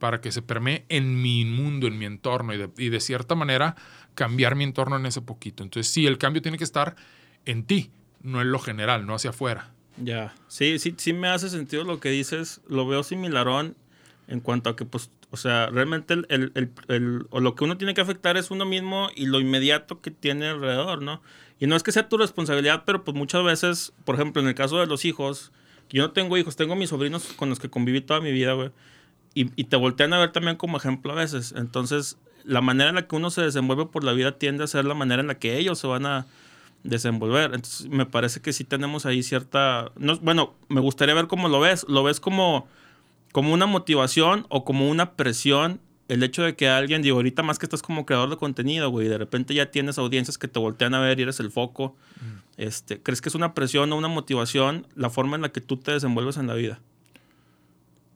para 0.00 0.20
que 0.20 0.32
se 0.32 0.42
permee 0.42 0.84
en 0.88 1.22
mi 1.22 1.44
mundo, 1.44 1.86
en 1.86 1.98
mi 1.98 2.06
entorno 2.06 2.54
y 2.54 2.58
de, 2.58 2.70
y 2.76 2.88
de 2.88 3.00
cierta 3.00 3.36
manera 3.36 3.76
cambiar 4.14 4.56
mi 4.56 4.64
entorno 4.64 4.96
en 4.96 5.06
ese 5.06 5.22
poquito. 5.22 5.62
Entonces, 5.62 5.92
sí, 5.92 6.06
el 6.06 6.18
cambio 6.18 6.42
tiene 6.42 6.58
que 6.58 6.64
estar 6.64 6.96
en 7.44 7.64
ti, 7.64 7.92
no 8.22 8.40
en 8.40 8.50
lo 8.50 8.58
general, 8.58 9.06
no 9.06 9.14
hacia 9.14 9.30
afuera. 9.30 9.72
Ya, 10.00 10.34
sí, 10.46 10.78
sí, 10.78 10.94
sí 10.96 11.12
me 11.12 11.28
hace 11.28 11.48
sentido 11.50 11.84
lo 11.84 11.98
que 12.00 12.10
dices. 12.10 12.60
Lo 12.68 12.86
veo 12.86 13.02
similarón 13.02 13.76
en 14.28 14.40
cuanto 14.40 14.70
a 14.70 14.76
que, 14.76 14.84
pues, 14.84 15.10
o 15.30 15.36
sea, 15.36 15.66
realmente 15.66 16.14
el, 16.14 16.26
el- 16.28 16.52
el- 16.54 16.70
el- 16.88 17.26
o 17.30 17.40
lo 17.40 17.54
que 17.54 17.64
uno 17.64 17.76
tiene 17.78 17.94
que 17.94 18.00
afectar 18.00 18.36
es 18.36 18.50
uno 18.50 18.64
mismo 18.64 19.08
y 19.16 19.26
lo 19.26 19.40
inmediato 19.40 20.00
que 20.00 20.10
tiene 20.10 20.46
alrededor, 20.48 21.02
¿no? 21.02 21.20
Y 21.58 21.66
no 21.66 21.74
es 21.74 21.82
que 21.82 21.92
sea 21.92 22.08
tu 22.08 22.16
responsabilidad, 22.16 22.84
pero 22.86 23.02
pues 23.04 23.16
muchas 23.16 23.42
veces, 23.44 23.92
por 24.04 24.14
ejemplo, 24.14 24.40
en 24.40 24.48
el 24.48 24.54
caso 24.54 24.78
de 24.78 24.86
los 24.86 25.04
hijos, 25.04 25.50
yo 25.90 26.02
no 26.02 26.12
tengo 26.12 26.36
hijos, 26.38 26.54
tengo 26.56 26.76
mis 26.76 26.90
sobrinos 26.90 27.24
con 27.34 27.48
los 27.48 27.58
que 27.58 27.68
conviví 27.70 28.00
toda 28.00 28.20
mi 28.20 28.30
vida, 28.32 28.52
güey. 28.52 28.70
Y, 29.34 29.50
y 29.60 29.64
te 29.64 29.76
voltean 29.76 30.12
a 30.12 30.18
ver 30.18 30.32
también 30.32 30.56
como 30.56 30.76
ejemplo 30.76 31.12
a 31.12 31.16
veces. 31.16 31.54
Entonces, 31.56 32.18
la 32.44 32.60
manera 32.60 32.90
en 32.90 32.96
la 32.96 33.06
que 33.08 33.16
uno 33.16 33.30
se 33.30 33.42
desenvuelve 33.42 33.86
por 33.86 34.04
la 34.04 34.12
vida 34.12 34.38
tiende 34.38 34.64
a 34.64 34.66
ser 34.68 34.84
la 34.84 34.94
manera 34.94 35.20
en 35.22 35.28
la 35.28 35.38
que 35.38 35.58
ellos 35.58 35.78
se 35.78 35.86
van 35.86 36.06
a 36.06 36.26
desenvolver. 36.88 37.52
Entonces, 37.54 37.88
me 37.88 38.06
parece 38.06 38.40
que 38.40 38.52
sí 38.52 38.64
tenemos 38.64 39.06
ahí 39.06 39.22
cierta... 39.22 39.92
No, 39.96 40.16
bueno, 40.18 40.54
me 40.68 40.80
gustaría 40.80 41.14
ver 41.14 41.26
cómo 41.26 41.48
lo 41.48 41.60
ves. 41.60 41.84
¿Lo 41.88 42.02
ves 42.02 42.20
como, 42.20 42.66
como 43.32 43.52
una 43.52 43.66
motivación 43.66 44.46
o 44.48 44.64
como 44.64 44.88
una 44.88 45.12
presión? 45.12 45.80
El 46.08 46.22
hecho 46.22 46.42
de 46.42 46.56
que 46.56 46.68
alguien, 46.68 47.02
digo, 47.02 47.16
ahorita 47.16 47.42
más 47.42 47.58
que 47.58 47.66
estás 47.66 47.82
como 47.82 48.06
creador 48.06 48.30
de 48.30 48.36
contenido, 48.38 48.88
güey, 48.90 49.08
de 49.08 49.18
repente 49.18 49.52
ya 49.52 49.70
tienes 49.70 49.98
audiencias 49.98 50.38
que 50.38 50.48
te 50.48 50.58
voltean 50.58 50.94
a 50.94 51.00
ver 51.00 51.18
y 51.18 51.22
eres 51.22 51.38
el 51.38 51.50
foco. 51.50 51.94
Este, 52.56 53.00
¿Crees 53.02 53.20
que 53.20 53.28
es 53.28 53.34
una 53.34 53.52
presión 53.52 53.92
o 53.92 53.96
una 53.96 54.08
motivación 54.08 54.86
la 54.94 55.10
forma 55.10 55.36
en 55.36 55.42
la 55.42 55.50
que 55.50 55.60
tú 55.60 55.76
te 55.76 55.92
desenvuelves 55.92 56.38
en 56.38 56.46
la 56.46 56.54
vida? 56.54 56.80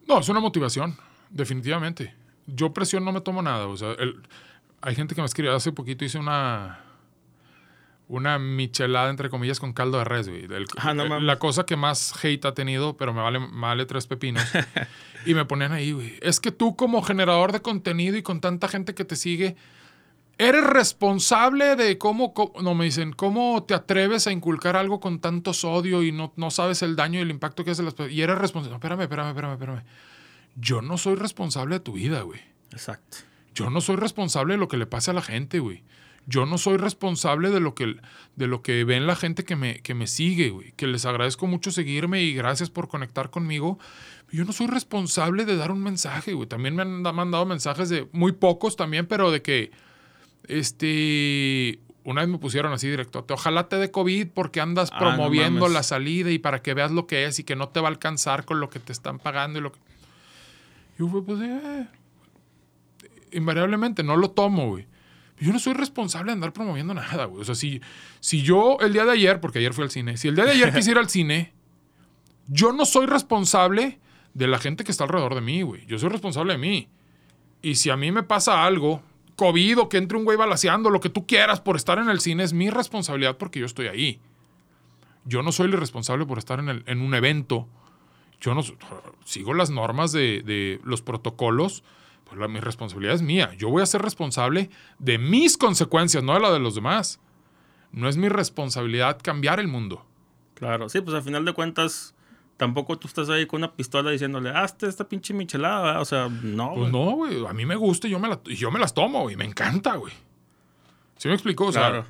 No, 0.09 0.19
es 0.21 0.29
una 0.31 0.41
motivación, 0.41 0.97
definitivamente. 1.31 2.15
Yo 2.47 2.73
presión 2.73 3.05
no 3.05 3.13
me 3.13 3.21
tomo 3.21 3.43
nada. 3.43 3.67
O 3.67 3.77
sea, 3.77 3.93
el- 3.93 4.23
hay 4.81 4.95
gente 4.95 5.15
que 5.15 5.21
me 5.21 5.27
escribió 5.27 5.55
hace 5.55 5.71
poquito, 5.71 6.05
hice 6.05 6.19
una 6.19 6.81
una 8.13 8.39
michelada, 8.39 9.09
entre 9.09 9.31
comillas, 9.31 9.59
con 9.59 9.73
caldo 9.73 9.97
de 9.99 10.05
res, 10.05 10.29
güey. 10.29 10.45
El- 10.45 10.67
Ah, 10.77 10.93
no 10.93 11.07
mames. 11.07 11.23
la 11.25 11.39
cosa 11.39 11.65
que 11.65 11.77
más 11.77 12.13
hate 12.23 12.45
ha 12.45 12.53
tenido, 12.55 12.97
pero 12.97 13.15
me 13.15 13.23
vale, 13.23 13.41
me 13.41 13.61
vale 13.61 13.87
tres 13.87 14.07
pepinos. 14.07 14.43
y 15.27 15.33
me 15.35 15.45
ponían 15.47 15.73
ahí, 15.73 15.93
güey. 15.93 16.19
Es 16.21 16.39
que 16.39 16.53
tú 16.53 16.77
como 16.77 17.01
generador 17.03 17.53
de 17.53 17.63
contenido 17.63 18.17
y 18.19 18.23
con 18.23 18.41
tanta 18.43 18.69
gente 18.69 18.95
que 18.95 19.07
te 19.07 19.17
sigue, 19.17 19.57
eres 20.37 20.63
responsable 20.65 21.75
de 21.77 21.97
cómo, 21.97 22.35
cómo- 22.35 22.61
no 22.61 22.75
me 22.75 22.85
dicen, 22.85 23.13
cómo 23.13 23.65
te 23.65 23.73
atreves 23.75 24.27
a 24.27 24.33
inculcar 24.33 24.77
algo 24.77 25.01
con 25.01 25.19
tanto 25.21 25.55
sodio 25.55 26.03
y 26.03 26.13
no, 26.13 26.33
no 26.37 26.51
sabes 26.51 26.83
el 26.83 26.97
daño 26.97 27.19
y 27.19 27.23
el 27.23 27.31
impacto 27.31 27.65
que 27.65 27.71
hace 27.71 27.83
las 27.83 27.95
personas. 27.95 28.15
Y 28.17 28.21
eres 28.21 28.37
responsable. 28.37 28.73
No, 28.73 28.77
espérame, 28.77 29.01
espérame, 29.03 29.29
espérame, 29.31 29.53
espérame. 29.55 29.83
Yo 30.57 30.83
no 30.83 30.99
soy 30.99 31.15
responsable 31.15 31.77
de 31.77 31.81
tu 31.81 31.95
vida, 31.95 32.21
güey. 32.23 32.41
Exacto. 32.73 33.19
Yo 33.55 33.71
no 33.71 33.81
soy 33.81 33.97
responsable 33.97 34.55
de 34.55 34.59
lo 34.59 34.69
que 34.69 34.77
le 34.77 34.87
pase 34.87 35.11
a 35.11 35.15
la 35.15 35.23
gente, 35.23 35.61
güey. 35.61 35.83
Yo 36.27 36.47
no 36.47 36.57
soy 36.57 36.77
responsable 36.77 37.51
de 37.51 37.59
lo 37.61 37.75
que, 37.75 37.97
de 38.37 38.47
lo 38.47 38.63
que 38.63 38.85
ven 38.85 39.07
la 39.09 39.17
gente 39.17 39.45
que 39.45 39.57
me, 39.57 39.81
que 39.81 39.95
me 39.95 40.07
sigue, 40.07 40.51
güey. 40.51 40.73
Que 40.77 40.87
les 40.87 41.05
agradezco 41.05 41.47
mucho 41.49 41.71
seguirme 41.73 42.23
y 42.23 42.33
gracias 42.35 42.71
por 42.71 42.87
conectar 42.89 43.31
conmigo. 43.31 43.79
Yo 44.31 44.45
no 44.45 44.53
soy 44.53 44.69
responsable 44.69 45.45
de 45.45 45.57
dar 45.57 45.73
un 45.73 45.83
mensaje, 45.83 46.33
güey. 46.33 46.49
También 46.49 46.77
me 46.77 46.83
han 46.83 47.03
da- 47.03 47.13
mandado 47.13 47.45
mensajes 47.45 47.89
de 47.89 48.09
muy 48.13 48.33
pocos 48.33 48.77
también, 48.77 49.07
pero 49.07 49.31
de 49.33 49.43
que, 49.43 49.73
este, 50.47 51.81
una 52.05 52.21
vez 52.23 52.31
me 52.31 52.39
pusieron 52.39 52.73
así 52.73 52.89
directo, 52.89 53.25
ojalá 53.31 53.69
te 53.69 53.77
dé 53.77 53.91
COVID 53.91 54.29
porque 54.35 54.61
andas 54.61 54.91
Ah, 54.93 54.99
promoviendo 54.99 55.67
la 55.69 55.83
salida 55.83 56.31
y 56.31 56.39
para 56.39 56.63
que 56.63 56.73
veas 56.75 56.91
lo 56.93 57.07
que 57.07 57.25
es 57.27 57.39
y 57.41 57.45
que 57.45 57.57
no 57.57 57.69
te 57.69 57.81
va 57.81 57.89
a 57.89 57.91
alcanzar 57.91 58.45
con 58.45 58.61
lo 58.61 58.71
que 58.71 58.79
te 58.79 58.93
están 58.93 59.19
pagando 59.19 59.59
y 59.59 59.63
lo 59.63 59.73
que... 59.73 59.79
Yo, 60.99 61.09
pues, 61.25 61.41
eh, 61.43 61.87
invariablemente 63.33 64.03
no 64.03 64.17
lo 64.17 64.31
tomo, 64.31 64.69
güey. 64.69 64.87
Yo 65.43 65.53
no 65.53 65.59
soy 65.59 65.75
responsable 65.75 66.27
de 66.29 66.35
andar 66.35 66.53
promoviendo 66.53 66.95
nada, 66.95 67.25
güey. 67.25 67.43
O 67.43 67.45
sea, 67.45 67.55
si, 67.55 67.81
si 68.21 68.43
yo 68.43 68.79
el 68.81 68.93
día 68.93 69.05
de 69.05 69.13
ayer, 69.13 69.41
porque 69.41 69.59
ayer 69.59 69.73
fui 69.75 69.85
al 69.85 69.91
cine, 69.91 70.17
si 70.17 70.29
el 70.29 70.35
día 70.37 70.45
de 70.45 70.53
ayer 70.53 70.73
quisiera 70.75 71.01
al 71.01 71.09
cine, 71.11 71.53
yo 72.49 72.73
no 72.73 72.85
soy 72.85 73.07
responsable 73.07 73.99
de 74.35 74.47
la 74.47 74.59
gente 74.59 74.85
que 74.85 74.93
está 74.93 75.05
alrededor 75.05 75.35
de 75.35 75.41
mí, 75.41 75.63
güey. 75.63 75.85
Yo 75.87 75.99
soy 75.99 76.09
responsable 76.11 76.53
de 76.55 76.59
mí. 76.59 76.89
Y 77.61 77.75
si 77.77 77.91
a 77.91 77.97
mí 77.97 78.11
me 78.13 78.23
pasa 78.23 78.65
algo, 78.65 79.03
COVID 79.37 79.79
o 79.81 79.89
que 79.89 79.97
entre 79.99 80.17
un 80.19 80.25
güey 80.25 80.37
balaseando, 80.37 80.91
lo 80.91 81.01
que 81.01 81.09
tú 81.09 81.27
quieras 81.27 81.61
por 81.61 81.77
estar 81.77 81.99
en 81.99 82.09
el 82.09 82.21
cine, 82.21 82.43
es 82.45 82.53
mi 82.53 82.71
responsabilidad 82.71 83.37
porque 83.37 83.61
yo 83.61 83.67
estoy 83.67 83.87
ahí. 83.87 84.21
Yo 85.25 85.43
no 85.43 85.53
soy 85.53 85.67
el 85.67 85.73
responsable 85.73 86.27
por 86.27 86.39
estar 86.39 86.59
en, 86.59 86.69
el- 86.69 86.85
en 86.87 87.01
un 87.01 87.15
evento. 87.15 87.69
Yo 88.41 88.55
no 88.55 88.63
sigo 89.25 89.55
las 89.55 89.71
normas 89.71 90.11
de, 90.13 90.43
de 90.45 90.81
los 90.85 91.03
protocolos. 91.03 91.85
Pues 92.33 92.41
la, 92.41 92.49
mi 92.49 92.61
responsabilidad 92.61 93.15
es 93.15 93.21
mía. 93.21 93.53
Yo 93.59 93.69
voy 93.69 93.83
a 93.83 93.87
ser 93.87 94.01
responsable 94.01 94.71
de 94.99 95.19
mis 95.19 95.59
consecuencias, 95.59 96.25
no 96.25 96.33
de 96.33 96.41
la 96.41 96.51
de 96.51 96.61
los 96.61 96.75
demás. 96.75 97.21
No 97.93 98.09
es 98.09 98.17
mi 98.17 98.31
responsabilidad 98.31 99.19
cambiar 99.23 99.61
el 99.61 99.69
mundo. 99.69 100.07
Claro, 100.55 100.89
sí, 100.89 101.03
pues 101.03 101.15
al 101.15 101.23
final 101.23 101.45
de 101.45 101.53
cuentas, 101.53 102.15
tampoco 102.57 102.99
tú 102.99 103.07
estás 103.07 103.29
ahí 103.29 103.45
con 103.45 103.59
una 103.61 103.75
pistola 103.75 104.11
diciéndole, 104.13 104.49
hazte 104.49 104.87
esta 104.87 105.07
pinche 105.07 105.35
michelada, 105.35 105.83
¿verdad? 105.83 106.01
O 106.01 106.05
sea, 106.07 106.29
no. 106.31 106.73
Pues 106.75 106.91
no, 106.91 107.11
güey. 107.11 107.45
A 107.47 107.53
mí 107.53 107.67
me 107.67 107.77
gusta 107.77 108.09
y 108.09 108.13
yo 108.13 108.19
me, 108.19 108.29
la- 108.29 108.41
y 108.47 108.55
yo 108.57 108.71
me 108.71 108.79
las 108.79 108.95
tomo, 108.95 109.21
güey. 109.25 109.37
Me 109.37 109.45
encanta, 109.45 109.97
güey. 109.97 110.15
¿Sí 111.19 111.29
me 111.29 111.35
explicó? 111.35 111.67
O 111.67 111.73
sea, 111.73 111.91
Claro. 111.91 112.07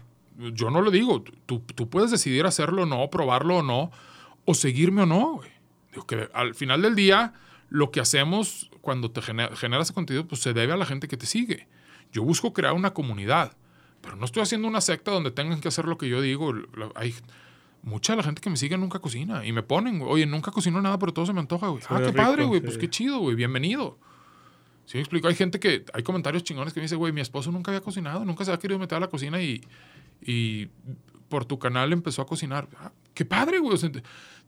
Yo 0.54 0.70
no 0.70 0.80
lo 0.82 0.92
digo. 0.92 1.24
Tú, 1.46 1.58
tú 1.60 1.90
puedes 1.90 2.12
decidir 2.12 2.46
hacerlo 2.46 2.84
o 2.84 2.86
no, 2.86 3.10
probarlo 3.10 3.56
o 3.58 3.62
no, 3.64 3.90
o 4.44 4.54
seguirme 4.54 5.02
o 5.02 5.06
no, 5.06 5.32
güey. 5.34 5.50
Digo 5.92 6.06
que 6.06 6.30
al 6.32 6.54
final 6.54 6.80
del 6.82 6.94
día, 6.94 7.34
lo 7.68 7.90
que 7.90 8.00
hacemos 8.00 8.70
cuando 8.82 9.10
te 9.10 9.22
genera, 9.22 9.56
generas 9.56 9.86
ese 9.86 9.94
contenido, 9.94 10.28
pues 10.28 10.42
se 10.42 10.52
debe 10.52 10.74
a 10.74 10.76
la 10.76 10.84
gente 10.84 11.08
que 11.08 11.16
te 11.16 11.24
sigue. 11.24 11.68
Yo 12.12 12.22
busco 12.22 12.52
crear 12.52 12.74
una 12.74 12.92
comunidad, 12.92 13.56
pero 14.02 14.16
no 14.16 14.26
estoy 14.26 14.42
haciendo 14.42 14.68
una 14.68 14.82
secta 14.82 15.10
donde 15.10 15.30
tengan 15.30 15.60
que 15.60 15.68
hacer 15.68 15.86
lo 15.86 15.96
que 15.96 16.08
yo 16.08 16.20
digo. 16.20 16.52
Hay 16.96 17.14
mucha 17.82 18.12
de 18.12 18.18
la 18.18 18.22
gente 18.22 18.42
que 18.42 18.50
me 18.50 18.56
sigue 18.56 18.76
nunca 18.76 18.98
cocina 18.98 19.46
y 19.46 19.52
me 19.52 19.62
ponen, 19.62 20.02
oye, 20.02 20.26
nunca 20.26 20.50
cocino 20.50 20.82
nada, 20.82 20.98
pero 20.98 21.14
todo 21.14 21.24
se 21.24 21.32
me 21.32 21.40
antoja, 21.40 21.68
güey. 21.68 21.82
ah, 21.88 22.02
qué 22.04 22.12
padre, 22.12 22.44
güey, 22.44 22.60
pues 22.60 22.76
qué 22.76 22.90
chido, 22.90 23.20
güey, 23.20 23.36
bienvenido. 23.36 23.98
Sí, 24.84 24.98
me 24.98 25.00
explico. 25.00 25.28
Hay 25.28 25.36
gente 25.36 25.60
que, 25.60 25.84
hay 25.94 26.02
comentarios 26.02 26.42
chingones 26.42 26.74
que 26.74 26.80
me 26.80 26.84
dice, 26.84 26.96
güey, 26.96 27.12
mi 27.12 27.20
esposo 27.20 27.52
nunca 27.52 27.70
había 27.70 27.80
cocinado, 27.80 28.24
nunca 28.24 28.44
se 28.44 28.52
ha 28.52 28.58
querido 28.58 28.78
meter 28.78 28.96
a 28.96 29.00
la 29.00 29.08
cocina 29.08 29.40
y, 29.40 29.62
y 30.20 30.66
por 31.28 31.44
tu 31.44 31.58
canal 31.58 31.92
empezó 31.92 32.20
a 32.20 32.26
cocinar. 32.26 32.68
Ah, 32.78 32.92
qué 33.14 33.24
padre, 33.24 33.60
güey. 33.60 33.78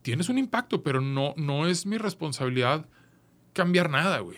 tienes 0.02 0.28
un 0.28 0.38
impacto, 0.38 0.82
pero 0.82 1.00
no, 1.00 1.34
no 1.36 1.66
es 1.66 1.86
mi 1.86 1.98
responsabilidad 1.98 2.86
cambiar 3.54 3.88
nada, 3.88 4.18
güey. 4.18 4.36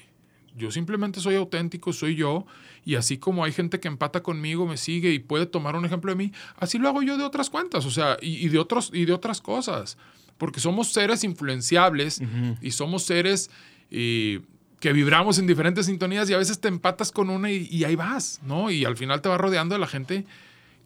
Yo 0.57 0.71
simplemente 0.71 1.21
soy 1.21 1.35
auténtico, 1.35 1.93
soy 1.93 2.15
yo, 2.15 2.47
y 2.85 2.95
así 2.95 3.19
como 3.19 3.45
hay 3.45 3.53
gente 3.53 3.79
que 3.79 3.89
empata 3.89 4.23
conmigo, 4.23 4.67
me 4.67 4.79
sigue 4.79 5.13
y 5.13 5.19
puede 5.19 5.45
tomar 5.45 5.77
un 5.77 5.85
ejemplo 5.85 6.11
de 6.13 6.17
mí, 6.17 6.33
así 6.57 6.79
lo 6.79 6.89
hago 6.89 7.03
yo 7.03 7.19
de 7.19 7.25
otras 7.25 7.51
cuentas, 7.51 7.85
o 7.85 7.91
sea, 7.91 8.17
y, 8.23 8.49
de, 8.49 8.59
otros, 8.59 8.91
y 8.95 9.05
de 9.05 9.13
otras 9.13 9.43
cosas, 9.43 9.99
porque 10.39 10.61
somos 10.61 10.93
seres 10.93 11.25
influenciables 11.25 12.23
y 12.63 12.71
somos 12.71 13.03
seres 13.03 13.51
eh, 13.91 14.41
que 14.81 14.93
vibramos 14.93 15.39
en 15.39 15.47
diferentes 15.47 15.87
sintonías 15.87 16.31
y 16.31 16.35
a 16.35 16.39
veces 16.39 16.61
te 16.61 16.69
empatas 16.69 17.13
con 17.13 17.29
una 17.29 17.51
y, 17.51 17.85
ahí 17.85 17.97
vas, 17.97 18.41
¿no? 18.43 18.71
Y 18.71 18.85
al 18.85 18.97
final 18.97 19.21
te 19.21 19.29
va 19.29 19.37
rodeando 19.37 19.75
de 19.75 19.79
la 19.79 19.87
gente 19.87 20.25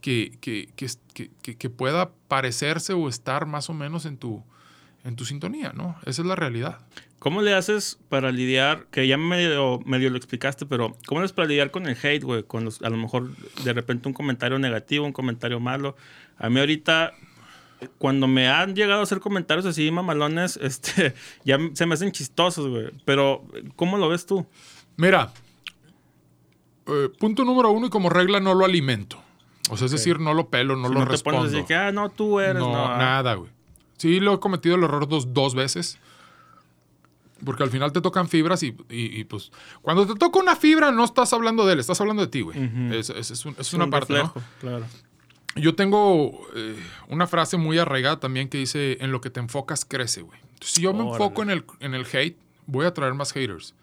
que, 0.01 0.37
que, 0.41 0.69
que, 0.75 1.55
que, 1.57 1.71
pueda 1.71 2.11
parecerse 2.27 2.93
o 2.93 3.09
estar 3.09 3.47
más 3.47 3.69
o 3.69 3.75
menos 3.75 4.07
en 4.07 4.17
tu, 4.17 4.43
en 5.05 5.17
tu 5.17 5.25
sintonía, 5.25 5.73
¿no? 5.75 5.97
Esa 6.07 6.23
es 6.23 6.27
la 6.27 6.35
realidad. 6.37 6.81
¿Cómo 7.21 7.43
le 7.43 7.53
haces 7.53 7.99
para 8.09 8.33
lidiar, 8.33 8.87
que 8.91 9.07
ya 9.07 9.19
medio, 9.19 9.79
medio 9.85 10.09
lo 10.09 10.17
explicaste, 10.17 10.65
pero 10.65 10.97
¿cómo 11.07 11.21
le 11.21 11.27
haces 11.27 11.35
para 11.35 11.49
lidiar 11.49 11.71
con 11.71 11.87
el 11.87 11.95
hate, 12.03 12.25
güey? 12.25 12.45
Con 12.45 12.67
a 12.67 12.89
lo 12.89 12.97
mejor 12.97 13.37
de 13.63 13.75
repente 13.75 14.09
un 14.09 14.15
comentario 14.15 14.59
negativo, 14.59 15.05
un 15.05 15.13
comentario 15.13 15.61
malo. 15.61 15.97
A 16.39 16.49
mí 16.49 16.59
ahorita, 16.59 17.13
cuando 17.99 18.27
me 18.27 18.49
han 18.49 18.75
llegado 18.75 19.01
a 19.01 19.03
hacer 19.03 19.21
comentarios 19.21 19.67
así 19.67 19.91
mamalones, 19.91 20.57
este, 20.63 21.15
ya 21.45 21.59
se 21.75 21.85
me 21.85 21.93
hacen 21.93 22.11
chistosos, 22.11 22.67
güey. 22.67 22.87
Pero, 23.05 23.45
¿cómo 23.77 23.99
lo 23.99 24.09
ves 24.09 24.25
tú? 24.25 24.47
Mira, 24.97 25.31
eh, 26.87 27.11
punto 27.19 27.45
número 27.45 27.71
uno 27.71 27.89
y 27.89 27.91
como 27.91 28.09
regla 28.09 28.41
no 28.41 28.55
lo 28.55 28.65
alimento. 28.65 29.23
O 29.69 29.77
sea, 29.77 29.85
es 29.85 29.93
decir, 29.93 30.21
no 30.21 30.33
lo 30.33 30.49
pelo, 30.49 30.75
no 30.75 30.89
lo 30.89 31.01
no 31.01 31.05
respondo. 31.05 31.41
Te 31.41 31.43
pones 31.43 31.53
decir 31.53 31.67
que, 31.67 31.75
ah, 31.75 31.93
no, 31.93 32.09
tú 32.09 32.41
eres. 32.41 32.63
No, 32.63 32.73
no 32.73 32.97
nada, 32.97 33.35
güey. 33.35 33.51
Sí, 33.99 34.21
lo 34.21 34.33
he 34.33 34.41
cometido 34.41 34.77
el 34.77 34.85
error 34.85 35.07
dos, 35.07 35.35
dos 35.35 35.55
veces. 35.55 35.99
Porque 37.45 37.63
al 37.63 37.71
final 37.71 37.93
te 37.93 38.01
tocan 38.01 38.29
fibras 38.29 38.63
y, 38.63 38.73
pues 39.25 39.51
cuando 39.83 40.07
te 40.07 40.15
toca 40.15 40.39
una 40.39 40.57
fibra 40.57 40.91
no 40.91 41.05
estás 41.05 41.33
hablando 41.33 41.67
de 41.67 41.75
él, 41.75 41.81
estás 41.81 42.01
hablando 42.01 42.23
de 42.23 42.29
ti, 42.29 42.43
güey. 42.43 42.59
es, 42.93 43.73
una 43.75 43.89
parte, 43.89 44.15
¿no? 44.15 44.35
Claro. 44.61 44.87
Yo 45.57 45.75
tengo 45.75 46.47
eh, 46.55 46.77
una 47.09 47.27
frase 47.27 47.57
muy 47.57 47.79
arraigada 47.79 48.21
también 48.21 48.49
que 48.49 48.59
dice, 48.59 48.99
en 49.01 49.11
lo 49.11 49.21
que 49.21 49.31
te 49.31 49.41
enfocas 49.41 49.85
crece, 49.85 50.23
güey. 50.23 50.39
Si 50.61 50.83
yo 50.83 50.93
me 50.95 51.09
enfoco 51.09 51.43
en 51.43 51.51
el, 51.51 51.65
en 51.81 51.95
el 51.95 52.07
hate, 52.13 52.37
voy 52.67 52.87
a 52.87 52.95
traer 52.95 53.15
más 53.15 53.33
haters. 53.33 53.75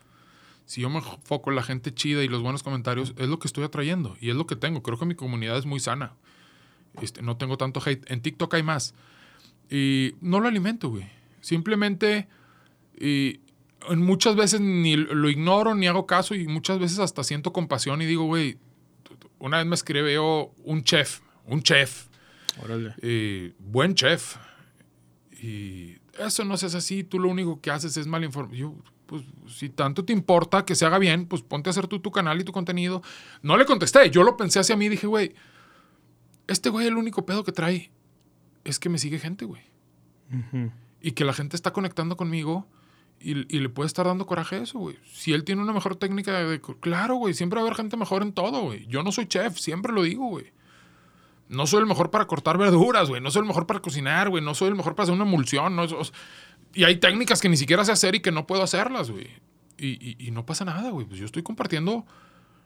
Si 0.65 0.81
yo 0.81 0.89
me 0.89 0.99
enfoco 0.99 1.49
en 1.49 1.55
la 1.55 1.63
gente 1.63 1.93
chida 1.93 2.23
y 2.23 2.27
los 2.27 2.41
buenos 2.41 2.63
comentarios, 2.63 3.13
es 3.17 3.27
lo 3.27 3.39
que 3.39 3.47
estoy 3.47 3.63
atrayendo 3.63 4.15
y 4.21 4.29
es 4.29 4.35
lo 4.35 4.47
que 4.47 4.55
tengo. 4.55 4.83
Creo 4.83 4.97
que 4.97 5.05
mi 5.05 5.15
comunidad 5.15 5.57
es 5.57 5.65
muy 5.65 5.79
sana. 5.79 6.13
Este, 7.01 7.21
no 7.21 7.37
tengo 7.37 7.57
tanto 7.57 7.81
hate. 7.85 8.09
En 8.11 8.21
TikTok 8.21 8.53
hay 8.53 8.63
más. 8.63 8.93
Y 9.69 10.15
no 10.21 10.39
lo 10.39 10.47
alimento, 10.47 10.89
güey. 10.89 11.09
Simplemente 11.41 12.27
y 12.99 13.39
muchas 13.95 14.35
veces 14.35 14.59
ni 14.61 14.95
lo 14.95 15.29
ignoro 15.29 15.75
ni 15.75 15.87
hago 15.87 16.05
caso 16.05 16.35
y 16.35 16.47
muchas 16.47 16.79
veces 16.79 16.99
hasta 16.99 17.23
siento 17.23 17.53
compasión 17.53 18.01
y 18.01 18.05
digo, 18.05 18.25
güey, 18.25 18.57
una 19.39 19.57
vez 19.57 19.65
me 19.65 19.75
escribió 19.75 20.51
un 20.63 20.83
chef, 20.83 21.21
un 21.45 21.61
chef. 21.61 22.07
Órale. 22.63 23.53
buen 23.59 23.95
chef. 23.95 24.37
Y 25.41 25.97
eso 26.17 26.43
no 26.43 26.55
es 26.55 26.63
así, 26.63 27.03
tú 27.03 27.19
lo 27.19 27.29
único 27.29 27.61
que 27.61 27.71
haces 27.71 27.95
es 27.97 28.07
mal 28.07 28.23
informar. 28.23 28.55
Yo, 28.55 28.75
pues, 29.05 29.23
si 29.47 29.69
tanto 29.69 30.03
te 30.03 30.13
importa 30.13 30.65
que 30.65 30.75
se 30.75 30.85
haga 30.85 30.97
bien, 30.97 31.27
pues 31.27 31.43
ponte 31.43 31.69
a 31.69 31.71
hacer 31.71 31.87
tú 31.87 31.99
tu 31.99 32.11
canal 32.11 32.39
y 32.41 32.43
tu 32.43 32.51
contenido. 32.51 33.01
No 33.41 33.57
le 33.57 33.65
contesté, 33.65 34.09
yo 34.09 34.23
lo 34.23 34.35
pensé 34.37 34.59
hacia 34.59 34.75
mí 34.75 34.85
y 34.85 34.89
dije, 34.89 35.07
güey, 35.07 35.35
este 36.47 36.69
güey 36.69 36.87
el 36.87 36.97
único 36.97 37.25
pedo 37.25 37.43
que 37.43 37.51
trae 37.51 37.91
es 38.63 38.79
que 38.79 38.89
me 38.89 38.97
sigue 38.97 39.19
gente, 39.19 39.45
güey. 39.45 39.61
Y 41.01 41.11
que 41.11 41.23
la 41.23 41.33
gente 41.33 41.55
está 41.55 41.71
conectando 41.71 42.17
conmigo 42.17 42.67
y, 43.19 43.33
le 43.59 43.69
puede 43.69 43.87
estar 43.87 44.05
dando 44.05 44.25
coraje 44.25 44.57
a 44.57 44.59
eso, 44.59 44.79
güey. 44.79 44.97
Si 45.11 45.33
él 45.33 45.43
tiene 45.43 45.61
una 45.61 45.73
mejor 45.73 45.95
técnica 45.95 46.39
de... 46.39 46.61
Claro, 46.79 47.15
güey, 47.15 47.33
siempre 47.33 47.57
va 47.57 47.61
a 47.61 47.65
haber 47.65 47.75
gente 47.75 47.97
mejor 47.97 48.21
en 48.21 48.31
todo, 48.31 48.61
güey. 48.61 48.85
Yo 48.87 49.03
no 49.03 49.11
soy 49.11 49.27
chef, 49.27 49.57
siempre 49.57 49.91
lo 49.91 50.03
digo, 50.03 50.27
güey. 50.27 50.51
No 51.49 51.65
soy 51.65 51.81
el 51.81 51.87
mejor 51.87 52.11
para 52.11 52.27
cortar 52.27 52.57
verduras, 52.57 53.09
güey. 53.09 53.21
No 53.21 53.31
soy 53.31 53.41
el 53.41 53.47
mejor 53.47 53.65
para 53.65 53.79
cocinar, 53.79 54.29
güey. 54.29 54.43
No 54.43 54.53
soy 54.53 54.69
el 54.69 54.75
mejor 54.75 54.95
para 54.95 55.05
hacer 55.05 55.15
una 55.15 55.23
emulsión. 55.23 55.75
No, 55.75 55.85
y 56.73 56.83
hay 56.83 56.97
técnicas 56.97 57.41
que 57.41 57.49
ni 57.49 57.57
siquiera 57.57 57.83
sé 57.85 57.91
hacer 57.91 58.15
y 58.15 58.19
que 58.19 58.31
no 58.31 58.45
puedo 58.45 58.63
hacerlas, 58.63 59.09
güey. 59.09 59.27
Y, 59.79 60.29
no 60.31 60.45
pasa 60.45 60.65
nada, 60.65 60.89
güey. 60.91 61.05
Pues 61.05 61.19
yo 61.19 61.25
estoy 61.25 61.43
compartiendo 61.43 62.05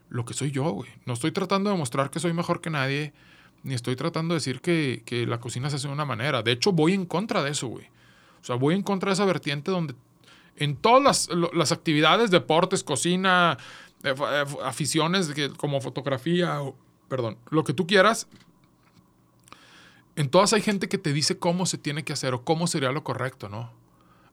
lo 0.09 0.25
que 0.25 0.33
soy 0.33 0.51
yo, 0.51 0.69
güey. 0.71 0.89
No 1.05 1.13
estoy 1.13 1.31
tratando 1.31 1.69
de 1.69 1.77
mostrar 1.77 2.09
que 2.09 2.19
soy 2.19 2.33
mejor 2.33 2.61
que 2.61 2.69
nadie, 2.69 3.13
ni 3.63 3.73
estoy 3.73 3.95
tratando 3.95 4.33
de 4.33 4.39
decir 4.39 4.61
que, 4.61 5.03
que 5.05 5.25
la 5.27 5.39
cocina 5.39 5.69
se 5.69 5.77
hace 5.77 5.87
de 5.87 5.93
una 5.93 6.05
manera. 6.05 6.41
De 6.43 6.51
hecho, 6.51 6.71
voy 6.71 6.93
en 6.93 7.05
contra 7.05 7.43
de 7.43 7.51
eso, 7.51 7.67
güey. 7.67 7.85
O 8.41 8.43
sea, 8.43 8.55
voy 8.55 8.75
en 8.75 8.81
contra 8.81 9.11
de 9.11 9.13
esa 9.13 9.25
vertiente 9.25 9.71
donde 9.71 9.93
en 10.55 10.75
todas 10.75 11.29
las, 11.53 11.71
actividades, 11.71 12.31
deportes, 12.31 12.83
cocina, 12.83 13.57
eh, 14.03 14.13
eh, 14.17 14.45
aficiones 14.63 15.31
como 15.57 15.81
fotografía, 15.81 16.61
o, 16.61 16.75
perdón, 17.07 17.37
lo 17.49 17.63
que 17.63 17.73
tú 17.73 17.87
quieras, 17.87 18.27
en 20.15 20.29
todas 20.29 20.53
hay 20.53 20.61
gente 20.61 20.89
que 20.89 20.97
te 20.97 21.13
dice 21.13 21.37
cómo 21.37 21.65
se 21.65 21.77
tiene 21.77 22.03
que 22.03 22.13
hacer 22.13 22.33
o 22.33 22.43
cómo 22.43 22.67
sería 22.67 22.91
lo 22.91 23.03
correcto, 23.03 23.49
¿no? 23.49 23.71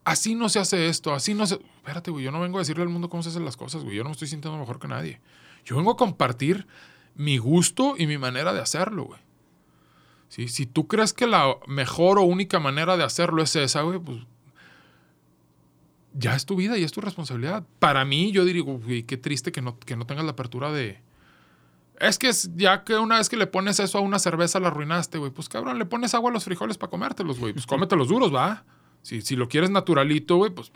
Así 0.05 0.35
no 0.35 0.49
se 0.49 0.59
hace 0.59 0.89
esto, 0.89 1.13
así 1.15 1.35
no 1.35 1.47
se... 1.47 1.55
Espérate, 1.55 2.11
güey, 2.11 2.25
yo 2.25 2.33
no 2.33 2.41
vengo 2.41 2.59
a 2.59 2.61
decirle 2.61 2.83
al 2.83 2.89
mundo 2.89 3.09
cómo 3.09 3.23
se 3.23 3.29
hacen 3.29 3.45
las 3.45 3.57
cosas, 3.57 3.85
güey. 3.85 3.97
Yo 3.97 4.03
no 4.03 4.09
me 4.09 4.13
estoy 4.13 4.29
sintiendo 4.29 4.59
mejor 4.59 4.79
que 4.79 4.89
nadie. 4.89 5.21
Yo 5.65 5.77
vengo 5.77 5.91
a 5.91 5.97
compartir 5.97 6.67
mi 7.15 7.37
gusto 7.39 7.95
y 7.99 8.07
mi 8.07 8.17
manera 8.17 8.53
de 8.53 8.61
hacerlo, 8.61 9.05
güey. 9.05 9.21
Si 10.29 10.67
tú 10.67 10.87
crees 10.87 11.13
que 11.13 11.27
la 11.27 11.57
mejor 11.67 12.19
o 12.19 12.23
única 12.23 12.59
manera 12.59 12.97
de 12.97 13.05
hacerlo 13.05 13.43
es 13.43 13.57
esa, 13.57 13.83
güey, 13.83 13.99
pues 13.99 14.19
ya 16.19 16.35
es 16.35 16.47
tu 16.47 16.57
vida 16.57 16.77
y 16.77 16.85
es 16.85 16.93
tu 16.93 17.01
responsabilidad. 17.01 17.65
Para 17.79 18.05
mí, 18.05 18.33
yo 18.33 18.45
digo, 18.45 18.81
qué 19.07 19.17
triste 19.17 19.53
que 19.53 19.63
no, 19.63 19.79
que 19.79 19.97
no 19.97 20.07
tengas 20.07 20.25
la 20.25 20.33
apertura 20.33 20.73
de... 20.73 21.01
Es 22.01 22.19
que 22.19 22.31
ya 22.55 22.85
que 22.85 22.97
una 22.97 23.19
vez 23.19 23.29
que 23.29 23.37
le 23.37 23.47
pones 23.47 23.81
eso 23.81 23.99
a 23.99 24.01
una 24.01 24.19
cerveza 24.19 24.61
la 24.61 24.69
arruinaste, 24.69 25.19
güey. 25.19 25.33
Pues 25.33 25.49
cabrón, 25.49 25.79
le 25.79 25.85
pones 25.85 26.15
agua 26.15 26.31
a 26.31 26.33
los 26.33 26.45
frijoles 26.45 26.79
para 26.79 26.91
comértelos, 26.91 27.39
güey. 27.39 27.53
Pues 27.53 27.67
cómetelos 27.67 28.09
duros, 28.09 28.35
va. 28.35 28.65
Si, 29.03 29.21
si 29.23 29.37
lo 29.37 29.49
quieres 29.49 29.71
naturalito, 29.71 30.37
güey, 30.37 30.51
pues 30.51 30.71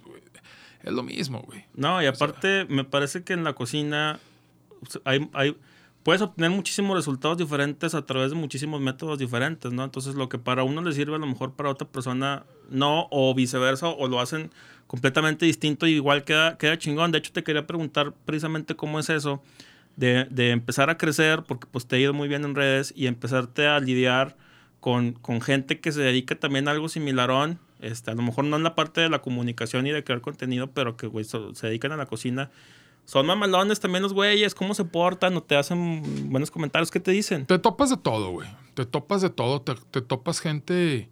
es 0.82 0.92
lo 0.92 1.02
mismo, 1.02 1.42
güey. 1.42 1.64
No, 1.74 2.02
y 2.02 2.06
aparte, 2.06 2.66
me 2.68 2.84
parece 2.84 3.22
que 3.22 3.32
en 3.32 3.44
la 3.44 3.52
cocina 3.52 4.18
hay, 5.04 5.28
hay, 5.32 5.56
puedes 6.02 6.22
obtener 6.22 6.50
muchísimos 6.50 6.96
resultados 6.96 7.38
diferentes 7.38 7.94
a 7.94 8.04
través 8.04 8.30
de 8.30 8.36
muchísimos 8.36 8.80
métodos 8.80 9.18
diferentes, 9.18 9.72
¿no? 9.72 9.84
Entonces, 9.84 10.14
lo 10.14 10.28
que 10.28 10.38
para 10.38 10.64
uno 10.64 10.82
le 10.82 10.92
sirve, 10.92 11.16
a 11.16 11.18
lo 11.18 11.26
mejor 11.26 11.52
para 11.52 11.70
otra 11.70 11.86
persona 11.88 12.44
no, 12.70 13.08
o 13.10 13.34
viceversa, 13.34 13.88
o 13.88 14.08
lo 14.08 14.20
hacen 14.20 14.50
completamente 14.86 15.46
distinto 15.46 15.86
y 15.86 15.92
igual 15.92 16.24
queda, 16.24 16.58
queda 16.58 16.78
chingón. 16.78 17.12
De 17.12 17.18
hecho, 17.18 17.32
te 17.32 17.42
quería 17.44 17.66
preguntar 17.66 18.12
precisamente 18.24 18.74
cómo 18.74 18.98
es 18.98 19.10
eso 19.10 19.42
de, 19.96 20.26
de, 20.30 20.50
empezar 20.50 20.90
a 20.90 20.98
crecer, 20.98 21.44
porque 21.46 21.66
pues 21.70 21.86
te 21.86 21.96
ha 21.96 21.98
ido 21.98 22.12
muy 22.12 22.28
bien 22.28 22.44
en 22.44 22.54
redes 22.54 22.92
y 22.96 23.06
empezarte 23.06 23.66
a 23.66 23.78
lidiar 23.78 24.36
con, 24.80 25.12
con 25.12 25.40
gente 25.40 25.80
que 25.80 25.92
se 25.92 26.00
dedica 26.00 26.34
también 26.34 26.68
a 26.68 26.72
algo 26.72 26.88
similarón. 26.88 27.58
Este, 27.80 28.10
a 28.10 28.14
lo 28.14 28.22
mejor 28.22 28.44
no 28.44 28.56
en 28.56 28.62
la 28.62 28.74
parte 28.74 29.00
de 29.00 29.08
la 29.08 29.22
comunicación 29.22 29.86
y 29.86 29.90
de 29.90 30.04
crear 30.04 30.20
contenido, 30.20 30.70
pero 30.70 30.96
que 30.96 31.10
se 31.24 31.66
dedican 31.66 31.92
a 31.92 31.96
la 31.96 32.06
cocina. 32.06 32.50
Son 33.04 33.26
mamalones 33.26 33.80
también 33.80 34.02
los 34.02 34.12
güeyes, 34.12 34.54
cómo 34.54 34.74
se 34.74 34.84
portan 34.84 35.36
o 35.36 35.42
te 35.42 35.56
hacen 35.56 36.30
buenos 36.30 36.50
comentarios, 36.50 36.90
¿qué 36.90 37.00
te 37.00 37.10
dicen? 37.10 37.46
Te 37.46 37.58
topas 37.58 37.90
de 37.90 37.96
todo, 37.96 38.30
güey. 38.30 38.48
Te 38.74 38.86
topas 38.86 39.20
de 39.20 39.30
todo, 39.30 39.60
te, 39.60 39.74
te 39.74 40.00
topas 40.00 40.40
gente 40.40 41.08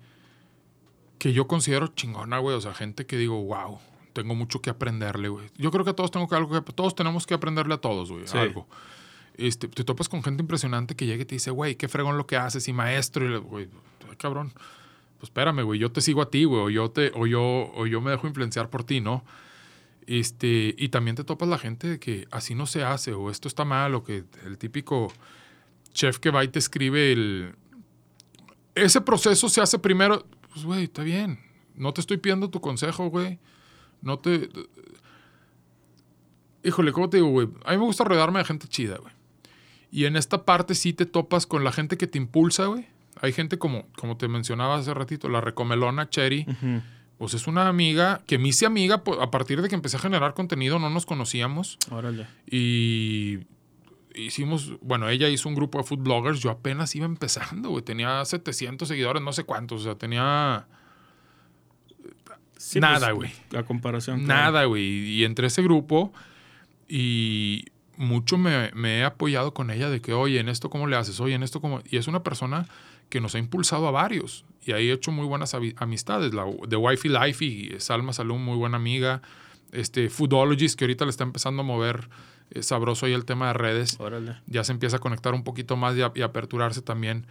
que 1.18 1.32
yo 1.32 1.46
considero 1.46 1.88
chingona, 1.88 2.38
güey. 2.38 2.56
O 2.56 2.60
sea, 2.60 2.74
gente 2.74 3.06
que 3.06 3.16
digo, 3.16 3.42
wow, 3.44 3.78
tengo 4.12 4.34
mucho 4.34 4.60
que 4.60 4.70
aprenderle, 4.70 5.28
güey. 5.28 5.48
Yo 5.56 5.70
creo 5.70 5.84
que 5.84 5.92
todos 5.92 6.10
tengo 6.10 6.28
que 6.28 6.34
algo 6.34 6.64
que 6.64 6.72
todos 6.72 6.94
tenemos 6.94 7.26
que 7.26 7.34
aprenderle 7.34 7.74
a 7.74 7.78
todos, 7.78 8.10
güey, 8.10 8.24
algo. 8.32 8.66
Este, 9.34 9.68
te 9.68 9.84
topas 9.84 10.08
con 10.08 10.22
gente 10.22 10.42
impresionante 10.42 10.96
que 10.96 11.06
llega 11.06 11.22
y 11.22 11.26
te 11.26 11.34
dice, 11.36 11.50
güey, 11.50 11.76
qué 11.76 11.88
fregón 11.88 12.18
lo 12.18 12.26
que 12.26 12.36
haces 12.36 12.66
y 12.68 12.72
maestro, 12.72 13.24
y 13.26 13.38
güey, 13.38 13.68
cabrón. 14.18 14.52
Pues 15.18 15.28
espérame, 15.28 15.62
güey, 15.62 15.78
yo 15.78 15.92
te 15.92 16.00
sigo 16.00 16.22
a 16.22 16.30
ti, 16.30 16.44
güey, 16.44 16.62
o 16.62 16.70
yo 16.70 16.90
te 16.90 17.12
o 17.14 17.26
yo 17.26 17.70
o 17.74 17.86
yo 17.86 18.00
me 18.00 18.10
dejo 18.10 18.26
influenciar 18.26 18.70
por 18.70 18.84
ti, 18.84 19.00
¿no? 19.00 19.22
Este, 20.10 20.74
y 20.76 20.88
también 20.88 21.14
te 21.14 21.22
topas 21.22 21.48
la 21.48 21.56
gente 21.56 21.86
de 21.86 22.00
que 22.00 22.26
así 22.32 22.56
no 22.56 22.66
se 22.66 22.82
hace 22.82 23.12
o 23.12 23.30
esto 23.30 23.46
está 23.46 23.64
mal 23.64 23.94
o 23.94 24.02
que 24.02 24.24
el 24.44 24.58
típico 24.58 25.12
chef 25.92 26.18
que 26.18 26.30
va 26.30 26.42
y 26.42 26.48
te 26.48 26.58
escribe 26.58 27.12
el 27.12 27.54
ese 28.74 29.00
proceso 29.00 29.48
se 29.48 29.60
hace 29.60 29.78
primero, 29.78 30.26
pues, 30.52 30.64
güey, 30.64 30.84
está 30.84 31.04
bien. 31.04 31.38
No 31.76 31.92
te 31.94 32.00
estoy 32.00 32.16
pidiendo 32.16 32.50
tu 32.50 32.60
consejo, 32.60 33.08
güey. 33.08 33.38
No 34.02 34.18
te... 34.18 34.48
Híjole, 36.64 36.90
¿cómo 36.90 37.08
te 37.08 37.18
digo, 37.18 37.28
güey? 37.28 37.48
A 37.64 37.70
mí 37.70 37.78
me 37.78 37.84
gusta 37.84 38.02
rodearme 38.02 38.40
de 38.40 38.44
gente 38.44 38.66
chida, 38.66 38.96
güey. 38.96 39.12
Y 39.92 40.06
en 40.06 40.16
esta 40.16 40.44
parte 40.44 40.74
sí 40.74 40.92
te 40.92 41.06
topas 41.06 41.46
con 41.46 41.62
la 41.62 41.70
gente 41.70 41.96
que 41.96 42.08
te 42.08 42.18
impulsa, 42.18 42.66
güey. 42.66 42.86
Hay 43.20 43.32
gente 43.32 43.58
como, 43.58 43.86
como 43.96 44.16
te 44.16 44.26
mencionaba 44.26 44.76
hace 44.76 44.92
ratito, 44.92 45.28
la 45.28 45.40
recomelona 45.40 46.10
Cherry. 46.10 46.46
Pues 47.20 47.34
es 47.34 47.46
una 47.46 47.68
amiga 47.68 48.22
que 48.26 48.38
me 48.38 48.48
hice 48.48 48.64
amiga 48.64 49.04
pues, 49.04 49.20
a 49.20 49.30
partir 49.30 49.60
de 49.60 49.68
que 49.68 49.74
empecé 49.74 49.98
a 49.98 50.00
generar 50.00 50.32
contenido, 50.32 50.78
no 50.78 50.88
nos 50.88 51.04
conocíamos. 51.04 51.76
Órale. 51.90 52.26
Y 52.50 53.40
hicimos, 54.14 54.72
bueno, 54.80 55.06
ella 55.06 55.28
hizo 55.28 55.46
un 55.50 55.54
grupo 55.54 55.76
de 55.76 55.84
food 55.84 55.98
bloggers, 55.98 56.40
yo 56.40 56.48
apenas 56.48 56.96
iba 56.96 57.04
empezando, 57.04 57.68
güey. 57.68 57.84
Tenía 57.84 58.24
700 58.24 58.88
seguidores, 58.88 59.22
no 59.22 59.34
sé 59.34 59.44
cuántos, 59.44 59.82
o 59.82 59.84
sea, 59.84 59.96
tenía... 59.96 60.66
Sí, 62.56 62.80
Nada, 62.80 63.14
pues, 63.14 63.34
güey. 63.50 63.60
A 63.60 63.66
comparación. 63.66 64.24
claro. 64.24 64.52
Nada, 64.52 64.64
güey. 64.64 64.82
Y 64.82 65.24
entre 65.24 65.48
ese 65.48 65.60
grupo 65.60 66.14
y 66.88 67.66
mucho 67.98 68.38
me, 68.38 68.70
me 68.72 69.00
he 69.00 69.04
apoyado 69.04 69.52
con 69.52 69.70
ella 69.70 69.90
de 69.90 70.00
que, 70.00 70.14
oye, 70.14 70.40
en 70.40 70.48
esto 70.48 70.70
cómo 70.70 70.86
le 70.86 70.96
haces, 70.96 71.20
oye, 71.20 71.34
en 71.34 71.42
esto 71.42 71.60
cómo... 71.60 71.82
Y 71.84 71.98
es 71.98 72.08
una 72.08 72.22
persona 72.22 72.66
que 73.10 73.20
nos 73.20 73.34
ha 73.34 73.38
impulsado 73.38 73.86
a 73.88 73.90
varios. 73.90 74.46
Y 74.64 74.72
ahí 74.72 74.88
he 74.90 74.92
hecho 74.92 75.10
muy 75.12 75.26
buenas 75.26 75.54
amistades. 75.76 76.34
La 76.34 76.44
de 76.68 76.76
Wifey 76.76 77.10
Life 77.10 77.44
y 77.44 77.74
Salma 77.80 78.12
Salum, 78.12 78.44
muy 78.44 78.56
buena 78.56 78.76
amiga. 78.76 79.22
Este, 79.72 80.10
Foodologist, 80.10 80.78
que 80.78 80.84
ahorita 80.84 81.04
le 81.04 81.10
está 81.10 81.24
empezando 81.24 81.62
a 81.62 81.64
mover 81.64 82.08
eh, 82.50 82.62
sabroso 82.62 83.06
ahí 83.06 83.12
el 83.12 83.24
tema 83.24 83.48
de 83.48 83.52
redes. 83.54 83.96
Órale. 84.00 84.36
Ya 84.46 84.64
se 84.64 84.72
empieza 84.72 84.96
a 84.96 84.98
conectar 84.98 85.32
un 85.34 85.44
poquito 85.44 85.76
más 85.76 85.96
y, 85.96 86.02
a- 86.02 86.12
y 86.14 86.22
aperturarse 86.22 86.82
también. 86.82 87.26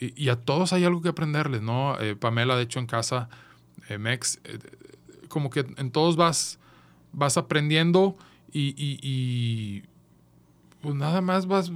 Y, 0.00 0.20
y 0.24 0.28
a 0.30 0.36
todos 0.36 0.72
hay 0.72 0.84
algo 0.84 1.02
que 1.02 1.10
aprenderles, 1.10 1.60
¿no? 1.62 2.00
Eh, 2.00 2.16
Pamela, 2.16 2.56
de 2.56 2.62
hecho, 2.62 2.78
en 2.80 2.86
casa, 2.86 3.28
eh, 3.88 3.98
Mex, 3.98 4.40
eh, 4.44 4.58
como 5.28 5.50
que 5.50 5.66
en 5.76 5.90
todos 5.92 6.16
vas, 6.16 6.58
vas 7.12 7.36
aprendiendo 7.36 8.16
y, 8.52 8.70
y- 8.70 8.98
y, 9.02 9.82
pues 10.80 10.94
nada 10.94 11.20
más 11.20 11.46
vas 11.46 11.70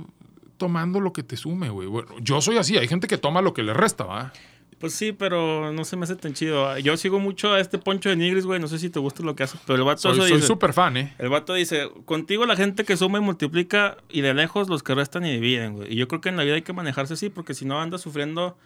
tomando 0.56 1.00
lo 1.00 1.12
que 1.12 1.22
te 1.22 1.36
sume, 1.36 1.68
güey. 1.68 1.86
Bueno, 1.86 2.08
yo 2.20 2.40
soy 2.40 2.56
así, 2.56 2.76
hay 2.78 2.88
gente 2.88 3.06
que 3.06 3.18
toma 3.18 3.42
lo 3.42 3.52
que 3.54 3.62
le 3.62 3.74
resta, 3.74 4.04
¿va? 4.04 4.32
Pues 4.78 4.92
sí, 4.92 5.12
pero 5.12 5.72
no 5.72 5.84
se 5.84 5.96
me 5.96 6.04
hace 6.04 6.16
tan 6.16 6.34
chido. 6.34 6.76
Yo 6.78 6.98
sigo 6.98 7.18
mucho 7.18 7.54
a 7.54 7.60
este 7.60 7.78
Poncho 7.78 8.10
de 8.10 8.16
Nigris, 8.16 8.44
güey. 8.44 8.60
No 8.60 8.68
sé 8.68 8.78
si 8.78 8.90
te 8.90 8.98
gusta 8.98 9.22
lo 9.22 9.34
que 9.34 9.44
hace. 9.44 9.58
Pero 9.66 9.78
el 9.78 9.84
vato 9.84 10.14
Soy 10.14 10.28
soy 10.28 10.42
súper 10.42 10.74
fan, 10.74 10.98
¿eh? 10.98 11.14
El 11.18 11.30
vato 11.30 11.54
dice, 11.54 11.90
contigo 12.04 12.44
la 12.44 12.56
gente 12.56 12.84
que 12.84 12.96
suma 12.96 13.18
y 13.18 13.22
multiplica 13.22 13.96
y 14.10 14.20
de 14.20 14.34
lejos 14.34 14.68
los 14.68 14.82
que 14.82 14.94
restan 14.94 15.24
y 15.24 15.32
dividen, 15.32 15.76
güey. 15.76 15.94
Y 15.94 15.96
yo 15.96 16.08
creo 16.08 16.20
que 16.20 16.28
en 16.28 16.36
la 16.36 16.44
vida 16.44 16.56
hay 16.56 16.62
que 16.62 16.74
manejarse 16.74 17.14
así 17.14 17.30
porque 17.30 17.54
si 17.54 17.64
no 17.64 17.80
andas 17.80 18.02
sufriendo 18.02 18.58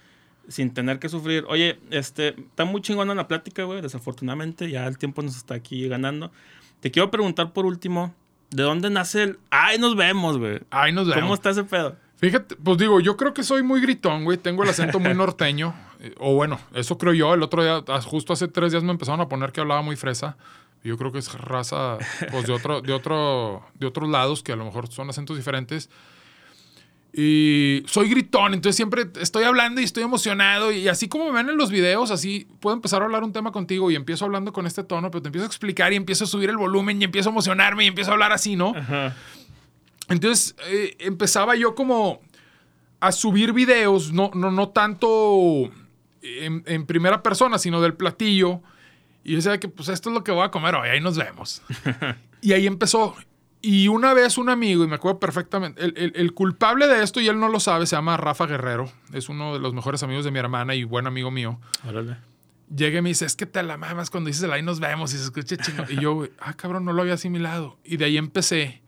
sin 0.49 0.75
tener 0.75 0.99
que 0.99 1.09
sufrir. 1.09 1.45
Oye, 1.49 1.79
este, 1.91 2.29
está 2.41 2.65
muy 2.65 2.83
chingona 2.83 3.15
la 3.15 3.29
plática, 3.29 3.63
güey. 3.63 3.81
Desafortunadamente 3.81 4.69
ya 4.69 4.87
el 4.87 4.99
tiempo 4.99 5.23
nos 5.23 5.37
está 5.37 5.55
aquí 5.55 5.87
ganando. 5.89 6.33
Te 6.81 6.91
quiero 6.91 7.11
preguntar 7.13 7.53
por 7.53 7.67
último, 7.67 8.15
¿de 8.51 8.65
dónde 8.65 8.91
nace 8.91 9.23
el... 9.23 9.39
¡Ay, 9.51 9.79
nos 9.79 9.95
vemos, 9.95 10.39
güey! 10.39 10.61
Ahí 10.71 10.93
nos 10.93 11.07
vemos. 11.07 11.23
¿Cómo 11.23 11.35
está 11.35 11.51
ese 11.51 11.63
pedo? 11.63 11.97
Fíjate, 12.17 12.57
pues 12.57 12.79
digo, 12.79 13.01
yo 13.01 13.17
creo 13.17 13.33
que 13.33 13.43
soy 13.43 13.63
muy 13.63 13.81
gritón, 13.81 14.25
güey. 14.25 14.39
Tengo 14.39 14.65
el 14.65 14.71
acento 14.71 14.99
muy 14.99 15.15
norteño. 15.15 15.75
O 16.19 16.35
bueno, 16.35 16.59
eso 16.75 16.99
creo 16.99 17.13
yo. 17.13 17.35
El 17.35 17.43
otro 17.43 17.63
día, 17.63 17.83
justo 18.03 18.33
hace 18.33 18.49
tres 18.49 18.73
días 18.73 18.83
me 18.83 18.91
empezaron 18.91 19.21
a 19.21 19.29
poner 19.29 19.53
que 19.53 19.61
hablaba 19.61 19.83
muy 19.83 19.97
fresa. 19.97 20.37
Yo 20.83 20.97
creo 20.97 21.13
que 21.13 21.19
es 21.19 21.33
raza, 21.35 21.99
pues 22.31 22.47
de 22.47 22.53
otro, 22.53 22.81
de 22.81 22.93
otro, 22.93 23.63
de 23.75 23.87
otros 23.87 24.09
lados 24.09 24.43
que 24.43 24.53
a 24.53 24.57
lo 24.57 24.65
mejor 24.65 24.89
son 24.89 25.11
acentos 25.11 25.37
diferentes. 25.37 25.91
Y 27.13 27.83
soy 27.87 28.09
gritón, 28.09 28.55
entonces 28.55 28.77
siempre 28.77 29.09
estoy 29.21 29.43
hablando 29.43 29.81
y 29.81 29.85
estoy 29.85 30.05
emocionado. 30.05 30.71
Y 30.73 30.89
así 30.89 31.09
como 31.09 31.27
me 31.27 31.33
ven 31.33 31.51
en 31.51 31.57
los 31.57 31.71
videos, 31.71 32.11
así 32.11 32.47
puedo 32.61 32.75
empezar 32.75 33.03
a 33.03 33.05
hablar 33.05 33.25
un 33.25 33.33
tema 33.33 33.51
contigo 33.51 33.91
y 33.91 33.97
empiezo 33.97 34.25
hablando 34.25 34.53
con 34.53 34.67
este 34.67 34.85
tono, 34.85 35.11
pero 35.11 35.21
te 35.21 35.29
empiezo 35.29 35.45
a 35.45 35.49
explicar 35.49 35.93
y 35.93 35.97
empiezo 35.97 36.25
a 36.25 36.27
subir 36.29 36.51
el 36.51 36.57
volumen 36.57 37.01
y 37.03 37.05
empiezo 37.05 37.29
a 37.29 37.33
emocionarme 37.33 37.85
y 37.85 37.89
empiezo 37.89 38.11
a 38.11 38.15
hablar 38.15 38.33
así, 38.33 38.55
¿no? 38.55 38.75
Ajá. 38.77 39.17
Entonces 40.09 40.55
eh, 40.67 40.97
empezaba 41.01 41.57
yo 41.57 41.75
como 41.75 42.21
a 43.01 43.13
subir 43.13 43.53
videos, 43.53 44.13
no, 44.13 44.31
no, 44.35 44.51
no 44.51 44.69
tanto 44.69 45.71
en, 46.23 46.63
en 46.67 46.87
primera 46.87 47.23
persona, 47.23 47.59
sino 47.59 47.81
del 47.81 47.95
platillo. 47.95 48.61
Y 49.25 49.31
yo 49.33 49.37
decía 49.37 49.59
que 49.61 49.69
pues 49.69 49.89
esto 49.89 50.09
es 50.11 50.15
lo 50.15 50.25
que 50.25 50.33
voy 50.33 50.45
a 50.45 50.51
comer 50.51 50.75
hoy, 50.75 50.89
ahí 50.89 51.01
nos 51.01 51.17
vemos. 51.19 51.63
y 52.41 52.53
ahí 52.53 52.67
empezó. 52.67 53.15
Y 53.63 53.89
una 53.89 54.15
vez 54.15 54.39
un 54.39 54.49
amigo, 54.49 54.83
y 54.85 54.87
me 54.87 54.95
acuerdo 54.95 55.21
perfectamente, 55.21 55.85
el, 55.85 55.93
el- 55.97 56.13
el 56.17 56.33
culpable 56.33 56.87
de 56.87 57.03
esto, 57.03 57.21
y 57.21 57.29
él 57.29 57.39
no 57.39 57.49
lo 57.49 57.61
sabe, 57.61 57.85
se 57.87 57.95
llama 57.95 58.17
Rafa 58.17 58.47
Guerrero, 58.47 58.91
es 59.13 59.29
uno 59.29 59.53
de 59.53 59.59
los 59.61 59.75
mejores 59.75 60.03
amigos 60.03 60.25
de 60.25 60.31
mi 60.31 60.39
hermana 60.39 60.75
y 60.75 60.85
buen 60.85 61.07
amigo 61.07 61.31
mío. 61.31 61.61
Órale. 61.87 62.17
Llega 62.75 63.01
y 63.01 63.03
me 63.03 63.11
dice, 63.11 63.27
es 63.27 63.37
que 63.37 63.45
te 63.47 63.63
la 63.63 63.77
mamas 63.77 64.09
cuando 64.09 64.29
dices 64.29 64.45
el 64.45 64.53
ahí 64.53 64.63
nos 64.63 64.81
vemos 64.81 65.13
y 65.13 65.19
se 65.19 65.25
escucha 65.25 65.57
chingo. 65.59 65.85
Y 65.91 65.97
yo, 66.01 66.25
ah, 66.39 66.55
cabrón, 66.55 66.85
no 66.87 66.93
lo 66.95 67.03
había 67.03 67.15
asimilado. 67.15 67.77
Y 67.85 67.97
de 67.99 68.05
ahí 68.07 68.17
empecé 68.17 68.81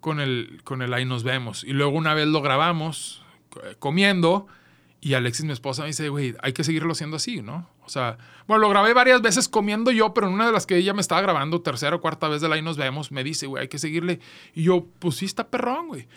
con 0.00 0.20
el, 0.20 0.60
con 0.64 0.80
el 0.80 0.94
ahí 0.94 1.04
nos 1.04 1.24
vemos. 1.24 1.64
Y 1.64 1.72
luego 1.72 1.92
una 1.98 2.14
vez 2.14 2.28
lo 2.28 2.40
grabamos 2.40 3.22
eh, 3.64 3.74
comiendo 3.78 4.46
y 5.04 5.12
Alexis, 5.12 5.44
mi 5.44 5.52
esposa, 5.52 5.82
me 5.82 5.88
dice, 5.88 6.08
güey, 6.08 6.34
hay 6.40 6.54
que 6.54 6.64
seguirlo 6.64 6.92
haciendo 6.92 7.16
así, 7.16 7.42
¿no? 7.42 7.68
O 7.84 7.90
sea, 7.90 8.16
bueno, 8.46 8.62
lo 8.62 8.70
grabé 8.70 8.94
varias 8.94 9.20
veces 9.20 9.50
comiendo 9.50 9.90
yo, 9.90 10.14
pero 10.14 10.28
en 10.28 10.32
una 10.32 10.46
de 10.46 10.52
las 10.52 10.64
que 10.64 10.78
ella 10.78 10.94
me 10.94 11.02
estaba 11.02 11.20
grabando, 11.20 11.60
tercera 11.60 11.94
o 11.96 12.00
cuarta 12.00 12.26
vez 12.26 12.40
del 12.40 12.54
ahí 12.54 12.62
nos 12.62 12.78
vemos, 12.78 13.12
me 13.12 13.22
dice, 13.22 13.46
güey, 13.46 13.60
hay 13.60 13.68
que 13.68 13.78
seguirle. 13.78 14.20
Y 14.54 14.62
yo, 14.62 14.86
pues 15.00 15.16
sí 15.16 15.26
está 15.26 15.48
perrón, 15.48 15.88
güey. 15.88 16.08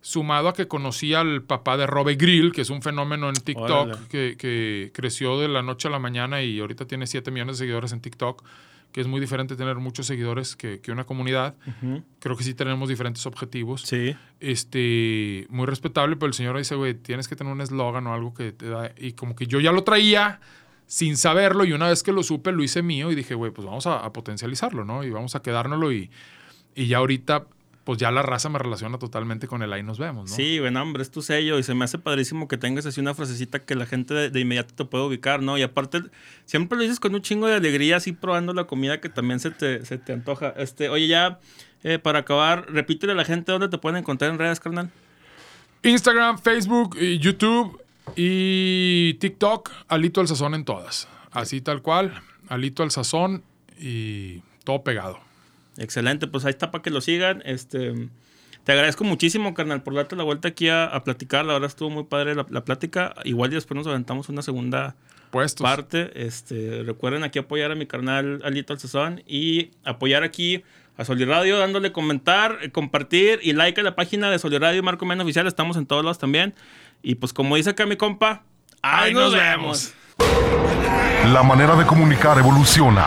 Sumado 0.00 0.48
a 0.48 0.54
que 0.54 0.68
conocí 0.68 1.12
al 1.12 1.42
papá 1.42 1.76
de 1.76 1.88
Robe 1.88 2.14
Grill, 2.14 2.52
que 2.52 2.60
es 2.60 2.70
un 2.70 2.82
fenómeno 2.82 3.28
en 3.28 3.34
TikTok, 3.34 4.06
que, 4.06 4.36
que 4.38 4.92
creció 4.94 5.40
de 5.40 5.48
la 5.48 5.62
noche 5.62 5.88
a 5.88 5.90
la 5.90 5.98
mañana 5.98 6.40
y 6.40 6.60
ahorita 6.60 6.86
tiene 6.86 7.08
7 7.08 7.32
millones 7.32 7.58
de 7.58 7.64
seguidores 7.64 7.90
en 7.90 8.00
TikTok, 8.00 8.44
que 8.92 9.00
es 9.00 9.06
muy 9.06 9.20
diferente 9.20 9.56
tener 9.56 9.76
muchos 9.76 10.06
seguidores 10.06 10.56
que, 10.56 10.80
que 10.80 10.92
una 10.92 11.04
comunidad. 11.04 11.54
Ujú. 11.66 12.02
Creo 12.18 12.36
que 12.36 12.44
sí 12.44 12.54
tenemos 12.54 12.88
diferentes 12.88 13.24
objetivos. 13.26 13.82
Sí. 13.82 14.16
Este, 14.40 15.46
muy 15.48 15.66
respetable, 15.66 16.16
pero 16.16 16.28
el 16.28 16.34
señor 16.34 16.56
dice, 16.58 16.74
güey, 16.74 16.94
tienes 16.94 17.28
que 17.28 17.36
tener 17.36 17.52
un 17.52 17.60
eslogan 17.60 18.06
o 18.06 18.14
algo 18.14 18.34
que 18.34 18.52
te 18.52 18.68
da. 18.68 18.92
Y 18.96 19.12
como 19.12 19.36
que 19.36 19.46
yo 19.46 19.60
ya 19.60 19.72
lo 19.72 19.84
traía 19.84 20.40
sin 20.86 21.16
saberlo 21.16 21.64
y 21.64 21.72
una 21.72 21.88
vez 21.88 22.02
que 22.02 22.10
lo 22.10 22.24
supe 22.24 22.50
lo 22.50 22.64
hice 22.64 22.82
mío 22.82 23.12
y 23.12 23.14
dije, 23.14 23.34
güey, 23.34 23.52
pues 23.52 23.64
vamos 23.64 23.86
a, 23.86 24.04
a 24.04 24.12
potencializarlo, 24.12 24.84
¿no? 24.84 25.04
Y 25.04 25.10
vamos 25.10 25.36
a 25.36 25.40
quedárnoslo 25.40 25.92
y, 25.92 26.10
y 26.74 26.88
ya 26.88 26.98
ahorita, 26.98 27.46
pues 27.90 27.98
ya 27.98 28.12
la 28.12 28.22
raza 28.22 28.48
me 28.48 28.60
relaciona 28.60 29.00
totalmente 29.00 29.48
con 29.48 29.64
el 29.64 29.72
ahí 29.72 29.82
nos 29.82 29.98
vemos, 29.98 30.30
¿no? 30.30 30.36
Sí, 30.36 30.60
bueno, 30.60 30.80
hombre, 30.80 31.02
es 31.02 31.10
tu 31.10 31.22
sello 31.22 31.58
y 31.58 31.64
se 31.64 31.74
me 31.74 31.84
hace 31.84 31.98
padrísimo 31.98 32.46
que 32.46 32.56
tengas 32.56 32.86
así 32.86 33.00
una 33.00 33.14
frasecita 33.14 33.64
que 33.64 33.74
la 33.74 33.84
gente 33.84 34.14
de, 34.14 34.30
de 34.30 34.38
inmediato 34.38 34.72
te 34.76 34.84
puede 34.84 35.02
ubicar, 35.02 35.42
¿no? 35.42 35.58
Y 35.58 35.62
aparte, 35.62 36.02
siempre 36.44 36.78
lo 36.78 36.82
dices 36.82 37.00
con 37.00 37.12
un 37.16 37.20
chingo 37.20 37.48
de 37.48 37.56
alegría, 37.56 37.96
así 37.96 38.12
probando 38.12 38.54
la 38.54 38.68
comida 38.68 39.00
que 39.00 39.08
también 39.08 39.40
se 39.40 39.50
te, 39.50 39.84
se 39.84 39.98
te 39.98 40.12
antoja. 40.12 40.54
Este, 40.56 40.88
oye, 40.88 41.08
ya, 41.08 41.40
eh, 41.82 41.98
para 41.98 42.20
acabar, 42.20 42.66
repítele 42.68 43.10
a 43.10 43.16
la 43.16 43.24
gente 43.24 43.50
dónde 43.50 43.66
te 43.66 43.78
pueden 43.78 43.98
encontrar 43.98 44.30
en 44.30 44.38
redes, 44.38 44.60
carnal. 44.60 44.88
Instagram, 45.82 46.38
Facebook, 46.38 46.96
YouTube 46.96 47.82
y 48.14 49.14
TikTok, 49.14 49.68
Alito 49.88 50.20
al 50.20 50.28
Sazón 50.28 50.54
en 50.54 50.64
todas. 50.64 51.08
Así 51.32 51.60
tal 51.60 51.82
cual, 51.82 52.22
Alito 52.48 52.84
al 52.84 52.92
Sazón 52.92 53.42
y 53.76 54.44
todo 54.62 54.84
pegado. 54.84 55.29
Excelente, 55.80 56.26
pues 56.26 56.44
ahí 56.44 56.50
está 56.50 56.70
para 56.70 56.82
que 56.82 56.90
lo 56.90 57.00
sigan. 57.00 57.42
Este, 57.46 57.94
te 58.64 58.72
agradezco 58.72 59.02
muchísimo, 59.04 59.54
carnal, 59.54 59.82
por 59.82 59.94
darte 59.94 60.14
la 60.14 60.24
vuelta 60.24 60.48
aquí 60.48 60.68
a, 60.68 60.84
a 60.84 61.02
platicar. 61.02 61.44
La 61.46 61.54
verdad 61.54 61.68
estuvo 61.68 61.88
muy 61.88 62.04
padre 62.04 62.34
la, 62.34 62.44
la 62.50 62.64
plática. 62.64 63.14
Igual 63.24 63.50
y 63.50 63.54
después 63.54 63.76
nos 63.76 63.86
aventamos 63.86 64.28
una 64.28 64.42
segunda 64.42 64.94
Puestos. 65.30 65.64
parte. 65.64 66.10
Este, 66.14 66.82
recuerden 66.84 67.24
aquí 67.24 67.38
apoyar 67.38 67.72
a 67.72 67.74
mi 67.74 67.86
carnal 67.86 68.42
Alito 68.44 68.74
al 68.74 68.78
Sazón 68.78 69.22
y 69.26 69.70
apoyar 69.84 70.22
aquí 70.22 70.62
a 70.98 71.04
Soliradio 71.06 71.58
dándole 71.58 71.92
comentar, 71.92 72.58
eh, 72.60 72.70
compartir 72.70 73.40
y 73.42 73.54
like 73.54 73.80
a 73.80 73.84
la 73.84 73.96
página 73.96 74.30
de 74.30 74.38
Soliradio 74.38 74.82
Marco 74.82 75.06
Men 75.06 75.20
Oficial. 75.22 75.46
Estamos 75.46 75.78
en 75.78 75.86
todos 75.86 76.04
lados 76.04 76.18
también. 76.18 76.52
Y 77.02 77.14
pues 77.14 77.32
como 77.32 77.56
dice 77.56 77.70
acá 77.70 77.86
mi 77.86 77.96
compa, 77.96 78.42
ahí, 78.82 79.14
nos 79.14 79.32
vemos. 79.32 79.94
La 81.32 81.42
manera 81.42 81.74
de 81.76 81.86
comunicar 81.86 82.36
evoluciona. 82.38 83.06